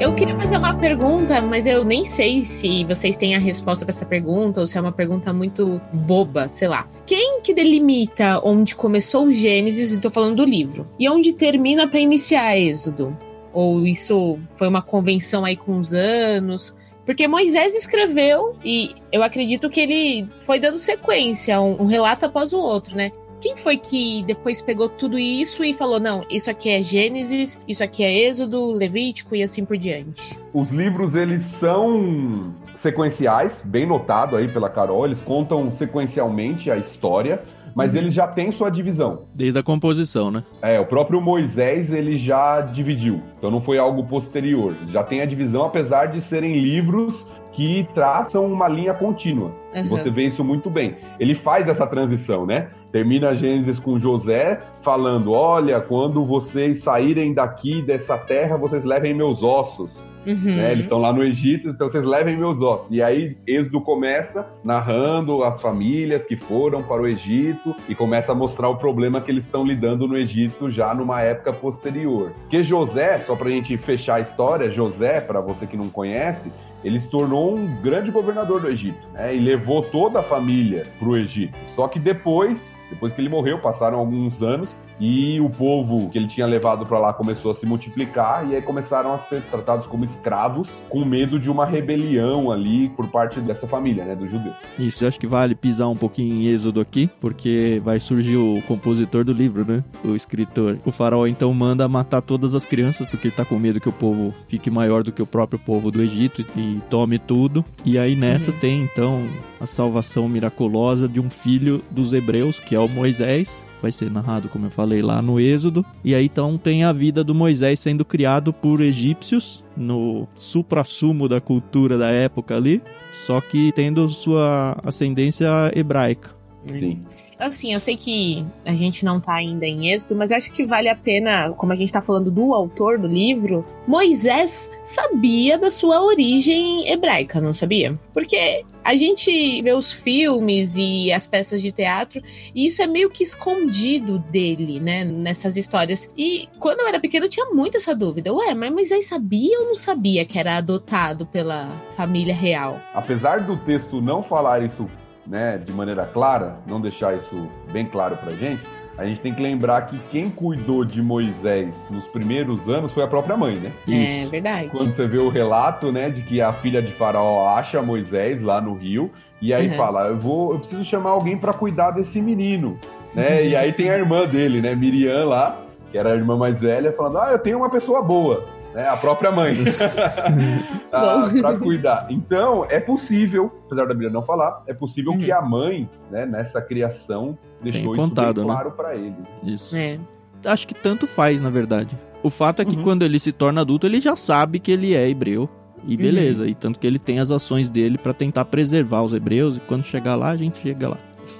Eu 0.07 0.15
queria 0.15 0.37
fazer 0.37 0.55
uma 0.55 0.73
pergunta, 0.73 1.41
mas 1.41 1.65
eu 1.65 1.83
nem 1.83 2.05
sei 2.05 2.45
se 2.45 2.85
vocês 2.85 3.17
têm 3.17 3.35
a 3.35 3.39
resposta 3.39 3.83
para 3.83 3.93
essa 3.93 4.05
pergunta 4.05 4.61
ou 4.61 4.65
se 4.65 4.77
é 4.77 4.81
uma 4.81 4.93
pergunta 4.93 5.33
muito 5.33 5.81
boba, 5.91 6.47
sei 6.47 6.69
lá. 6.69 6.87
Quem 7.05 7.41
que 7.41 7.53
delimita 7.53 8.39
onde 8.41 8.73
começou 8.73 9.25
o 9.25 9.33
Gênesis, 9.33 9.91
e 9.91 9.99
tô 9.99 10.09
falando 10.09 10.37
do 10.37 10.45
livro, 10.45 10.87
e 10.97 11.09
onde 11.09 11.33
termina 11.33 11.85
para 11.89 11.99
iniciar 11.99 12.57
Êxodo? 12.57 13.15
Ou 13.51 13.85
isso 13.85 14.39
foi 14.55 14.69
uma 14.69 14.81
convenção 14.81 15.43
aí 15.43 15.57
com 15.57 15.77
os 15.77 15.93
anos? 15.93 16.73
Porque 17.05 17.27
Moisés 17.27 17.75
escreveu 17.75 18.55
e 18.63 18.95
eu 19.11 19.21
acredito 19.21 19.69
que 19.69 19.81
ele 19.81 20.25
foi 20.45 20.57
dando 20.57 20.77
sequência, 20.77 21.59
um, 21.59 21.81
um 21.81 21.85
relato 21.85 22.25
após 22.25 22.53
o 22.53 22.57
outro, 22.57 22.95
né? 22.95 23.11
Quem 23.39 23.55
foi 23.57 23.77
que 23.77 24.23
depois 24.23 24.61
pegou 24.61 24.89
tudo 24.89 25.17
isso 25.17 25.63
e 25.63 25.73
falou: 25.73 25.99
não, 25.99 26.25
isso 26.29 26.49
aqui 26.49 26.69
é 26.69 26.81
Gênesis, 26.81 27.59
isso 27.67 27.83
aqui 27.83 28.03
é 28.03 28.27
Êxodo, 28.27 28.71
Levítico 28.71 29.35
e 29.35 29.43
assim 29.43 29.63
por 29.63 29.77
diante? 29.77 30.37
Os 30.53 30.71
livros, 30.71 31.13
eles 31.13 31.43
são 31.43 32.55
sequenciais, 32.75 33.61
bem 33.63 33.85
notado 33.85 34.35
aí 34.35 34.47
pela 34.47 34.69
Carol, 34.69 35.05
eles 35.05 35.21
contam 35.21 35.71
sequencialmente 35.71 36.71
a 36.71 36.77
história 36.77 37.43
mas 37.77 37.93
uhum. 37.93 37.99
eles 37.99 38.13
já 38.15 38.27
têm 38.27 38.51
sua 38.51 38.71
divisão. 38.71 39.27
Desde 39.35 39.59
a 39.59 39.61
composição, 39.61 40.31
né? 40.31 40.43
É, 40.63 40.79
o 40.79 40.85
próprio 40.87 41.21
Moisés 41.21 41.91
ele 41.91 42.17
já 42.17 42.59
dividiu, 42.59 43.21
então 43.37 43.51
não 43.51 43.61
foi 43.61 43.77
algo 43.77 44.03
posterior. 44.03 44.75
Já 44.89 45.03
tem 45.03 45.21
a 45.21 45.27
divisão, 45.27 45.63
apesar 45.63 46.07
de 46.07 46.19
serem 46.19 46.59
livros 46.59 47.27
que 47.53 47.87
traçam 47.93 48.51
uma 48.51 48.67
linha 48.67 48.95
contínua. 48.95 49.51
Uhum. 49.75 49.89
Você 49.89 50.09
vê 50.09 50.23
isso 50.23 50.43
muito 50.43 50.71
bem. 50.71 50.97
Ele 51.19 51.35
faz 51.35 51.67
essa 51.67 51.85
transição, 51.85 52.47
né? 52.47 52.69
Termina 52.97 53.29
a 53.29 53.33
Gênesis 53.35 53.77
com 53.77 53.99
José 53.99 54.59
falando: 54.81 55.31
Olha, 55.31 55.79
quando 55.79 56.25
vocês 56.25 56.81
saírem 56.81 57.31
daqui 57.31 57.79
dessa 57.79 58.17
terra, 58.17 58.57
vocês 58.57 58.83
levem 58.83 59.13
meus 59.13 59.43
ossos. 59.43 60.09
Uhum. 60.25 60.55
Né? 60.55 60.71
Eles 60.71 60.85
estão 60.85 60.97
lá 60.97 61.13
no 61.13 61.23
Egito, 61.23 61.69
então 61.69 61.87
vocês 61.87 62.03
levem 62.03 62.35
meus 62.35 62.59
ossos. 62.59 62.89
E 62.89 63.01
aí 63.01 63.37
Êxodo 63.45 63.79
começa 63.81 64.49
narrando 64.63 65.43
as 65.43 65.61
famílias 65.61 66.25
que 66.25 66.35
foram 66.35 66.81
para 66.81 67.01
o 67.01 67.07
Egito 67.07 67.75
e 67.87 67.93
começa 67.93 68.31
a 68.31 68.35
mostrar 68.35 68.67
o 68.67 68.77
problema 68.77 69.21
que 69.21 69.29
eles 69.29 69.45
estão 69.45 69.63
lidando 69.63 70.07
no 70.07 70.17
Egito 70.17 70.71
já 70.71 70.93
numa 70.93 71.21
época 71.21 71.53
posterior. 71.53 72.33
Que 72.49 72.63
José, 72.63 73.19
só 73.19 73.35
para 73.35 73.47
a 73.47 73.51
gente 73.51 73.77
fechar 73.77 74.15
a 74.15 74.21
história, 74.21 74.71
José, 74.71 75.21
para 75.21 75.39
você 75.39 75.67
que 75.67 75.77
não 75.77 75.87
conhece, 75.87 76.51
ele 76.83 76.99
se 76.99 77.07
tornou 77.07 77.55
um 77.55 77.81
grande 77.81 78.11
governador 78.11 78.61
do 78.61 78.69
Egito, 78.69 79.07
né? 79.13 79.35
E 79.35 79.39
levou 79.39 79.81
toda 79.81 80.19
a 80.19 80.23
família 80.23 80.85
para 80.99 81.07
o 81.07 81.17
Egito. 81.17 81.57
Só 81.67 81.87
que 81.87 81.99
depois 81.99 82.77
Depois 82.89 83.13
que 83.13 83.21
ele 83.21 83.29
morreu, 83.29 83.59
passaram 83.59 83.99
alguns 83.99 84.41
anos 84.41 84.79
e 84.99 85.39
o 85.39 85.49
povo 85.49 86.09
que 86.09 86.17
ele 86.17 86.27
tinha 86.27 86.47
levado 86.47 86.85
para 86.85 86.97
lá 86.99 87.13
começou 87.13 87.51
a 87.51 87.53
se 87.53 87.65
multiplicar 87.65 88.49
e 88.49 88.55
aí 88.55 88.61
começaram 88.61 89.13
a 89.13 89.17
ser 89.17 89.41
tratados 89.43 89.87
como 89.87 90.03
escravos, 90.03 90.81
com 90.89 91.05
medo 91.05 91.39
de 91.39 91.51
uma 91.51 91.65
rebelião 91.65 92.51
ali 92.51 92.89
por 92.89 93.07
parte 93.07 93.39
dessa 93.39 93.67
família, 93.67 94.05
né, 94.05 94.15
do 94.15 94.27
judeu. 94.27 94.53
Isso, 94.79 95.03
eu 95.03 95.07
acho 95.07 95.19
que 95.19 95.27
vale 95.27 95.55
pisar 95.55 95.87
um 95.87 95.95
pouquinho 95.95 96.35
em 96.35 96.47
Êxodo 96.47 96.81
aqui, 96.81 97.09
porque 97.19 97.81
vai 97.83 97.99
surgir 97.99 98.37
o 98.37 98.61
compositor 98.67 99.23
do 99.23 99.33
livro, 99.33 99.65
né? 99.65 99.83
O 100.03 100.15
escritor. 100.15 100.79
O 100.85 100.91
faraó 100.91 101.27
então 101.27 101.53
manda 101.53 101.87
matar 101.87 102.21
todas 102.21 102.55
as 102.55 102.65
crianças 102.65 103.07
porque 103.07 103.27
ele 103.27 103.35
tá 103.35 103.45
com 103.45 103.59
medo 103.59 103.79
que 103.79 103.89
o 103.89 103.93
povo 103.93 104.33
fique 104.47 104.69
maior 104.69 105.03
do 105.03 105.11
que 105.11 105.21
o 105.21 105.27
próprio 105.27 105.59
povo 105.59 105.91
do 105.91 106.01
Egito 106.01 106.45
e 106.55 106.81
tome 106.89 107.19
tudo. 107.19 107.63
E 107.85 107.97
aí 107.97 108.15
nessas 108.15 108.53
uhum. 108.53 108.59
tem 108.59 108.83
então 108.83 109.27
a 109.59 109.65
salvação 109.65 110.27
miraculosa 110.29 111.07
de 111.07 111.19
um 111.19 111.29
filho 111.29 111.83
dos 111.89 112.13
hebreus, 112.13 112.59
que 112.59 112.75
é 112.77 112.79
o 112.79 112.87
Moisés, 112.87 113.65
vai 113.81 113.91
ser 113.91 114.09
narrado, 114.09 114.47
como 114.47 114.67
eu 114.67 114.69
falei 114.69 115.01
lá 115.01 115.21
no 115.21 115.39
Êxodo. 115.39 115.85
E 116.03 116.13
aí 116.15 116.25
então 116.25 116.57
tem 116.57 116.83
a 116.83 116.93
vida 116.93 117.23
do 117.23 117.33
Moisés 117.33 117.79
sendo 117.79 118.05
criado 118.05 118.53
por 118.53 118.81
egípcios 118.81 119.63
no 119.75 120.27
supra-sumo 120.33 121.27
da 121.27 121.41
cultura 121.41 121.97
da 121.97 122.09
época 122.09 122.55
ali, 122.55 122.81
só 123.11 123.41
que 123.41 123.71
tendo 123.71 124.07
sua 124.07 124.77
ascendência 124.83 125.47
hebraica. 125.75 126.35
Sim. 126.67 127.03
Assim, 127.39 127.73
eu 127.73 127.79
sei 127.79 127.95
que 127.95 128.43
a 128.65 128.73
gente 128.73 129.05
não 129.05 129.19
tá 129.19 129.33
ainda 129.33 129.65
em 129.65 129.91
êxodo, 129.91 130.15
mas 130.15 130.31
acho 130.31 130.51
que 130.51 130.65
vale 130.65 130.89
a 130.89 130.95
pena, 130.95 131.51
como 131.51 131.71
a 131.71 131.75
gente 131.75 131.93
tá 131.93 132.01
falando 132.01 132.31
do 132.31 132.53
autor 132.53 132.97
do 132.97 133.07
livro, 133.07 133.63
Moisés 133.87 134.69
sabia 134.83 135.57
da 135.57 135.69
sua 135.69 136.01
origem 136.01 136.89
hebraica, 136.89 137.39
não 137.39 137.53
sabia? 137.53 137.93
Porque 138.13 138.65
a 138.83 138.95
gente 138.95 139.61
vê 139.61 139.73
os 139.73 139.93
filmes 139.93 140.75
e 140.75 141.11
as 141.11 141.27
peças 141.27 141.61
de 141.61 141.71
teatro, 141.71 142.21
e 142.55 142.65
isso 142.65 142.81
é 142.81 142.87
meio 142.87 143.09
que 143.09 143.23
escondido 143.23 144.17
dele, 144.17 144.79
né, 144.79 145.03
nessas 145.03 145.55
histórias. 145.57 146.09
E 146.17 146.49
quando 146.57 146.79
eu 146.79 146.87
era 146.87 146.99
pequeno 146.99 147.25
eu 147.25 147.29
tinha 147.29 147.47
muito 147.47 147.77
essa 147.77 147.93
dúvida. 147.93 148.33
Ué, 148.33 148.53
mas 148.53 148.71
Moisés 148.71 149.07
sabia 149.07 149.59
ou 149.59 149.65
não 149.65 149.75
sabia 149.75 150.25
que 150.25 150.39
era 150.39 150.57
adotado 150.57 151.25
pela 151.25 151.67
família 151.95 152.33
real? 152.33 152.79
Apesar 152.93 153.41
do 153.41 153.57
texto 153.57 154.01
não 154.01 154.23
falar 154.23 154.63
isso 154.63 154.89
né, 155.27 155.57
de 155.57 155.71
maneira 155.73 156.05
clara, 156.05 156.57
não 156.65 156.79
deixar 156.79 157.15
isso 157.15 157.47
bem 157.71 157.85
claro 157.85 158.17
para 158.17 158.31
gente, 158.33 158.61
a 158.97 159.05
gente 159.05 159.19
tem 159.19 159.31
que 159.31 159.41
lembrar 159.41 159.83
que 159.85 159.99
quem 160.09 160.27
cuidou 160.27 160.83
de 160.83 161.03
Moisés 161.03 161.87
nos 161.91 162.05
primeiros 162.05 162.67
anos 162.67 162.91
foi 162.91 163.03
a 163.03 163.07
própria 163.07 163.37
mãe, 163.37 163.55
né? 163.55 163.71
É 163.87 163.91
isso. 163.91 164.27
É 164.27 164.29
verdade. 164.31 164.69
Quando 164.69 164.95
você 164.95 165.05
vê 165.05 165.19
o 165.19 165.29
relato, 165.29 165.91
né, 165.91 166.09
de 166.09 166.23
que 166.23 166.41
a 166.41 166.51
filha 166.51 166.81
de 166.81 166.91
Faraó 166.91 167.47
acha 167.47 167.79
Moisés 167.79 168.41
lá 168.41 168.59
no 168.59 168.73
rio 168.73 169.11
e 169.39 169.53
aí 169.53 169.69
uhum. 169.69 169.75
fala, 169.75 170.07
eu 170.07 170.17
vou, 170.17 170.53
eu 170.53 170.59
preciso 170.59 170.83
chamar 170.83 171.11
alguém 171.11 171.37
para 171.37 171.53
cuidar 171.53 171.91
desse 171.91 172.19
menino, 172.19 172.79
né? 173.13 173.41
Uhum. 173.41 173.45
E 173.49 173.55
aí 173.55 173.71
tem 173.71 173.91
a 173.91 173.97
irmã 173.99 174.25
dele, 174.25 174.61
né, 174.61 174.73
Miriam 174.73 175.25
lá, 175.25 175.59
que 175.91 175.97
era 175.97 176.13
a 176.13 176.15
irmã 176.15 176.35
mais 176.35 176.61
velha, 176.61 176.91
falando, 176.91 177.19
ah, 177.19 177.31
eu 177.31 177.39
tenho 177.39 177.59
uma 177.59 177.69
pessoa 177.69 178.01
boa 178.01 178.56
né? 178.73 178.87
A 178.87 178.97
própria 178.97 179.31
mãe. 179.31 179.57
para 180.89 181.57
cuidar. 181.57 182.07
Então, 182.09 182.65
é 182.69 182.79
possível, 182.79 183.51
apesar 183.65 183.85
da 183.85 183.93
Bíblia 183.93 184.09
não 184.09 184.23
falar, 184.23 184.63
é 184.67 184.73
possível 184.73 185.13
uhum. 185.13 185.19
que 185.19 185.31
a 185.31 185.41
mãe, 185.41 185.89
né, 186.11 186.25
nessa 186.25 186.61
criação, 186.61 187.37
deixou 187.61 187.95
Tem 187.95 188.05
contado, 188.05 188.37
isso 188.37 188.47
bem 188.47 188.47
né? 188.47 188.53
claro 188.53 188.71
para 188.71 188.95
ele. 188.95 189.15
Isso. 189.43 189.75
É. 189.75 189.99
Acho 190.45 190.67
que 190.67 190.73
tanto 190.73 191.07
faz, 191.07 191.41
na 191.41 191.49
verdade. 191.49 191.97
O 192.21 192.29
fato 192.29 192.61
é 192.61 192.65
que 192.65 192.75
uhum. 192.75 192.83
quando 192.83 193.03
ele 193.03 193.19
se 193.19 193.31
torna 193.31 193.61
adulto, 193.61 193.87
ele 193.87 194.01
já 194.01 194.15
sabe 194.15 194.59
que 194.59 194.71
ele 194.71 194.95
é 194.95 195.09
hebreu. 195.09 195.49
E 195.85 195.91
uhum. 195.91 196.01
beleza, 196.01 196.43
uhum. 196.43 196.49
e 196.49 196.55
tanto 196.55 196.79
que 196.79 196.87
ele 196.87 196.99
tem 196.99 197.19
as 197.19 197.31
ações 197.31 197.69
dele 197.69 197.97
para 197.97 198.13
tentar 198.13 198.45
preservar 198.45 199.03
os 199.03 199.13
hebreus, 199.13 199.57
e 199.57 199.59
quando 199.61 199.83
chegar 199.83 200.15
lá, 200.15 200.31
a 200.31 200.37
gente 200.37 200.57
chega 200.57 200.89
lá. 200.89 200.97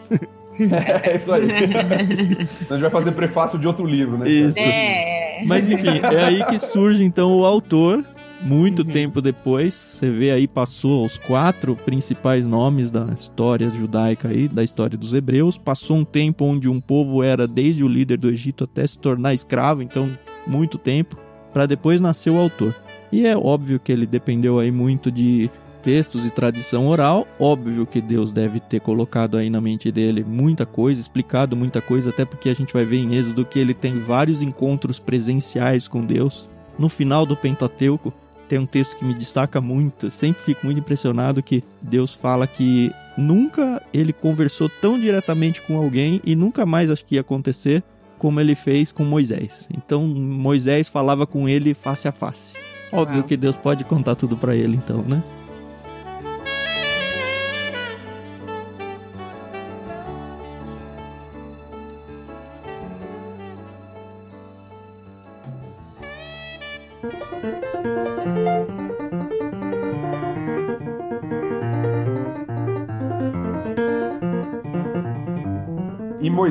É, 0.60 1.16
isso 1.16 1.32
aí. 1.32 1.48
a 1.52 2.74
gente 2.74 2.82
vai 2.82 2.90
fazer 2.90 3.12
prefácio 3.12 3.60
de 3.60 3.68
outro 3.68 3.86
livro, 3.86 4.18
né? 4.18 4.30
Isso. 4.30 4.60
É. 4.60 5.44
Mas 5.46 5.70
enfim, 5.70 6.00
é 6.02 6.24
aí 6.24 6.46
que 6.46 6.58
surge 6.60 7.04
então 7.04 7.38
o 7.38 7.46
autor. 7.46 8.04
Muito 8.40 8.84
uhum. 8.84 8.92
tempo 8.92 9.20
depois, 9.20 9.74
você 9.74 10.12
vê 10.12 10.30
aí, 10.30 10.48
passou 10.48 11.04
os 11.04 11.18
quatro 11.18 11.76
principais 11.76 12.46
nomes 12.46 12.92
da 12.92 13.06
história 13.06 13.68
judaica 13.72 14.28
aí, 14.28 14.48
da 14.48 14.64
história 14.64 14.96
dos 14.96 15.16
hebreus. 15.16 15.58
Passou 15.58 15.98
um 15.98 16.04
tempo 16.04 16.46
onde 16.46 16.70
um 16.70 16.80
povo 16.80 17.24
era 17.24 17.48
desde 17.48 17.84
o 17.84 17.88
líder 17.88 18.18
do 18.18 18.30
Egito 18.30 18.66
até 18.66 18.86
se 18.86 19.00
tornar 19.00 19.34
escravo, 19.34 19.82
então 19.82 20.16
muito 20.46 20.78
tempo, 20.78 21.18
para 21.52 21.66
depois 21.66 22.00
nascer 22.00 22.30
o 22.30 22.38
autor. 22.38 22.76
E 23.12 23.26
é 23.26 23.36
óbvio 23.36 23.80
que 23.80 23.92
ele 23.92 24.06
dependeu 24.06 24.60
aí 24.60 24.70
muito 24.70 25.12
de 25.12 25.50
textos 25.88 26.26
e 26.26 26.30
tradição 26.30 26.86
oral. 26.86 27.26
Óbvio 27.40 27.86
que 27.86 28.02
Deus 28.02 28.30
deve 28.30 28.60
ter 28.60 28.82
colocado 28.82 29.38
aí 29.38 29.50
na 29.50 29.62
mente 29.62 29.90
dele 29.90 30.22
muita 30.22 30.66
coisa, 30.66 31.00
explicado 31.00 31.56
muita 31.56 31.82
coisa, 31.82 32.10
até 32.10 32.26
porque 32.26 32.50
a 32.50 32.54
gente 32.54 32.74
vai 32.74 32.84
ver 32.84 32.98
em 32.98 33.16
Êxodo 33.16 33.46
que 33.46 33.58
ele 33.58 33.74
tem 33.74 33.98
vários 33.98 34.42
encontros 34.42 35.00
presenciais 35.00 35.88
com 35.88 36.02
Deus. 36.02 36.50
No 36.78 36.90
final 36.90 37.26
do 37.26 37.38
Pentateuco, 37.38 38.14
tem 38.50 38.60
um 38.60 38.66
texto 38.66 38.98
que 38.98 39.06
me 39.06 39.14
destaca 39.14 39.62
muito, 39.62 40.12
sempre 40.12 40.44
fico 40.44 40.66
muito 40.66 40.82
impressionado 40.82 41.42
que 41.42 41.64
Deus 41.82 42.14
fala 42.14 42.46
que 42.46 42.92
nunca 43.18 43.82
ele 43.94 44.12
conversou 44.12 44.68
tão 44.68 45.00
diretamente 45.00 45.62
com 45.62 45.78
alguém 45.78 46.20
e 46.26 46.36
nunca 46.36 46.66
mais 46.66 46.92
acho 46.92 47.06
que 47.06 47.16
ia 47.16 47.22
acontecer 47.22 47.82
como 48.18 48.42
ele 48.42 48.56
fez 48.56 48.92
com 48.92 49.06
Moisés. 49.06 49.70
Então 49.74 50.06
Moisés 50.06 50.90
falava 50.90 51.26
com 51.26 51.48
ele 51.48 51.74
face 51.74 52.10
a 52.10 52.12
face. 52.12 52.58
Óbvio 52.92 53.20
Uau. 53.20 53.28
que 53.28 53.38
Deus 53.38 53.56
pode 53.56 53.86
contar 53.86 54.16
tudo 54.16 54.36
para 54.36 54.54
ele 54.54 54.76
então, 54.76 55.02
né? 55.02 55.24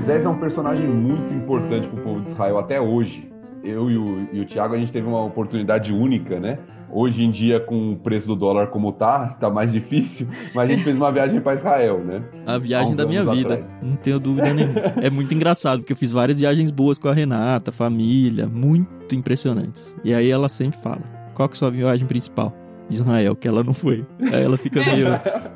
Moisés 0.06 0.24
é 0.24 0.28
um 0.28 0.38
personagem 0.38 0.86
muito 0.86 1.34
importante 1.34 1.88
para 1.88 2.00
o 2.00 2.02
povo 2.04 2.20
de 2.20 2.28
Israel 2.28 2.58
até 2.58 2.80
hoje. 2.80 3.28
Eu 3.64 3.90
e 3.90 3.98
o, 3.98 4.28
e 4.34 4.38
o 4.38 4.44
Tiago, 4.44 4.72
a 4.72 4.78
gente 4.78 4.92
teve 4.92 5.04
uma 5.04 5.24
oportunidade 5.24 5.92
única, 5.92 6.38
né? 6.38 6.60
Hoje 6.88 7.24
em 7.24 7.30
dia, 7.32 7.58
com 7.58 7.90
o 7.90 7.96
preço 7.96 8.28
do 8.28 8.36
dólar 8.36 8.68
como 8.68 8.92
tá, 8.92 9.30
tá 9.40 9.50
mais 9.50 9.72
difícil, 9.72 10.28
mas 10.54 10.70
a 10.70 10.72
gente 10.72 10.84
fez 10.84 10.96
uma 10.96 11.10
viagem 11.10 11.40
para 11.40 11.54
Israel, 11.54 12.04
né? 12.04 12.22
A 12.46 12.56
viagem 12.56 12.94
da 12.94 13.04
minha 13.04 13.24
vida, 13.24 13.54
atrás. 13.54 13.82
não 13.82 13.96
tenho 13.96 14.20
dúvida 14.20 14.54
nenhuma. 14.54 14.80
é 15.02 15.10
muito 15.10 15.34
engraçado, 15.34 15.80
porque 15.80 15.92
eu 15.92 15.96
fiz 15.96 16.12
várias 16.12 16.38
viagens 16.38 16.70
boas 16.70 17.00
com 17.00 17.08
a 17.08 17.12
Renata, 17.12 17.72
família, 17.72 18.46
muito 18.46 19.12
impressionantes. 19.12 19.96
E 20.04 20.14
aí 20.14 20.30
ela 20.30 20.48
sempre 20.48 20.78
fala: 20.78 21.02
qual 21.34 21.48
que 21.48 21.54
é 21.54 21.56
a 21.56 21.58
sua 21.58 21.70
viagem 21.72 22.06
principal? 22.06 22.54
Israel, 22.88 23.34
que 23.34 23.48
ela 23.48 23.62
não 23.64 23.72
foi. 23.72 24.06
Aí 24.32 24.42
ela 24.42 24.56
fica 24.56 24.80
meio, 24.80 25.06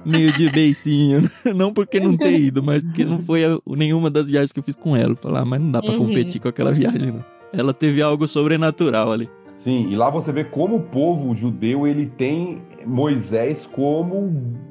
meio 0.04 0.32
de 0.32 0.50
beicinho. 0.50 1.28
Não 1.54 1.72
porque 1.72 2.00
não 2.00 2.16
ter 2.16 2.38
ido, 2.40 2.62
mas 2.62 2.82
porque 2.82 3.04
não 3.04 3.18
foi 3.18 3.44
a, 3.44 3.58
nenhuma 3.66 4.10
das 4.10 4.28
viagens 4.28 4.52
que 4.52 4.58
eu 4.58 4.62
fiz 4.62 4.76
com 4.76 4.96
ela. 4.96 5.14
Falar, 5.14 5.40
ah, 5.40 5.44
mas 5.44 5.60
não 5.60 5.70
dá 5.70 5.80
pra 5.80 5.92
uhum. 5.92 5.98
competir 5.98 6.40
com 6.40 6.48
aquela 6.48 6.72
viagem, 6.72 7.12
não. 7.12 7.24
Ela 7.52 7.72
teve 7.72 8.02
algo 8.02 8.26
sobrenatural 8.26 9.12
ali. 9.12 9.28
Sim, 9.54 9.90
e 9.90 9.96
lá 9.96 10.08
você 10.08 10.32
vê 10.32 10.44
como 10.44 10.76
o 10.76 10.82
povo 10.82 11.34
judeu 11.34 11.86
ele 11.86 12.06
tem 12.06 12.62
Moisés 12.86 13.66
como 13.66 14.16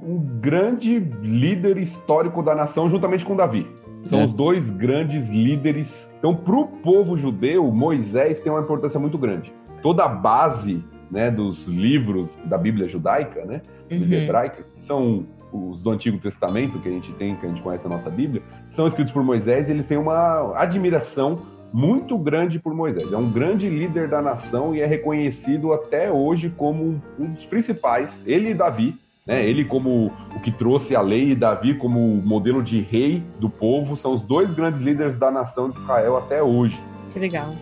um 0.01 0.18
grande 0.41 0.99
líder 1.22 1.78
histórico 1.78 2.41
da 2.41 2.55
nação, 2.55 2.89
juntamente 2.89 3.24
com 3.24 3.36
Davi. 3.36 3.68
São 4.05 4.22
é. 4.22 4.26
os 4.26 4.34
dois 4.34 4.70
grandes 4.70 5.30
líderes. 5.30 6.10
Então, 6.18 6.36
para 6.36 6.55
o 6.55 6.68
povo 6.68 7.18
judeu, 7.18 7.72
Moisés 7.72 8.39
tem 8.39 8.51
uma 8.51 8.62
importância 8.62 8.99
muito 8.99 9.18
grande. 9.18 9.53
Toda 9.84 10.05
a 10.05 10.10
base 10.10 10.84
né, 11.12 11.32
dos 11.32 11.68
livros 11.68 12.38
da 12.45 12.57
Bíblia 12.57 12.88
judaica, 12.88 13.45
né, 13.45 13.62
uhum. 13.91 13.99
Bíblia 13.99 14.24
hebraica, 14.24 14.64
que 14.76 14.84
são 14.84 15.26
os 15.51 15.82
do 15.82 15.89
Antigo 15.89 16.18
Testamento 16.20 16.78
que 16.80 16.88
a 16.88 16.91
gente 16.91 17.12
tem, 17.14 17.36
que 17.36 17.45
a 17.45 17.49
gente 17.49 17.62
conhece 17.62 17.86
a 17.88 17.89
nossa 17.89 18.10
Bíblia, 18.10 18.41
são 18.68 18.88
escritos 18.88 19.12
por 19.12 19.24
Moisés 19.24 19.68
e 19.68 19.72
eles 19.72 19.88
têm 19.88 19.97
uma 19.97 20.53
admiração 20.55 21.38
muito 21.72 22.18
grande 22.18 22.60
por 22.60 22.74
Moisés. 22.74 23.14
É 23.14 23.18
um 23.18 23.32
grande 23.32 23.70
líder 23.70 24.07
da 24.07 24.22
nação 24.22 24.76
e 24.76 24.82
é 24.82 24.86
reconhecido 24.86 25.72
até 25.74 26.12
hoje 26.12 26.49
como 26.55 27.01
um 27.18 27.34
dos 27.34 27.45
principais, 27.45 28.24
ele 28.26 28.49
e 28.49 28.53
Davi, 28.53 28.95
né? 29.30 29.47
Ele 29.47 29.64
como 29.64 30.12
o 30.36 30.39
que 30.39 30.51
trouxe 30.51 30.95
a 30.95 31.01
lei 31.01 31.32
e 31.32 31.36
Davi 31.36 31.76
como 31.76 31.99
modelo 31.99 32.64
de 32.64 32.82
rei 32.82 33.24
do 33.39 33.47
povo, 33.47 33.95
são 33.95 34.14
os 34.14 34.24
dois 34.24 34.51
grandes 34.51 34.82
líderes 34.82 35.20
da 35.20 35.30
nação 35.30 35.70
de 35.70 35.78
Israel 35.78 36.18
até 36.18 36.41
hoje. 36.41 36.82
Que 37.12 37.20
legal. 37.20 37.53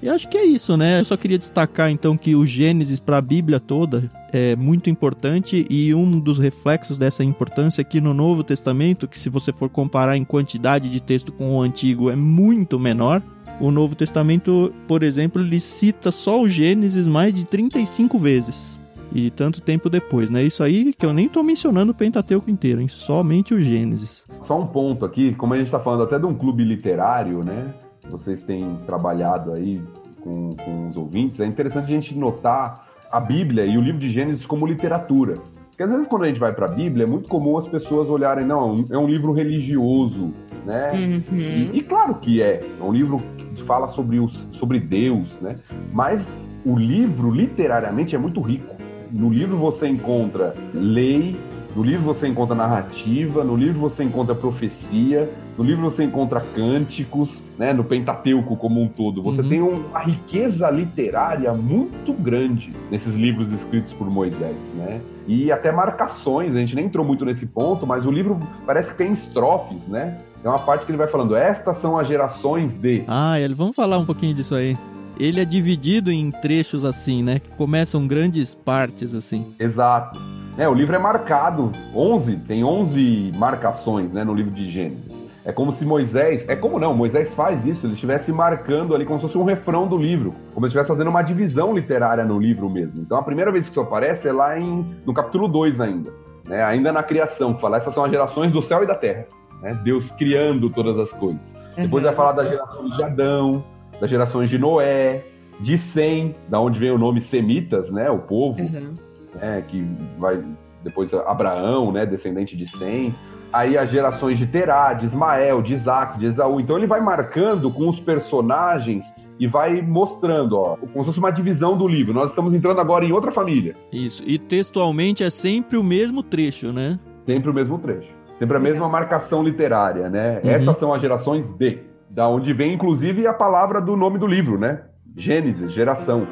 E 0.00 0.08
acho 0.08 0.28
que 0.28 0.38
é 0.38 0.44
isso, 0.44 0.76
né? 0.76 1.00
Eu 1.00 1.04
só 1.04 1.16
queria 1.16 1.38
destacar 1.38 1.90
então 1.90 2.16
que 2.16 2.36
o 2.36 2.46
Gênesis 2.46 3.00
para 3.00 3.16
a 3.18 3.22
Bíblia 3.22 3.58
toda 3.58 4.08
é 4.32 4.54
muito 4.54 4.88
importante 4.88 5.66
e 5.68 5.92
um 5.92 6.20
dos 6.20 6.38
reflexos 6.38 6.96
dessa 6.96 7.24
importância 7.24 7.82
aqui 7.82 8.00
no 8.00 8.14
Novo 8.14 8.44
Testamento, 8.44 9.08
que 9.08 9.18
se 9.18 9.28
você 9.28 9.52
for 9.52 9.68
comparar 9.68 10.16
em 10.16 10.24
quantidade 10.24 10.88
de 10.88 11.00
texto 11.00 11.32
com 11.32 11.56
o 11.56 11.60
Antigo 11.60 12.10
é 12.10 12.16
muito 12.16 12.78
menor. 12.78 13.20
O 13.60 13.72
Novo 13.72 13.96
Testamento, 13.96 14.72
por 14.86 15.02
exemplo, 15.02 15.42
ele 15.42 15.58
cita 15.58 16.12
só 16.12 16.40
o 16.40 16.48
Gênesis 16.48 17.08
mais 17.08 17.34
de 17.34 17.44
35 17.44 18.16
vezes. 18.18 18.78
e 19.12 19.30
tanto 19.30 19.60
tempo 19.60 19.88
depois, 19.88 20.30
né? 20.30 20.42
Isso 20.42 20.62
aí 20.62 20.92
que 20.92 21.04
eu 21.04 21.12
nem 21.12 21.28
tô 21.28 21.42
mencionando 21.42 21.92
o 21.92 21.94
Pentateuco 21.94 22.50
inteiro, 22.50 22.80
hein? 22.80 22.88
Somente 22.88 23.54
o 23.54 23.60
Gênesis. 23.60 24.26
Só 24.42 24.60
um 24.60 24.66
ponto 24.66 25.04
aqui, 25.04 25.34
como 25.34 25.54
a 25.54 25.58
gente 25.58 25.70
tá 25.70 25.80
falando 25.80 26.02
até 26.02 26.18
de 26.18 26.26
um 26.26 26.34
clube 26.34 26.62
literário, 26.62 27.42
né? 27.42 27.72
Vocês 28.10 28.40
têm 28.40 28.76
trabalhado 28.86 29.52
aí 29.52 29.82
com, 30.20 30.50
com 30.50 30.88
os 30.88 30.96
ouvintes, 30.96 31.40
é 31.40 31.46
interessante 31.46 31.84
a 31.84 31.88
gente 31.88 32.16
notar 32.16 32.86
a 33.10 33.20
Bíblia 33.20 33.64
e 33.64 33.76
o 33.78 33.80
livro 33.80 34.00
de 34.00 34.10
Gênesis 34.10 34.46
como 34.46 34.66
literatura. 34.66 35.36
Porque 35.68 35.82
às 35.82 35.92
vezes 35.92 36.08
quando 36.08 36.24
a 36.24 36.26
gente 36.26 36.40
vai 36.40 36.52
para 36.52 36.66
a 36.66 36.70
Bíblia, 36.70 37.04
é 37.04 37.06
muito 37.06 37.28
comum 37.28 37.56
as 37.56 37.66
pessoas 37.66 38.08
olharem, 38.08 38.44
não, 38.44 38.84
é 38.90 38.98
um 38.98 39.06
livro 39.06 39.32
religioso, 39.32 40.34
né? 40.66 40.90
Uhum. 40.92 41.38
E, 41.38 41.78
e 41.78 41.82
claro 41.82 42.16
que 42.16 42.42
é, 42.42 42.62
é 42.80 42.82
um 42.82 42.92
livro 42.92 43.22
que 43.54 43.62
fala 43.62 43.86
sobre, 43.86 44.18
os, 44.18 44.48
sobre 44.50 44.80
Deus, 44.80 45.38
né? 45.40 45.56
Mas 45.92 46.50
o 46.66 46.76
livro, 46.76 47.30
literariamente, 47.30 48.16
é 48.16 48.18
muito 48.18 48.40
rico. 48.40 48.74
No 49.12 49.30
livro 49.30 49.56
você 49.56 49.88
encontra 49.88 50.54
lei, 50.74 51.38
no 51.78 51.84
livro 51.84 52.02
você 52.04 52.26
encontra 52.26 52.56
narrativa, 52.56 53.44
no 53.44 53.54
livro 53.54 53.78
você 53.78 54.02
encontra 54.02 54.34
profecia, 54.34 55.30
no 55.56 55.62
livro 55.62 55.82
você 55.88 56.02
encontra 56.02 56.40
cânticos, 56.40 57.40
né, 57.56 57.72
no 57.72 57.84
Pentateuco 57.84 58.56
como 58.56 58.82
um 58.82 58.88
todo. 58.88 59.22
Você 59.22 59.42
Uhum. 59.42 59.48
tem 59.48 59.62
uma 59.62 60.00
riqueza 60.00 60.68
literária 60.70 61.52
muito 61.54 62.12
grande 62.12 62.72
nesses 62.90 63.14
livros 63.14 63.52
escritos 63.52 63.92
por 63.92 64.10
Moisés, 64.10 64.56
né? 64.74 65.00
E 65.28 65.52
até 65.52 65.70
marcações, 65.70 66.56
a 66.56 66.58
gente 66.58 66.74
nem 66.74 66.86
entrou 66.86 67.06
muito 67.06 67.24
nesse 67.24 67.46
ponto, 67.46 67.86
mas 67.86 68.04
o 68.04 68.10
livro 68.10 68.40
parece 68.66 68.90
que 68.90 68.98
tem 68.98 69.12
estrofes, 69.12 69.86
né? 69.86 70.18
Tem 70.42 70.50
uma 70.50 70.58
parte 70.58 70.84
que 70.84 70.90
ele 70.90 70.98
vai 70.98 71.06
falando, 71.06 71.36
estas 71.36 71.76
são 71.76 71.96
as 71.96 72.08
gerações 72.08 72.74
de. 72.74 73.04
Ah, 73.06 73.38
ele, 73.38 73.54
vamos 73.54 73.76
falar 73.76 73.98
um 73.98 74.04
pouquinho 74.04 74.34
disso 74.34 74.56
aí. 74.56 74.76
Ele 75.16 75.40
é 75.40 75.44
dividido 75.44 76.10
em 76.10 76.28
trechos 76.32 76.84
assim, 76.84 77.22
né? 77.22 77.38
Que 77.38 77.50
começam 77.50 78.04
grandes 78.08 78.52
partes 78.54 79.14
assim. 79.14 79.54
Exato. 79.60 80.18
É, 80.58 80.68
o 80.68 80.74
livro 80.74 80.96
é 80.96 80.98
marcado, 80.98 81.70
11, 81.94 82.36
tem 82.38 82.64
11 82.64 83.30
marcações, 83.36 84.12
né, 84.12 84.24
no 84.24 84.34
livro 84.34 84.52
de 84.52 84.64
Gênesis. 84.64 85.24
É 85.44 85.52
como 85.52 85.70
se 85.70 85.86
Moisés, 85.86 86.44
é 86.48 86.56
como 86.56 86.80
não, 86.80 86.92
Moisés 86.92 87.32
faz 87.32 87.64
isso, 87.64 87.86
ele 87.86 87.92
estivesse 87.92 88.32
marcando 88.32 88.92
ali 88.92 89.06
como 89.06 89.20
se 89.20 89.26
fosse 89.26 89.38
um 89.38 89.44
refrão 89.44 89.86
do 89.86 89.96
livro, 89.96 90.34
como 90.52 90.66
se 90.66 90.70
estivesse 90.70 90.88
fazendo 90.88 91.10
uma 91.10 91.22
divisão 91.22 91.72
literária 91.72 92.24
no 92.24 92.40
livro 92.40 92.68
mesmo. 92.68 93.00
Então 93.00 93.16
a 93.16 93.22
primeira 93.22 93.52
vez 93.52 93.66
que 93.66 93.70
isso 93.70 93.80
aparece 93.80 94.26
é 94.26 94.32
lá 94.32 94.58
em, 94.58 94.84
no 95.06 95.14
capítulo 95.14 95.46
2 95.46 95.80
ainda, 95.80 96.12
né, 96.48 96.60
ainda 96.64 96.92
na 96.92 97.04
criação, 97.04 97.54
que 97.54 97.60
fala, 97.60 97.76
essas 97.76 97.94
são 97.94 98.04
as 98.04 98.10
gerações 98.10 98.50
do 98.50 98.60
céu 98.60 98.82
e 98.82 98.86
da 98.86 98.96
terra, 98.96 99.26
né, 99.62 99.78
Deus 99.84 100.10
criando 100.10 100.68
todas 100.70 100.98
as 100.98 101.12
coisas. 101.12 101.54
Depois 101.76 102.02
vai 102.02 102.12
falar 102.12 102.32
das 102.32 102.50
gerações 102.50 102.96
de 102.96 103.02
Adão, 103.04 103.64
das 104.00 104.10
gerações 104.10 104.50
de 104.50 104.58
Noé, 104.58 105.24
de 105.60 105.78
Sem, 105.78 106.34
da 106.48 106.60
onde 106.60 106.80
vem 106.80 106.90
o 106.90 106.98
nome 106.98 107.22
Semitas, 107.22 107.92
né, 107.92 108.10
o 108.10 108.18
povo, 108.18 108.60
Uhum. 108.60 109.07
Né, 109.40 109.64
que 109.66 109.86
vai 110.18 110.42
depois 110.82 111.12
Abraão, 111.12 111.92
né, 111.92 112.06
descendente 112.06 112.56
de 112.56 112.66
Sem, 112.66 113.14
aí 113.52 113.76
as 113.76 113.90
gerações 113.90 114.38
de 114.38 114.46
Terá, 114.46 114.92
de 114.92 115.06
Ismael, 115.06 115.62
de 115.62 115.74
Isaac, 115.74 116.18
de 116.18 116.26
Esaú. 116.26 116.60
Então 116.60 116.76
ele 116.76 116.86
vai 116.86 117.00
marcando 117.00 117.70
com 117.70 117.88
os 117.88 117.98
personagens 118.00 119.06
e 119.38 119.46
vai 119.46 119.80
mostrando, 119.80 120.56
ó, 120.56 120.76
como 120.76 121.04
se 121.04 121.06
fosse 121.06 121.18
uma 121.18 121.30
divisão 121.30 121.76
do 121.76 121.86
livro. 121.86 122.12
Nós 122.12 122.30
estamos 122.30 122.52
entrando 122.52 122.80
agora 122.80 123.04
em 123.04 123.12
outra 123.12 123.30
família. 123.30 123.76
Isso. 123.92 124.22
E 124.26 124.38
textualmente 124.38 125.22
é 125.22 125.30
sempre 125.30 125.76
o 125.76 125.82
mesmo 125.82 126.22
trecho, 126.22 126.72
né? 126.72 126.98
Sempre 127.24 127.50
o 127.50 127.54
mesmo 127.54 127.78
trecho. 127.78 128.12
Sempre 128.36 128.56
a 128.56 128.60
mesma 128.60 128.88
marcação 128.88 129.42
literária, 129.42 130.08
né? 130.08 130.40
Uhum. 130.44 130.50
Essas 130.50 130.76
são 130.76 130.92
as 130.92 131.00
gerações 131.00 131.46
de. 131.46 131.80
Da 132.10 132.26
onde 132.26 132.54
vem, 132.54 132.72
inclusive, 132.72 133.26
a 133.26 133.34
palavra 133.34 133.82
do 133.82 133.94
nome 133.94 134.18
do 134.18 134.26
livro, 134.26 134.58
né? 134.58 134.82
Gênesis, 135.14 135.70
geração. 135.72 136.26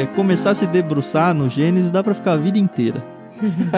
Você 0.00 0.06
começar 0.06 0.52
a 0.52 0.54
se 0.54 0.66
debruçar 0.66 1.34
no 1.34 1.50
Gênesis, 1.50 1.90
dá 1.90 2.02
pra 2.02 2.14
ficar 2.14 2.32
a 2.32 2.36
vida 2.36 2.58
inteira. 2.58 3.04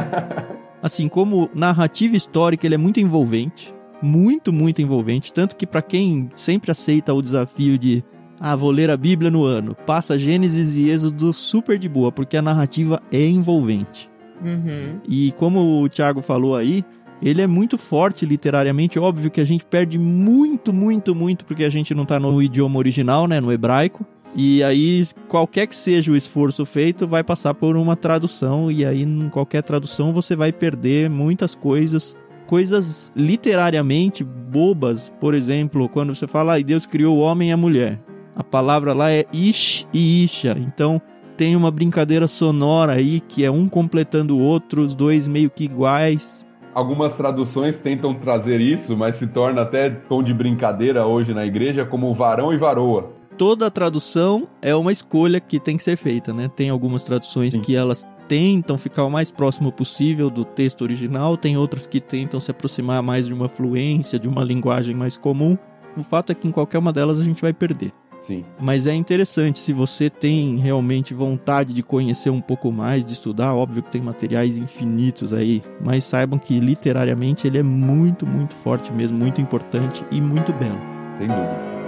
Assim, 0.81 1.09
como 1.09 1.51
narrativa 1.53 2.17
histórica, 2.17 2.65
ele 2.65 2.77
é 2.77 2.79
muito 2.79 3.01
envolvente. 3.01 3.75
Muito, 4.01 4.53
muito 4.53 4.81
envolvente. 4.81 5.33
Tanto 5.33 5.57
que 5.57 5.67
pra 5.67 5.83
quem 5.83 6.31
sempre 6.37 6.71
aceita 6.71 7.13
o 7.13 7.23
desafio 7.23 7.77
de 7.77 8.05
ah, 8.39 8.55
vou 8.55 8.71
ler 8.71 8.89
a 8.91 8.97
Bíblia 8.97 9.31
no 9.31 9.45
ano, 9.45 9.77
passa 9.87 10.19
Gênesis 10.19 10.77
e 10.77 10.91
Êxodo 10.91 11.33
super 11.33 11.79
de 11.79 11.89
boa, 11.89 12.13
porque 12.13 12.37
a 12.37 12.43
narrativa 12.43 13.01
é 13.13 13.25
envolvente. 13.25 14.09
Uhum. 14.45 15.01
E 15.09 15.33
como 15.33 15.83
o 15.83 15.89
Thiago 15.89 16.21
falou 16.21 16.57
aí, 16.57 16.85
ele 17.21 17.43
é 17.43 17.47
muito 17.49 17.77
forte 17.77 18.27
literariamente. 18.27 18.99
Óbvio 18.99 19.31
que 19.31 19.41
a 19.41 19.45
gente 19.45 19.65
perde 19.65 19.99
muito, 19.99 20.73
muito, 20.73 21.15
muito 21.15 21.45
porque 21.45 21.65
a 21.65 21.71
gente 21.71 21.95
não 21.95 22.05
tá 22.05 22.21
no 22.21 22.41
idioma 22.41 22.79
original, 22.79 23.27
né, 23.27 23.41
no 23.41 23.53
hebraico. 23.53 24.07
E 24.35 24.63
aí, 24.63 25.05
qualquer 25.29 25.67
que 25.67 25.77
seja 25.77 26.11
o 26.11 26.17
esforço 26.17 26.65
feito, 26.65 27.07
vai 27.07 27.23
passar 27.23 27.53
por 27.53 27.77
uma 27.77 27.95
tradução. 27.95 28.71
E 28.71 28.85
aí, 28.85 29.03
em 29.03 29.29
qualquer 29.29 29.63
tradução, 29.63 30.13
você 30.13 30.35
vai 30.35 30.53
perder 30.53 31.11
muitas 31.11 31.55
coisas. 31.55 32.17
Coisas 32.47 33.13
literariamente 33.15 34.25
bobas. 34.25 35.13
Por 35.21 35.35
exemplo, 35.35 35.89
quando 35.89 36.15
você 36.15 36.27
fala, 36.27 36.55
ai, 36.55 36.65
Deus 36.65 36.87
criou 36.87 37.19
o 37.19 37.21
homem 37.21 37.51
e 37.51 37.53
a 37.53 37.57
mulher. 37.57 38.01
A 38.35 38.43
palavra 38.43 38.95
lá 38.95 39.11
é 39.11 39.25
ish 39.33 39.87
e 39.93 40.25
isha. 40.25 40.57
Então, 40.59 41.01
tem 41.37 41.55
uma 41.55 41.71
brincadeira 41.71 42.27
sonora 42.27 42.93
aí 42.93 43.21
que 43.21 43.45
é 43.45 43.51
um 43.51 43.69
completando 43.69 44.37
o 44.37 44.41
outro, 44.41 44.83
os 44.83 44.95
dois 44.95 45.29
meio 45.29 45.51
que 45.51 45.65
iguais. 45.65 46.47
Algumas 46.75 47.15
traduções 47.15 47.79
tentam 47.79 48.15
trazer 48.15 48.59
isso, 48.61 48.97
mas 48.97 49.17
se 49.17 49.27
torna 49.27 49.61
até 49.61 49.91
tom 49.91 50.23
de 50.23 50.33
brincadeira 50.33 51.07
hoje 51.07 51.35
na 51.35 51.45
igreja, 51.45 51.85
como 51.85 52.15
varão 52.15 52.55
e 52.55 52.57
varoa. 52.57 53.13
Toda 53.43 53.69
tradução 53.73 54.47
é 54.63 54.73
uma 54.73 54.93
escolha 54.93 55.41
que 55.41 55.59
tem 55.59 55.77
que 55.77 55.83
ser 55.83 55.97
feita, 55.97 56.33
né? 56.33 56.49
Tem 56.49 56.71
algumas 56.71 57.03
traduções 57.03 57.55
Sim. 57.55 57.61
que 57.61 57.75
elas 57.75 58.07
tentam 58.29 58.79
ficar 58.79 59.05
o 59.05 59.11
mais 59.11 59.33
próximo 59.33 59.73
possível 59.73 60.31
do 60.31 60.45
texto 60.45 60.83
original, 60.83 61.37
tem 61.37 61.57
outras 61.57 61.85
que 61.85 62.01
tentam 62.01 62.39
se 62.39 62.53
aproximar 62.53 63.03
mais 63.03 63.27
de 63.27 63.35
uma 63.35 63.49
fluência, 63.49 64.17
de 64.17 64.29
uma 64.29 64.45
linguagem 64.45 64.95
mais 64.95 65.17
comum. 65.17 65.59
O 65.97 66.05
fato 66.05 66.31
é 66.31 66.37
que 66.37 66.47
em 66.47 66.53
qualquer 66.53 66.79
uma 66.79 66.93
delas 66.93 67.21
a 67.21 67.25
gente 67.25 67.43
vai 67.43 67.53
perder. 67.53 67.91
Sim. 68.21 68.45
Mas 68.61 68.87
é 68.87 68.95
interessante, 68.95 69.59
se 69.59 69.73
você 69.73 70.09
tem 70.09 70.59
realmente 70.59 71.13
vontade 71.13 71.75
de 71.75 71.83
conhecer 71.83 72.31
um 72.31 72.41
pouco 72.41 72.71
mais, 72.71 73.05
de 73.05 73.13
estudar, 73.13 73.57
óbvio 73.57 73.83
que 73.83 73.91
tem 73.91 74.01
materiais 74.01 74.57
infinitos 74.57 75.33
aí, 75.33 75.65
mas 75.85 76.05
saibam 76.05 76.39
que 76.39 76.61
literariamente 76.61 77.49
ele 77.49 77.59
é 77.59 77.63
muito, 77.65 78.25
muito 78.25 78.55
forte 78.55 78.93
mesmo, 78.93 79.19
muito 79.19 79.41
importante 79.41 80.05
e 80.13 80.21
muito 80.21 80.53
belo. 80.53 80.79
Sem 81.19 81.27
dúvida. 81.27 81.82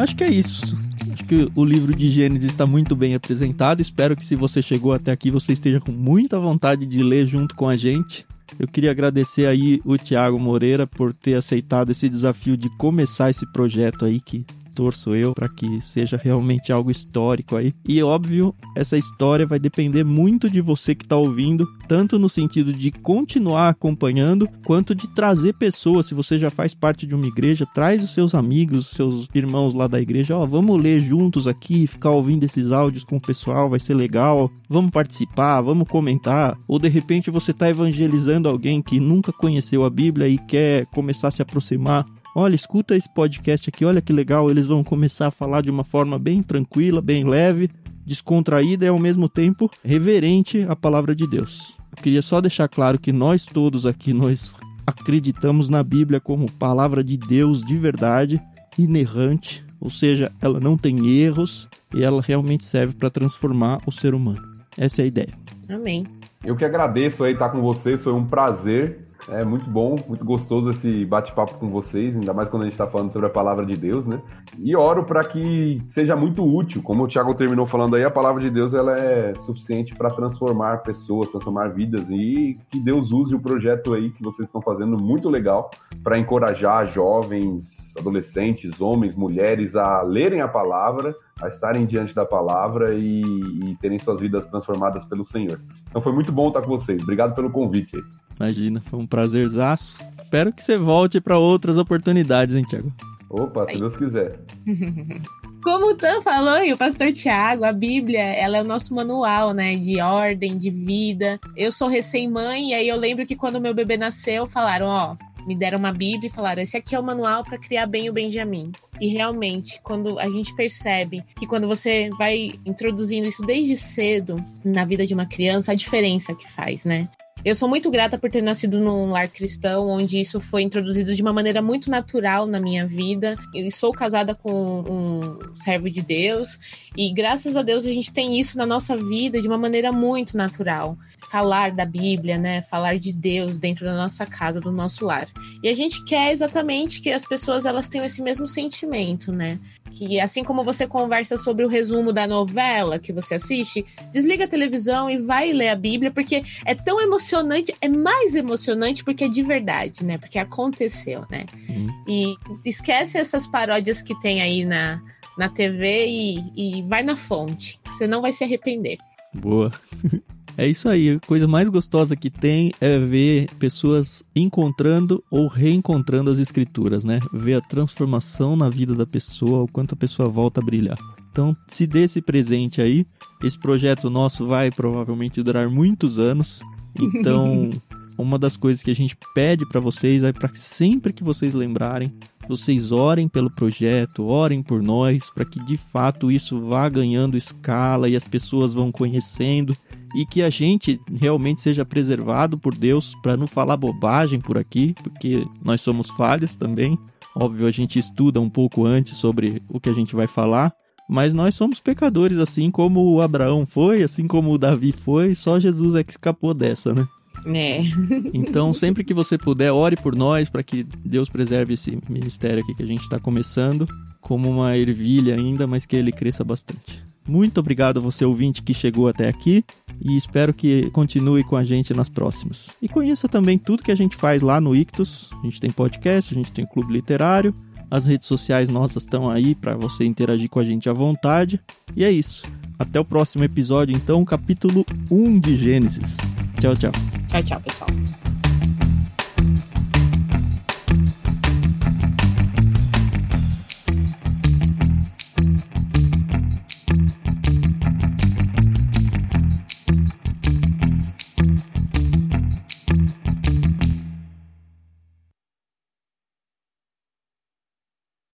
Acho 0.00 0.16
que 0.16 0.24
é 0.24 0.30
isso. 0.30 0.78
Acho 1.12 1.24
que 1.24 1.48
o 1.54 1.62
livro 1.62 1.94
de 1.94 2.08
Gênesis 2.08 2.50
está 2.50 2.66
muito 2.66 2.96
bem 2.96 3.14
apresentado. 3.14 3.82
Espero 3.82 4.16
que 4.16 4.24
se 4.24 4.34
você 4.34 4.62
chegou 4.62 4.94
até 4.94 5.12
aqui, 5.12 5.30
você 5.30 5.52
esteja 5.52 5.78
com 5.78 5.92
muita 5.92 6.40
vontade 6.40 6.86
de 6.86 7.02
ler 7.02 7.26
junto 7.26 7.54
com 7.54 7.68
a 7.68 7.76
gente. 7.76 8.24
Eu 8.58 8.66
queria 8.66 8.90
agradecer 8.90 9.46
aí 9.46 9.78
o 9.84 9.98
Tiago 9.98 10.38
Moreira 10.38 10.86
por 10.86 11.12
ter 11.12 11.34
aceitado 11.34 11.90
esse 11.90 12.08
desafio 12.08 12.56
de 12.56 12.70
começar 12.78 13.28
esse 13.28 13.46
projeto 13.52 14.06
aí 14.06 14.20
que 14.20 14.46
torço 14.70 15.14
eu 15.14 15.34
para 15.34 15.48
que 15.48 15.80
seja 15.80 16.20
realmente 16.22 16.72
algo 16.72 16.90
histórico 16.90 17.56
aí. 17.56 17.72
E 17.86 18.02
óbvio, 18.02 18.54
essa 18.76 18.96
história 18.96 19.46
vai 19.46 19.58
depender 19.58 20.04
muito 20.04 20.48
de 20.48 20.60
você 20.60 20.94
que 20.94 21.04
está 21.04 21.16
ouvindo, 21.16 21.66
tanto 21.88 22.18
no 22.18 22.28
sentido 22.28 22.72
de 22.72 22.90
continuar 22.90 23.68
acompanhando, 23.68 24.48
quanto 24.64 24.94
de 24.94 25.08
trazer 25.08 25.54
pessoas. 25.54 26.06
Se 26.06 26.14
você 26.14 26.38
já 26.38 26.50
faz 26.50 26.74
parte 26.74 27.06
de 27.06 27.14
uma 27.14 27.26
igreja, 27.26 27.66
traz 27.66 28.02
os 28.02 28.14
seus 28.14 28.34
amigos, 28.34 28.88
seus 28.88 29.28
irmãos 29.34 29.74
lá 29.74 29.86
da 29.86 30.00
igreja, 30.00 30.36
ó, 30.36 30.46
vamos 30.46 30.80
ler 30.80 31.00
juntos 31.00 31.46
aqui, 31.46 31.86
ficar 31.86 32.10
ouvindo 32.10 32.44
esses 32.44 32.72
áudios 32.72 33.04
com 33.04 33.16
o 33.16 33.20
pessoal, 33.20 33.68
vai 33.68 33.80
ser 33.80 33.94
legal. 33.94 34.50
Vamos 34.68 34.90
participar, 34.90 35.60
vamos 35.60 35.88
comentar. 35.88 36.56
Ou 36.68 36.78
de 36.78 36.88
repente 36.88 37.30
você 37.30 37.50
está 37.50 37.68
evangelizando 37.68 38.48
alguém 38.48 38.80
que 38.80 39.00
nunca 39.00 39.32
conheceu 39.32 39.84
a 39.84 39.90
Bíblia 39.90 40.28
e 40.28 40.38
quer 40.38 40.86
começar 40.86 41.28
a 41.28 41.30
se 41.32 41.42
aproximar. 41.42 42.06
Olha, 42.42 42.54
escuta 42.54 42.96
esse 42.96 43.06
podcast 43.06 43.68
aqui, 43.68 43.84
olha 43.84 44.00
que 44.00 44.14
legal, 44.14 44.50
eles 44.50 44.66
vão 44.66 44.82
começar 44.82 45.26
a 45.26 45.30
falar 45.30 45.60
de 45.60 45.70
uma 45.70 45.84
forma 45.84 46.18
bem 46.18 46.42
tranquila, 46.42 47.02
bem 47.02 47.22
leve, 47.22 47.68
descontraída 48.06 48.86
e 48.86 48.88
ao 48.88 48.98
mesmo 48.98 49.28
tempo 49.28 49.70
reverente 49.84 50.64
à 50.66 50.74
palavra 50.74 51.14
de 51.14 51.26
Deus. 51.26 51.76
Eu 51.94 52.02
queria 52.02 52.22
só 52.22 52.40
deixar 52.40 52.66
claro 52.66 52.98
que 52.98 53.12
nós 53.12 53.44
todos 53.44 53.84
aqui 53.84 54.14
nós 54.14 54.56
acreditamos 54.86 55.68
na 55.68 55.82
Bíblia 55.82 56.18
como 56.18 56.50
palavra 56.52 57.04
de 57.04 57.18
Deus 57.18 57.62
de 57.62 57.76
verdade, 57.76 58.40
inerrante, 58.78 59.62
ou 59.78 59.90
seja, 59.90 60.32
ela 60.40 60.58
não 60.58 60.78
tem 60.78 61.08
erros 61.08 61.68
e 61.94 62.02
ela 62.02 62.22
realmente 62.22 62.64
serve 62.64 62.94
para 62.94 63.10
transformar 63.10 63.82
o 63.84 63.92
ser 63.92 64.14
humano. 64.14 64.40
Essa 64.78 65.02
é 65.02 65.04
a 65.04 65.08
ideia. 65.08 65.34
Amém. 65.68 66.06
Eu 66.42 66.56
que 66.56 66.64
agradeço 66.64 67.22
aí 67.22 67.34
estar 67.34 67.50
com 67.50 67.60
vocês, 67.60 68.02
foi 68.02 68.14
um 68.14 68.26
prazer. 68.26 69.09
É 69.28 69.44
muito 69.44 69.68
bom, 69.68 69.96
muito 70.08 70.24
gostoso 70.24 70.70
esse 70.70 71.04
bate-papo 71.04 71.54
com 71.54 71.68
vocês, 71.68 72.16
ainda 72.16 72.32
mais 72.32 72.48
quando 72.48 72.62
a 72.62 72.64
gente 72.64 72.72
está 72.72 72.86
falando 72.86 73.12
sobre 73.12 73.26
a 73.26 73.30
palavra 73.30 73.66
de 73.66 73.76
Deus, 73.76 74.06
né? 74.06 74.20
E 74.58 74.74
oro 74.74 75.04
para 75.04 75.22
que 75.22 75.80
seja 75.86 76.16
muito 76.16 76.44
útil. 76.44 76.82
Como 76.82 77.04
o 77.04 77.08
Thiago 77.08 77.34
terminou 77.34 77.66
falando 77.66 77.96
aí, 77.96 78.04
a 78.04 78.10
palavra 78.10 78.42
de 78.42 78.50
Deus 78.50 78.74
ela 78.74 78.98
é 78.98 79.34
suficiente 79.36 79.94
para 79.94 80.10
transformar 80.10 80.78
pessoas, 80.78 81.28
transformar 81.28 81.68
vidas 81.68 82.08
e 82.10 82.58
que 82.70 82.80
Deus 82.80 83.12
use 83.12 83.34
o 83.34 83.40
projeto 83.40 83.94
aí 83.94 84.10
que 84.10 84.22
vocês 84.22 84.48
estão 84.48 84.62
fazendo 84.62 84.98
muito 84.98 85.28
legal 85.28 85.70
para 86.02 86.18
encorajar 86.18 86.86
jovens, 86.86 87.89
adolescentes, 88.00 88.80
homens, 88.80 89.14
mulheres 89.14 89.76
a 89.76 90.02
lerem 90.02 90.40
a 90.40 90.48
palavra 90.48 91.14
a 91.40 91.48
estarem 91.48 91.86
diante 91.86 92.14
da 92.14 92.24
palavra 92.24 92.94
e, 92.94 93.22
e, 93.22 93.76
terem 93.80 93.98
suas 93.98 94.20
vidas 94.20 94.46
transformadas 94.46 95.04
pelo 95.06 95.24
Senhor. 95.24 95.58
Então 95.88 96.00
foi 96.00 96.12
muito 96.12 96.30
bom 96.30 96.48
estar 96.48 96.60
com 96.60 96.68
vocês. 96.68 97.02
Obrigado 97.02 97.34
pelo 97.34 97.50
convite. 97.50 97.96
Imagina, 98.38 98.80
foi 98.80 98.98
um 98.98 99.06
prazerzaço. 99.06 99.98
Espero 100.22 100.52
que 100.52 100.62
você 100.62 100.76
volte 100.76 101.20
para 101.20 101.38
outras 101.38 101.76
oportunidades, 101.78 102.54
hein, 102.56 102.64
Tiago? 102.68 102.92
Opa, 103.28 103.66
se 103.66 103.78
Deus 103.78 103.96
quiser. 103.96 104.40
Como 105.62 105.92
o 105.92 105.94
Tan 105.94 106.22
falou 106.22 106.64
e 106.64 106.72
o 106.72 106.76
pastor 106.76 107.12
Tiago, 107.12 107.64
a 107.64 107.72
Bíblia, 107.72 108.22
ela 108.22 108.56
é 108.56 108.62
o 108.62 108.66
nosso 108.66 108.94
manual, 108.94 109.52
né, 109.52 109.74
de 109.74 110.00
ordem, 110.00 110.56
de 110.56 110.70
vida. 110.70 111.38
Eu 111.54 111.70
sou 111.70 111.86
recém-mãe 111.86 112.70
e 112.70 112.74
aí 112.74 112.88
eu 112.88 112.96
lembro 112.96 113.26
que 113.26 113.36
quando 113.36 113.60
meu 113.60 113.74
bebê 113.74 113.98
nasceu, 113.98 114.46
falaram, 114.46 114.86
ó, 114.86 115.16
me 115.46 115.56
deram 115.56 115.78
uma 115.78 115.92
Bíblia 115.92 116.28
e 116.28 116.32
falaram: 116.32 116.62
esse 116.62 116.76
aqui 116.76 116.94
é 116.94 117.00
o 117.00 117.02
manual 117.02 117.44
para 117.44 117.58
criar 117.58 117.86
bem 117.86 118.08
o 118.08 118.12
Benjamin. 118.12 118.72
E 119.00 119.08
realmente, 119.08 119.80
quando 119.82 120.18
a 120.18 120.28
gente 120.28 120.54
percebe 120.54 121.24
que 121.36 121.46
quando 121.46 121.66
você 121.66 122.10
vai 122.18 122.50
introduzindo 122.66 123.28
isso 123.28 123.44
desde 123.44 123.76
cedo 123.76 124.36
na 124.64 124.84
vida 124.84 125.06
de 125.06 125.14
uma 125.14 125.26
criança, 125.26 125.72
a 125.72 125.74
diferença 125.74 126.34
que 126.34 126.50
faz, 126.52 126.84
né? 126.84 127.08
Eu 127.42 127.56
sou 127.56 127.66
muito 127.66 127.90
grata 127.90 128.18
por 128.18 128.30
ter 128.30 128.42
nascido 128.42 128.78
num 128.78 129.08
lar 129.08 129.26
cristão, 129.26 129.88
onde 129.88 130.20
isso 130.20 130.40
foi 130.42 130.60
introduzido 130.60 131.14
de 131.14 131.22
uma 131.22 131.32
maneira 131.32 131.62
muito 131.62 131.90
natural 131.90 132.46
na 132.46 132.60
minha 132.60 132.86
vida. 132.86 133.34
Eu 133.54 133.70
sou 133.70 133.92
casada 133.92 134.34
com 134.34 134.52
um 134.52 135.56
servo 135.56 135.88
de 135.88 136.02
Deus, 136.02 136.58
e 136.94 137.10
graças 137.14 137.56
a 137.56 137.62
Deus 137.62 137.86
a 137.86 137.90
gente 137.90 138.12
tem 138.12 138.38
isso 138.38 138.58
na 138.58 138.66
nossa 138.66 138.94
vida 138.94 139.40
de 139.40 139.48
uma 139.48 139.56
maneira 139.56 139.90
muito 139.90 140.36
natural 140.36 140.98
falar 141.30 141.70
da 141.70 141.84
Bíblia, 141.84 142.36
né? 142.36 142.62
Falar 142.62 142.98
de 142.98 143.12
Deus 143.12 143.58
dentro 143.58 143.84
da 143.84 143.94
nossa 143.94 144.26
casa, 144.26 144.60
do 144.60 144.72
nosso 144.72 145.06
lar. 145.06 145.28
E 145.62 145.68
a 145.68 145.72
gente 145.72 146.04
quer 146.04 146.32
exatamente 146.32 147.00
que 147.00 147.10
as 147.10 147.24
pessoas 147.24 147.64
elas 147.64 147.88
tenham 147.88 148.04
esse 148.04 148.20
mesmo 148.20 148.48
sentimento, 148.48 149.30
né? 149.30 149.58
Que 149.92 150.18
assim 150.20 150.42
como 150.42 150.64
você 150.64 150.86
conversa 150.88 151.36
sobre 151.36 151.64
o 151.64 151.68
resumo 151.68 152.12
da 152.12 152.26
novela 152.26 152.98
que 152.98 153.12
você 153.12 153.36
assiste, 153.36 153.86
desliga 154.12 154.44
a 154.44 154.48
televisão 154.48 155.08
e 155.08 155.18
vai 155.18 155.52
ler 155.52 155.68
a 155.68 155.76
Bíblia, 155.76 156.10
porque 156.10 156.42
é 156.66 156.74
tão 156.74 157.00
emocionante, 157.00 157.72
é 157.80 157.88
mais 157.88 158.34
emocionante 158.34 159.04
porque 159.04 159.24
é 159.24 159.28
de 159.28 159.42
verdade, 159.42 160.04
né? 160.04 160.18
Porque 160.18 160.38
aconteceu, 160.38 161.24
né? 161.30 161.46
Uhum. 161.68 162.04
E 162.08 162.34
esquece 162.64 163.18
essas 163.18 163.46
paródias 163.46 164.02
que 164.02 164.20
tem 164.20 164.42
aí 164.42 164.64
na, 164.64 165.00
na 165.38 165.48
TV 165.48 166.06
e, 166.08 166.78
e 166.78 166.82
vai 166.82 167.04
na 167.04 167.14
fonte, 167.14 167.78
você 167.86 168.06
não 168.08 168.20
vai 168.20 168.32
se 168.32 168.42
arrepender. 168.42 168.98
Boa. 169.32 169.70
É 170.56 170.66
isso 170.66 170.88
aí, 170.88 171.10
a 171.10 171.20
coisa 171.20 171.48
mais 171.48 171.68
gostosa 171.68 172.14
que 172.14 172.30
tem 172.30 172.72
é 172.80 172.98
ver 172.98 173.48
pessoas 173.58 174.22
encontrando 174.34 175.22
ou 175.30 175.46
reencontrando 175.46 176.30
as 176.30 176.38
escrituras, 176.38 177.04
né? 177.04 177.18
Ver 177.32 177.54
a 177.54 177.60
transformação 177.60 178.56
na 178.56 178.68
vida 178.68 178.94
da 178.94 179.06
pessoa, 179.06 179.62
o 179.62 179.68
quanto 179.68 179.94
a 179.94 179.96
pessoa 179.96 180.28
volta 180.28 180.60
a 180.60 180.64
brilhar. 180.64 180.98
Então, 181.30 181.56
se 181.66 181.86
dê 181.86 182.04
esse 182.04 182.20
presente 182.20 182.82
aí. 182.82 183.06
Esse 183.42 183.58
projeto 183.58 184.10
nosso 184.10 184.46
vai 184.46 184.70
provavelmente 184.70 185.42
durar 185.42 185.68
muitos 185.70 186.18
anos. 186.18 186.60
Então, 186.98 187.70
uma 188.18 188.38
das 188.38 188.56
coisas 188.56 188.82
que 188.82 188.90
a 188.90 188.94
gente 188.94 189.16
pede 189.34 189.66
para 189.66 189.80
vocês 189.80 190.22
é 190.22 190.32
para 190.32 190.50
sempre 190.54 191.12
que 191.12 191.24
vocês 191.24 191.54
lembrarem, 191.54 192.12
vocês 192.48 192.92
orem 192.92 193.28
pelo 193.28 193.50
projeto, 193.50 194.26
orem 194.26 194.62
por 194.62 194.82
nós, 194.82 195.30
para 195.30 195.44
que 195.44 195.64
de 195.64 195.76
fato 195.76 196.30
isso 196.30 196.60
vá 196.60 196.88
ganhando 196.88 197.36
escala 197.36 198.08
e 198.08 198.16
as 198.16 198.24
pessoas 198.24 198.74
vão 198.74 198.92
conhecendo 198.92 199.74
e 200.14 200.26
que 200.26 200.42
a 200.42 200.50
gente 200.50 201.00
realmente 201.12 201.60
seja 201.60 201.84
preservado 201.84 202.58
por 202.58 202.74
Deus 202.74 203.14
para 203.22 203.36
não 203.36 203.46
falar 203.46 203.76
bobagem 203.76 204.40
por 204.40 204.58
aqui, 204.58 204.94
porque 205.02 205.46
nós 205.64 205.80
somos 205.80 206.10
falhas 206.10 206.56
também. 206.56 206.98
Óbvio, 207.34 207.66
a 207.66 207.70
gente 207.70 207.98
estuda 207.98 208.40
um 208.40 208.50
pouco 208.50 208.84
antes 208.84 209.16
sobre 209.16 209.62
o 209.68 209.78
que 209.78 209.88
a 209.88 209.92
gente 209.92 210.16
vai 210.16 210.26
falar, 210.26 210.72
mas 211.08 211.32
nós 211.32 211.54
somos 211.54 211.80
pecadores, 211.80 212.38
assim 212.38 212.70
como 212.70 213.12
o 213.12 213.20
Abraão 213.20 213.64
foi, 213.66 214.02
assim 214.02 214.26
como 214.26 214.52
o 214.52 214.58
Davi 214.58 214.92
foi, 214.92 215.34
só 215.34 215.58
Jesus 215.58 215.94
é 215.94 216.04
que 216.04 216.10
escapou 216.10 216.54
dessa, 216.54 216.92
né? 216.94 217.06
É. 217.46 217.82
Então, 218.34 218.74
sempre 218.74 219.04
que 219.04 219.14
você 219.14 219.38
puder, 219.38 219.72
ore 219.72 219.96
por 219.96 220.14
nós 220.14 220.48
para 220.48 220.62
que 220.62 220.84
Deus 221.04 221.28
preserve 221.28 221.74
esse 221.74 221.98
ministério 222.08 222.62
aqui 222.62 222.74
que 222.74 222.82
a 222.82 222.86
gente 222.86 223.02
está 223.02 223.18
começando, 223.18 223.86
como 224.20 224.48
uma 224.48 224.76
ervilha 224.76 225.34
ainda, 225.34 225.66
mas 225.66 225.86
que 225.86 225.96
ele 225.96 226.12
cresça 226.12 226.44
bastante. 226.44 227.02
Muito 227.26 227.58
obrigado 227.60 227.98
a 227.98 228.00
você 228.00 228.24
ouvinte 228.24 228.62
que 228.62 228.74
chegou 228.74 229.08
até 229.08 229.28
aqui 229.28 229.62
e 230.02 230.16
espero 230.16 230.52
que 230.54 230.90
continue 230.90 231.44
com 231.44 231.56
a 231.56 231.64
gente 231.64 231.92
nas 231.94 232.08
próximas. 232.08 232.70
E 232.80 232.88
conheça 232.88 233.28
também 233.28 233.58
tudo 233.58 233.82
que 233.82 233.92
a 233.92 233.96
gente 233.96 234.16
faz 234.16 234.42
lá 234.42 234.60
no 234.60 234.74
Ictus. 234.74 235.30
A 235.40 235.44
gente 235.44 235.60
tem 235.60 235.70
podcast, 235.70 236.32
a 236.32 236.36
gente 236.36 236.52
tem 236.52 236.66
clube 236.66 236.92
literário, 236.92 237.54
as 237.90 238.06
redes 238.06 238.26
sociais 238.26 238.68
nossas 238.68 239.02
estão 239.02 239.28
aí 239.28 239.54
para 239.54 239.76
você 239.76 240.04
interagir 240.04 240.48
com 240.48 240.60
a 240.60 240.64
gente 240.64 240.88
à 240.88 240.92
vontade. 240.92 241.60
E 241.96 242.04
é 242.04 242.10
isso. 242.10 242.44
Até 242.78 242.98
o 242.98 243.04
próximo 243.04 243.44
episódio, 243.44 243.94
então, 243.94 244.24
capítulo 244.24 244.86
1 245.10 245.38
de 245.38 245.56
Gênesis. 245.56 246.16
Tchau, 246.58 246.74
tchau. 246.74 246.92
Tchau, 247.28 247.42
tchau, 247.42 247.60
pessoal. 247.60 248.29